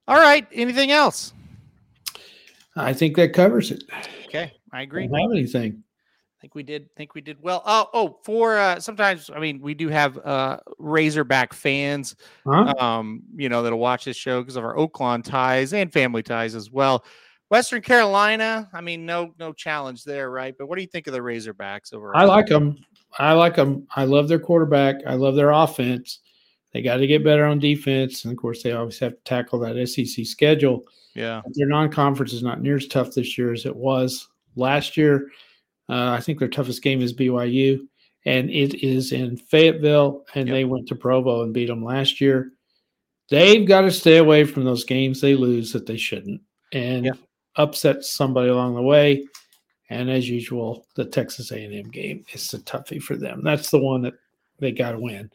[0.07, 0.47] All right.
[0.53, 1.33] Anything else?
[2.77, 3.85] I think that covers it.
[4.27, 5.07] Okay, I I agree.
[5.07, 5.83] don't have anything.
[6.41, 7.63] think we did think we did well.
[7.67, 12.17] Oh, oh, for uh sometimes I mean we do have uh Razorback fans
[12.47, 12.73] Huh?
[12.79, 16.55] um, you know, that'll watch this show because of our Oaklawn ties and family ties
[16.55, 17.05] as well.
[17.51, 20.55] Western Carolina, I mean, no, no challenge there, right?
[20.57, 22.17] But what do you think of the Razorbacks overall?
[22.17, 22.79] I like them.
[23.19, 23.89] I like them.
[23.97, 24.97] I love their quarterback.
[25.05, 26.21] I love their offense.
[26.73, 28.25] They got to get better on defense.
[28.25, 30.85] And of course, they always have to tackle that SEC schedule.
[31.15, 34.97] Yeah, Their non conference is not near as tough this year as it was last
[34.97, 35.31] year.
[35.89, 37.87] Uh, I think their toughest game is BYU,
[38.25, 40.55] and it is in Fayetteville, and Yep.
[40.55, 42.53] they went to Provo and beat them last year.
[43.29, 46.41] They've got to stay away from those games they lose that they shouldn't
[46.73, 47.19] and Yep.
[47.57, 49.27] upset somebody along the way.
[49.89, 53.43] And as usual, the Texas A&M game is a toughie for them.
[53.43, 54.15] That's the one that
[54.61, 55.31] they got to win.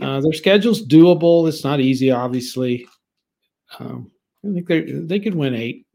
[0.00, 1.48] Uh, their schedule's doable.
[1.48, 2.88] It's not easy, obviously.
[3.78, 4.10] Um,
[4.44, 5.86] I think they they could win eight.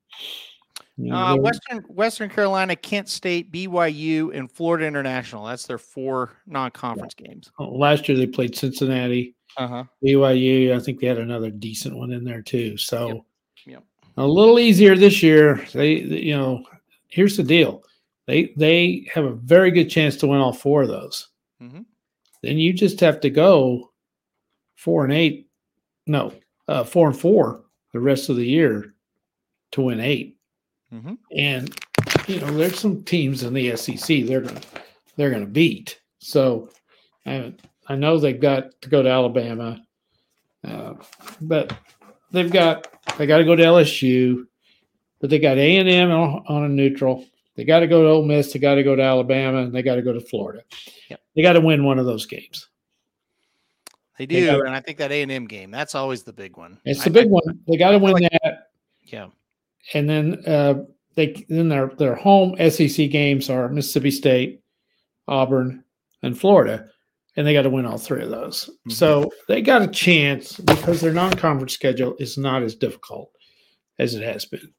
[1.12, 5.46] Uh, Western Western Carolina, Kent State, BYU, and Florida International.
[5.46, 7.52] That's their four non-conference games.
[7.60, 9.84] oh, last year they played Cincinnati, Uh-huh.
[10.04, 12.76] BYU, I think they had another decent one in there too.
[12.78, 13.18] So Yep.
[13.66, 13.84] Yep.
[14.18, 15.66] a little easier this year.
[15.74, 16.64] They, they- you know,
[17.08, 17.84] here's the deal.
[18.28, 21.30] They they have a very good chance to win all four of those.
[21.62, 21.86] Mhm.
[22.44, 23.92] Then you just have to go
[24.76, 25.48] four and eight.
[26.08, 26.34] No,
[26.68, 27.64] uh, four and four
[27.94, 28.94] the rest of the year
[29.72, 30.38] to win eight.
[30.94, 31.18] Mhm.
[31.36, 31.76] And
[32.28, 34.62] you know, there's some teams in the SEC they're gonna
[35.16, 36.00] they're gonna beat.
[36.20, 36.70] So
[37.26, 37.54] I
[37.88, 39.82] I know they've got to go to Alabama,
[40.68, 40.94] uh,
[41.42, 41.74] but
[42.32, 42.88] they've got
[43.18, 44.48] they got to go to LSU,
[45.20, 47.26] but they got A and M on, on a neutral.
[47.56, 48.54] They got to go to Ole Miss.
[48.54, 50.64] They got to go to Alabama, and they got to go to Florida.
[51.10, 51.20] Yep.
[51.36, 52.68] They got to win one of those games.
[54.18, 56.32] They They do, got- and I think that A and M game that's always the
[56.34, 56.80] big one.
[56.86, 57.60] It's I- the big I- one.
[57.68, 58.14] They got to win
[58.44, 58.70] that.
[59.04, 59.28] Yeah,
[59.94, 60.84] and then uh,
[61.16, 64.62] they then their their home SEC games are Mississippi State,
[65.28, 65.84] Auburn,
[66.24, 66.88] and Florida,
[67.36, 68.70] and they got to win all three of those.
[68.88, 68.92] Mhm.
[68.92, 73.32] So they got a chance because their non-conference schedule is not as difficult
[73.98, 74.74] as it has been.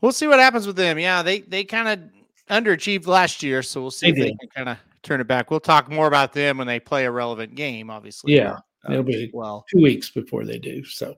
[0.00, 0.98] we'll see what happens with them.
[0.98, 2.10] Yeah, they they kind of
[2.54, 5.50] underachieved last year, so we'll see They if they can kind of turn it back.
[5.50, 8.34] We'll talk more about them when they play a relevant game, obviously.
[8.36, 8.58] Yeah,
[8.88, 9.64] uh, it'll be- well.
[9.70, 10.84] Two weeks before they do.
[10.84, 11.14] So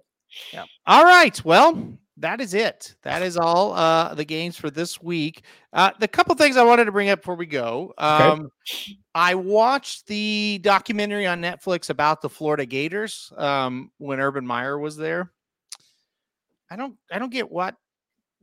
[0.52, 0.64] Yeah.
[0.86, 1.42] All right.
[1.44, 2.94] Well, that is it.
[3.02, 5.42] That is all uh, the games for this week.
[5.72, 7.92] Uh, the couple things I wanted to bring up before we go.
[7.98, 8.50] Um,
[9.14, 14.96] I watched the documentary on Netflix about the Florida Gators um, when Urban Meyer was
[14.96, 15.32] there.
[16.70, 16.96] I don't.
[17.10, 17.74] I don't get what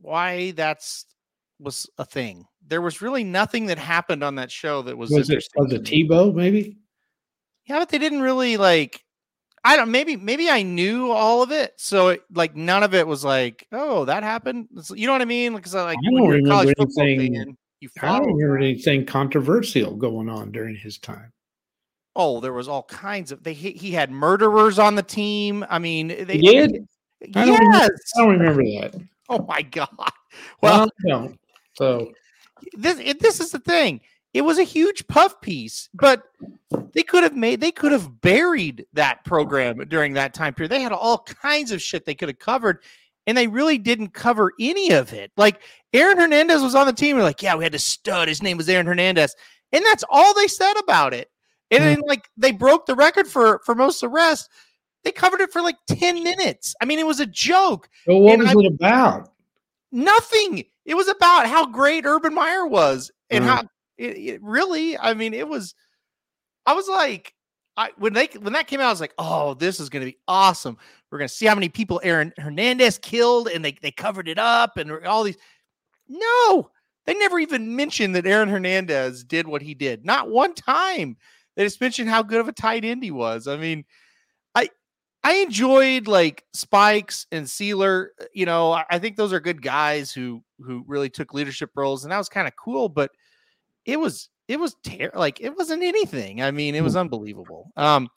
[0.00, 1.06] why that's
[1.60, 2.46] was a thing.
[2.66, 5.82] There was really nothing that happened on that show that was, was it was it.
[5.84, 6.78] Tebow maybe?
[7.66, 9.02] Yeah, but they didn't really like.
[9.68, 9.90] I don't.
[9.90, 13.66] Maybe maybe I knew all of it, so it, like none of it was like,
[13.70, 14.68] oh, that happened.
[14.72, 15.54] It's- you know what I mean?
[15.54, 19.04] Because like I don't you're a college remember anything- fan, you I don't remember anything
[19.04, 21.32] controversial going on during his time.
[22.16, 23.42] Oh, there was all kinds of.
[23.44, 25.64] They he, he had murderers on the team.
[25.68, 26.88] I mean, eh, they He did?
[27.36, 27.90] I don't remember- Yes.
[28.16, 28.94] I don't remember that.
[29.28, 29.88] Oh my god.
[30.62, 31.38] Well, don't.
[31.74, 32.12] So
[32.72, 34.00] this this is the thing.
[34.34, 36.22] It was a huge puff piece, but
[36.92, 40.70] they could have made they could have buried that program during that time period.
[40.70, 42.82] They had all kinds of shit they could have covered,
[43.26, 45.32] and they really didn't cover any of it.
[45.36, 45.62] Like
[45.94, 47.16] Aaron Hernandez was on the team.
[47.16, 48.28] We're like, yeah, we had a stud.
[48.28, 49.34] His name was Aaron Hernandez,
[49.72, 51.30] and that's all they said about it.
[51.70, 54.48] And then like they broke the record for for most arrests.
[55.04, 56.74] They covered it for like ten minutes.
[56.82, 57.88] I mean, it was a joke.
[58.06, 59.32] But what And was I- it about?
[59.90, 60.64] Nothing.
[60.84, 63.48] It was about how great Urban Meyer was and Mhm.
[63.48, 63.62] how
[63.98, 64.96] it, it really.
[64.96, 65.74] I mean, it was.
[66.66, 67.34] I was like,
[67.76, 70.10] I when they when that came out, I was like, oh, this is going to
[70.10, 70.76] be awesome.
[71.10, 74.38] We're going to see how many people Aaron Hernandez killed, and they they covered it
[74.38, 75.38] up, and all these.
[76.08, 76.70] No,
[77.06, 80.04] they never even mentioned that Aaron Hernandez did what he did.
[80.04, 81.16] Not one time.
[81.56, 83.46] They just mentioned how good of a tight end he was.
[83.46, 83.84] I mean,
[84.54, 84.68] I
[85.22, 88.08] I enjoyed like Spikes and Siler.
[88.34, 92.04] You know, I, I think those are good guys who who really took leadership roles,
[92.04, 92.88] and that was kind of cool.
[92.88, 93.12] But
[93.88, 96.42] it was it was ter- like it wasn't anything.
[96.42, 97.72] I mean, it was unbelievable.
[97.76, 98.08] Um,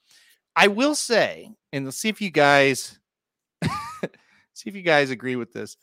[0.56, 3.00] I will say, and let's see if you guys
[4.54, 5.78] see if you guys agree with this.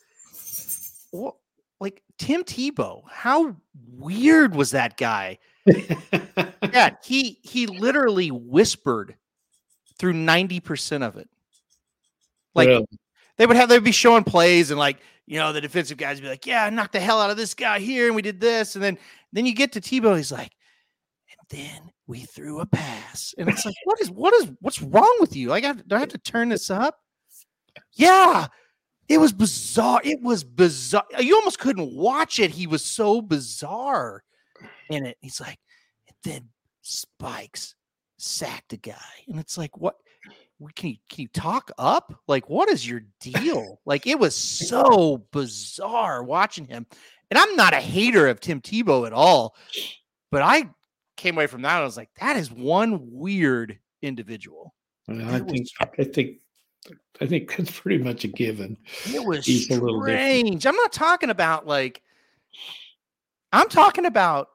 [1.11, 1.37] What
[1.81, 3.03] like Tim Tebow?
[3.11, 3.57] How
[3.97, 5.39] weird was that guy?
[5.67, 9.17] yeah, he he literally whispered
[9.99, 11.29] through 90% of it.
[12.55, 12.87] Like Really?
[13.37, 14.99] they would have they'd be showing plays and like,
[15.29, 17.79] you know, the defensive guys be like, Yeah, knock the hell out of this guy
[17.81, 18.75] here, and we did this.
[18.75, 18.99] And then
[19.33, 20.53] then you get to Tebow, he's like,
[21.31, 23.35] and then we threw a pass.
[23.37, 25.49] And it's like, what is what is what's wrong with you?
[25.49, 26.99] Like, I do I have to turn this up?
[27.93, 28.47] Yeah.
[29.07, 30.01] It was bizarre.
[30.03, 31.05] It was bizarre.
[31.19, 32.51] You almost couldn't watch it.
[32.51, 34.23] He was so bizarre
[34.91, 35.19] in it.
[35.21, 35.59] He's like,
[36.07, 36.49] and then
[36.83, 37.75] Spikes
[38.17, 38.97] sacked a guy.
[39.29, 39.97] And it's like, what?
[40.75, 42.21] Can you can you talk up?
[42.27, 43.81] Like, what is your deal?
[43.87, 46.87] like, it was so bizarre watching him.
[47.31, 49.55] And I'm not a hater of Tim Tebow at all,
[50.31, 50.71] but I
[51.17, 51.75] came away from that.
[51.75, 54.75] And I was like, that is one weird individual.
[55.07, 56.41] Well, I think I think
[57.21, 58.77] I think that's pretty much a given.
[59.07, 60.21] It was He's a little different.
[60.21, 60.67] strange.
[60.67, 62.03] I'm not talking about like
[63.53, 64.49] I'm talking about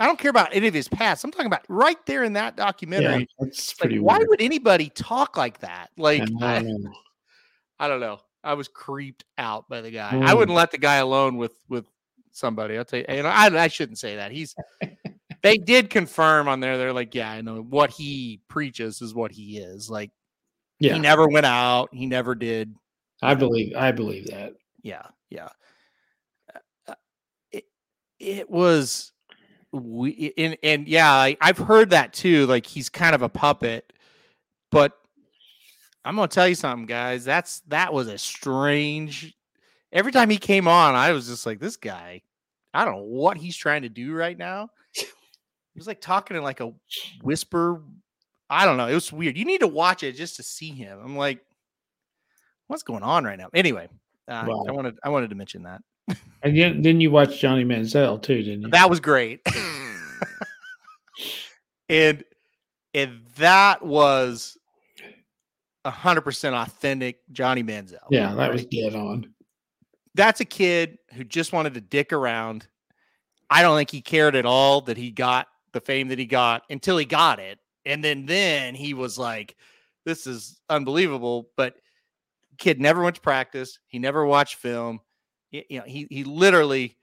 [0.00, 1.24] I don't care about any of his past.
[1.24, 3.28] I'm talking about right there in that Yeah, documentary.
[3.38, 4.28] that's like, why weird.
[4.28, 5.90] would anybody talk like that?
[5.96, 6.58] Like, I
[7.80, 8.20] I, don't know.
[8.44, 8.50] I.
[8.50, 10.10] I was creeped out by the guy.
[10.12, 10.36] I Mm.
[10.38, 11.86] wouldn't let the guy alone with with
[12.32, 12.78] somebody.
[12.78, 13.06] I'll tell you.
[13.08, 14.30] You know, I, I shouldn't say that.
[14.30, 14.54] He's.
[15.42, 16.78] they did confirm on there.
[16.78, 19.90] They're like, yeah, I know what he preaches is what he is.
[19.90, 20.10] Like,
[20.78, 21.88] Yeah, he never went out.
[21.92, 22.74] He never did
[23.20, 24.54] I believe I believe that.
[24.82, 25.48] yeah yeah
[26.54, 26.58] Uh,
[26.88, 26.94] uh,
[27.50, 27.64] it,
[28.20, 29.12] it was
[29.72, 33.92] we and, and yeah I, i've heard that too like he's kind of a puppet
[34.70, 34.92] But
[36.04, 37.24] I'm gonna tell you something, guys.
[37.24, 39.34] That's that was a strange.
[39.92, 42.22] Every time he came on, I was just like, this guy.
[42.72, 44.70] I don't know what he's trying to do right now.
[45.74, 46.72] He was like talking in like a
[47.22, 47.82] whisper.
[48.50, 48.88] I don't know.
[48.88, 49.38] It was weird.
[49.38, 50.98] You need to watch it just to see him.
[51.04, 51.38] I'm like,
[52.66, 53.48] what's going on right now?
[53.54, 53.86] Anyway,
[54.26, 54.64] uh, Wow.
[54.68, 55.80] I wanted I wanted to mention that.
[56.42, 58.68] And then, then you watched Johnny Manziel too, didn't you?
[58.68, 59.40] That was great.
[61.88, 62.22] and
[62.94, 64.56] and that was
[65.84, 67.98] a hundred percent authentic Johnny Manziel.
[68.10, 69.34] yeah, that was dead on.
[70.14, 72.66] That's a kid who just wanted to dick around.
[73.50, 76.62] I don't think he cared at all that he got the fame that he got
[76.70, 77.58] until he got it.
[77.84, 79.56] And then then he was like,
[80.04, 81.50] this is unbelievable.
[81.56, 81.74] But
[82.58, 83.78] kid never went to practice.
[83.86, 85.00] He never watched film.
[85.50, 86.96] You know, he he literally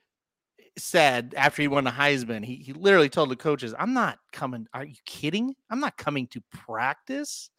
[0.77, 4.67] said after he won the Heisman, he he literally told the coaches, "I'm not coming.
[4.73, 5.55] Are you kidding?
[5.69, 7.49] I'm not coming to practice."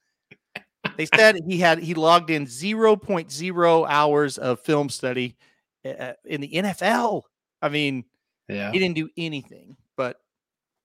[0.96, 5.36] They said he had he logged in 0.0 hours of film study
[5.84, 7.22] uh, in the NFL.
[7.60, 8.04] I mean,
[8.48, 8.70] Yeah.
[8.72, 10.16] he didn't do anything, but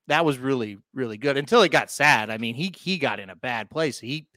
[0.08, 2.30] that was really really good until it got sad.
[2.30, 4.00] I mean, he he got in a bad place.
[4.00, 4.28] He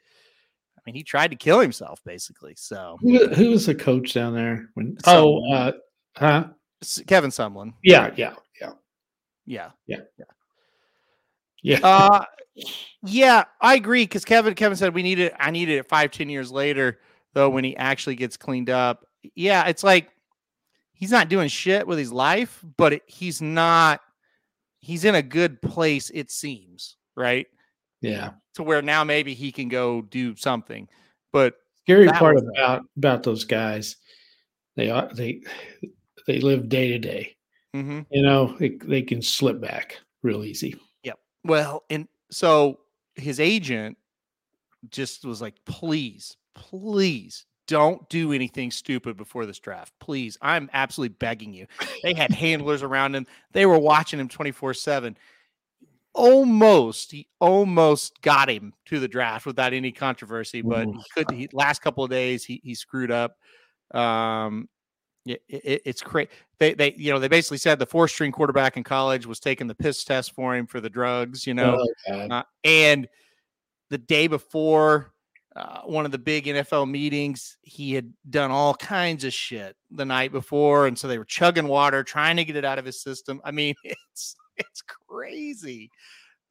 [0.86, 2.55] I mean, he tried to kill himself basically.
[2.56, 4.69] So, Who, who was the coach down there?
[4.74, 5.73] When oh, uh,
[6.16, 6.48] huh?
[7.06, 7.73] Kevin Sumlin.
[7.82, 8.35] Yeah, yeah,
[9.47, 9.97] yeah, Yeah.
[11.62, 11.78] yeah.
[11.82, 12.24] Uh
[13.02, 15.35] yeah, I agree because Kevin Kevin said we need it.
[15.39, 17.01] I needed it five, ten years later,
[17.32, 19.06] though, when he actually gets cleaned up.
[19.35, 20.11] Yeah, it's like
[20.93, 24.01] he's not doing shit with his life, but it, he's not
[24.78, 27.47] he's in a good place, it seems, right?
[28.05, 28.31] Yeah.
[28.55, 30.89] To where now maybe he can go do something.
[31.32, 31.55] But
[31.86, 33.97] Scary part was- about about those guys,
[34.76, 35.43] they are they
[36.26, 37.36] they live day to day.
[37.74, 38.06] mhm.
[38.10, 40.76] You know, they, they can slip back real easy.
[41.02, 41.18] Yep.
[41.44, 42.81] Well, and so
[43.16, 43.98] his agent
[44.90, 49.93] just was like, please, please don't do anything stupid before this draft.
[49.98, 50.36] Please.
[50.43, 51.66] I'm absolutely begging you.
[52.02, 55.16] They had handlers around him, they were watching him 24 7.
[56.15, 61.31] Almost, he almost got him to the draft without any controversy, but he could.
[61.31, 63.36] He, last couple of days, he he screwed up.
[63.93, 64.69] Um,
[65.27, 66.31] it, it, it's crazy.
[66.59, 69.66] They they you know they basically said the four string quarterback in college was taking
[69.66, 71.47] the piss test for him for the drugs.
[71.47, 73.09] You know, Oh, uh, and
[73.91, 75.12] the day before
[75.57, 80.05] uh, one of the big NFL meetings, he had done all kinds of shit the
[80.05, 83.01] night before, and so they were chugging water, trying to get it out of his
[83.01, 83.41] system.
[83.45, 85.90] I mean, it's it's crazy.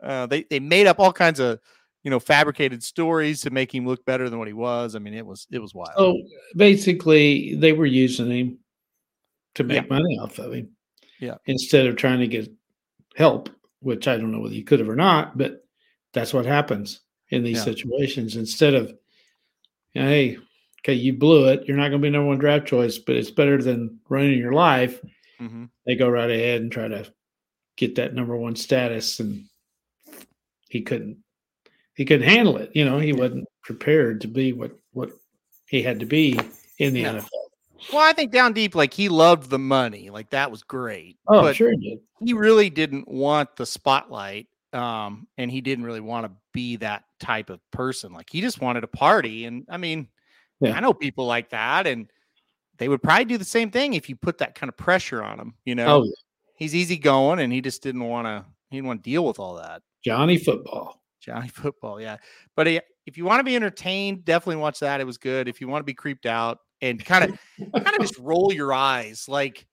[0.02, 1.60] Uh, they they made up all kinds of
[2.04, 4.96] you know fabricated stories to make him look better than what he was.
[4.96, 5.94] I mean, it was it was wild.
[5.98, 6.18] So
[6.56, 8.58] basically, they were using him
[9.56, 9.88] to make Yeah.
[9.90, 10.70] money off of him.
[11.20, 11.38] Yeah.
[11.46, 12.52] Instead of trying to get
[13.16, 13.50] help,
[13.80, 15.66] which I don't know whether you could have or not, but
[16.12, 17.64] that's what happens in these Yeah.
[17.74, 18.36] situations.
[18.36, 18.94] Instead of,
[19.94, 20.38] hey,
[20.82, 21.66] okay, you blew it.
[21.68, 24.54] You're not going to be number one draft choice, but it's better than running your
[24.54, 25.00] life.
[25.40, 25.70] Mhm.
[25.86, 27.06] They go right ahead and try to
[27.78, 29.46] get that number one status, and
[30.70, 31.18] he couldn't.
[31.96, 32.72] He couldn't handle it.
[32.74, 35.12] You know, he wasn't prepared to be what what
[35.68, 36.40] he had to be
[36.80, 37.14] in the No.
[37.16, 37.30] NFL.
[37.92, 41.18] Well, I think down deep, like he loved the money, like that was great.
[41.28, 42.00] Oh, but sure he did.
[42.26, 47.04] he really didn't want the spotlight um and he didn't really want to be that
[47.20, 50.08] type of person like he just wanted a party and i mean
[50.62, 50.76] Yeah.
[50.76, 52.10] i know people like that and
[52.80, 55.38] they would probably do the same thing if you put that kind of pressure on
[55.38, 56.12] them you know Oh, yeah.
[56.64, 59.40] He's easy going and he just didn't want to he didn't want to deal with
[59.40, 61.02] all that Johnny football.
[61.22, 62.18] johnny football yeah
[62.56, 65.62] but uh, if you want to be entertained definitely watch that it was good if
[65.62, 67.40] you want to be creeped out and kind of
[67.74, 69.28] kind of just roll your eyes.
[69.28, 69.66] Like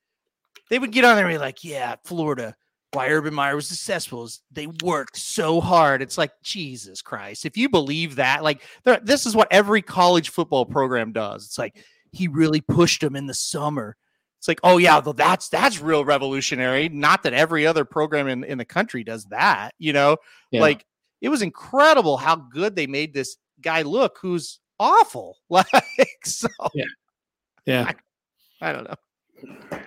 [0.71, 2.55] they would get on there and be like, yeah, Florida,
[2.93, 6.03] why Urban Meyer was successful is they worked so hard.
[6.03, 7.45] It's like, Jesus Christ.
[7.45, 8.63] If you believe that, like
[9.03, 11.45] this is what every college football program does.
[11.47, 13.97] It's like he really pushed them in the summer.
[14.41, 16.89] It's like, oh yeah, that's that's real revolutionary.
[16.89, 20.17] Not that every other program in, in the country does that, you know.
[20.51, 20.63] Yeah.
[20.63, 20.87] Like
[21.21, 25.37] it was incredible how good they made this guy look who's awful.
[25.51, 25.67] Like
[26.25, 26.49] so
[27.67, 27.93] yeah,
[28.63, 29.79] I don't know.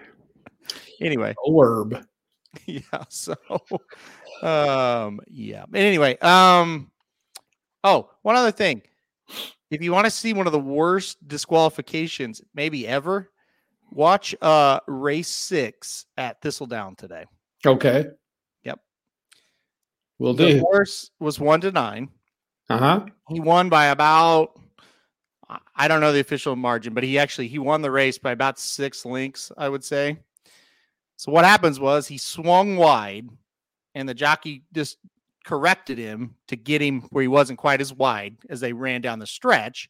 [1.01, 2.05] Anyway, orb.
[2.67, 2.81] yeah.
[3.09, 3.35] So,
[4.43, 5.65] um, yeah.
[5.67, 6.91] But anyway, um,
[7.83, 8.83] oh, one other thing.
[9.71, 13.31] If you want to see one of the worst disqualifications maybe ever,
[13.93, 17.25] watch uh race six at Thistledown today.
[17.65, 18.07] Okay.
[18.63, 18.79] Yep.
[20.19, 20.59] Will The do.
[20.59, 22.09] horse was one to nine.
[22.69, 23.05] Uh huh.
[23.29, 24.59] He won by about
[25.49, 28.31] I- I don't know the official margin, but he actually he won the race by
[28.31, 30.17] about six links, I would say.
[31.17, 33.29] So what happens was he swung wide,
[33.95, 34.97] and the jockey just
[35.45, 39.19] corrected him to get him where he wasn't quite as wide as they ran down
[39.19, 39.89] the stretch.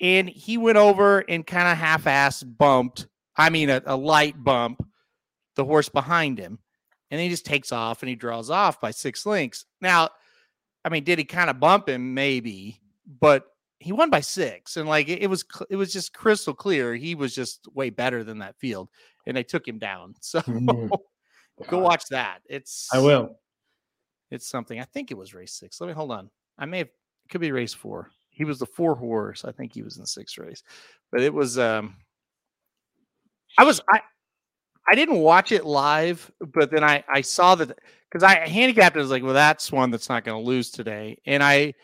[0.00, 3.06] And he went over and kind of half ass bumped,
[3.36, 4.86] I mean, a, a light bump,
[5.56, 6.58] the horse behind him.
[7.10, 9.64] And he just takes off and he draws off by six links.
[9.80, 10.10] Now,
[10.84, 12.14] I mean, did he kind of bump him?
[12.14, 12.80] Maybe,
[13.20, 13.46] but
[13.80, 14.76] he won by six.
[14.76, 16.94] And like it, it was, it was just crystal clear.
[16.94, 18.88] He was just way better than that field
[19.26, 20.14] and they took him down.
[20.22, 20.88] So mm-hmm.
[21.68, 22.40] go watch that.
[22.48, 23.36] It's, I will.
[24.30, 24.78] It's something.
[24.78, 25.80] I think it was race six.
[25.80, 26.30] Let me hold on.
[26.58, 26.88] I may have
[27.30, 28.10] could be race four.
[28.38, 29.44] He was the four horse.
[29.44, 30.62] I think he was in sixth race,
[31.12, 31.58] but it was.
[31.58, 31.96] um
[33.58, 34.00] I was I
[34.90, 37.76] I didn't watch it live, but then I I saw that
[38.10, 39.00] because I handicapped it.
[39.00, 41.74] I was like, well, that's one that's not going to lose today, and I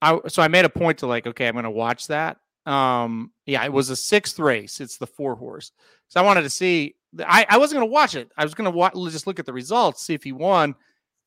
[0.00, 2.38] I so I made a point to like, okay, I'm going to watch that.
[2.66, 4.80] Um, yeah, it was a sixth race.
[4.80, 5.72] It's the four horse,
[6.08, 6.96] so I wanted to see.
[7.18, 8.30] I I wasn't going to watch it.
[8.36, 10.74] I was going to just look at the results, see if he won.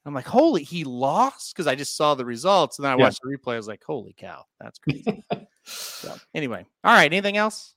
[0.06, 3.04] I'm like, holy, he lost because I just saw the results and then I yeah.
[3.04, 3.54] watched the replay.
[3.54, 5.24] I was like, holy cow, that's crazy.
[5.64, 7.12] so, anyway, all right.
[7.12, 7.74] Anything else?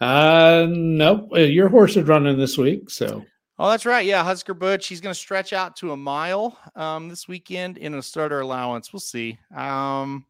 [0.00, 1.28] Uh, nope.
[1.32, 3.24] Your horse is running this week, so.
[3.58, 4.06] Oh, that's right.
[4.06, 4.86] Yeah, Husker Butch.
[4.86, 8.92] He's going to stretch out to a mile um, this weekend in a starter allowance.
[8.92, 9.38] We'll see.
[9.54, 10.24] Um,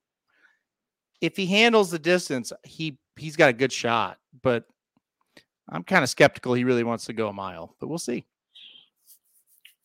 [1.20, 4.64] if he handles the distance, he he's got a good shot, but
[5.68, 7.77] I'm kind of skeptical he really wants to go a mile.
[7.78, 8.27] But we'll see.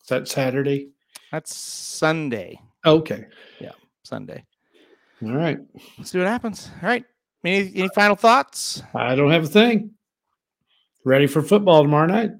[0.01, 0.89] Is that Saturday?
[1.35, 2.61] That's Sunday.
[2.85, 3.25] Okay.
[3.59, 4.45] Yeah, Sunday.
[5.21, 5.59] All right.
[5.97, 6.71] Let's see what happens.
[6.81, 7.03] All right.
[7.43, 8.81] Any any final thoughts?
[8.93, 9.91] I don't have a thing.
[11.03, 12.31] Ready for football tomorrow night.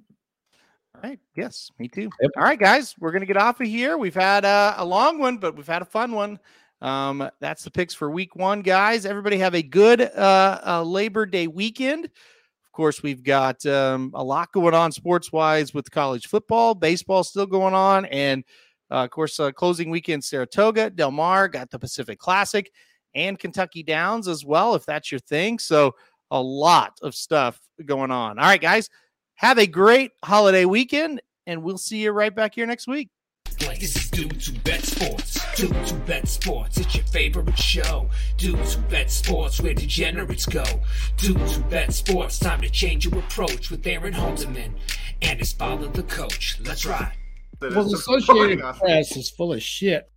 [0.95, 1.19] All right.
[1.35, 2.09] Yes, me too.
[2.21, 2.31] Yep.
[2.37, 3.97] All right, guys, we're gonna get off of here.
[3.97, 6.39] We've had uh, a long one, but we've had a fun one.
[6.79, 9.05] Um, that's the picks for week one, guys.
[9.05, 14.23] Everybody have a good uh, uh, Labor Day weekend Of course, we've got um, a
[14.23, 18.45] lot going on sports wise with college football, baseball still going on, and
[19.03, 22.71] of course, uh, closing weekend Saratoga, Del Mar got the Pacific Classic
[23.13, 25.59] and Kentucky Downs as well, if that's your thing.
[25.59, 25.95] So,
[26.31, 28.39] a lot of stuff going on.
[28.39, 28.89] All right, guys,
[29.35, 33.09] have a great holiday weekend, and we'll see you right back here next week.
[33.79, 35.39] This is Dudes Who Bet Sports.
[35.55, 38.09] Dudes Who Bet Sports, it's your favorite show.
[38.37, 40.63] Dudes Who Bet Sports, where degenerates go.
[41.17, 44.15] Dudes Who Bet Sports, time to change your approach with Aaron
[45.21, 46.59] and his father, the coach.
[46.63, 47.13] Let's ride.
[47.73, 50.09] Well, the Associated Press is full of shit.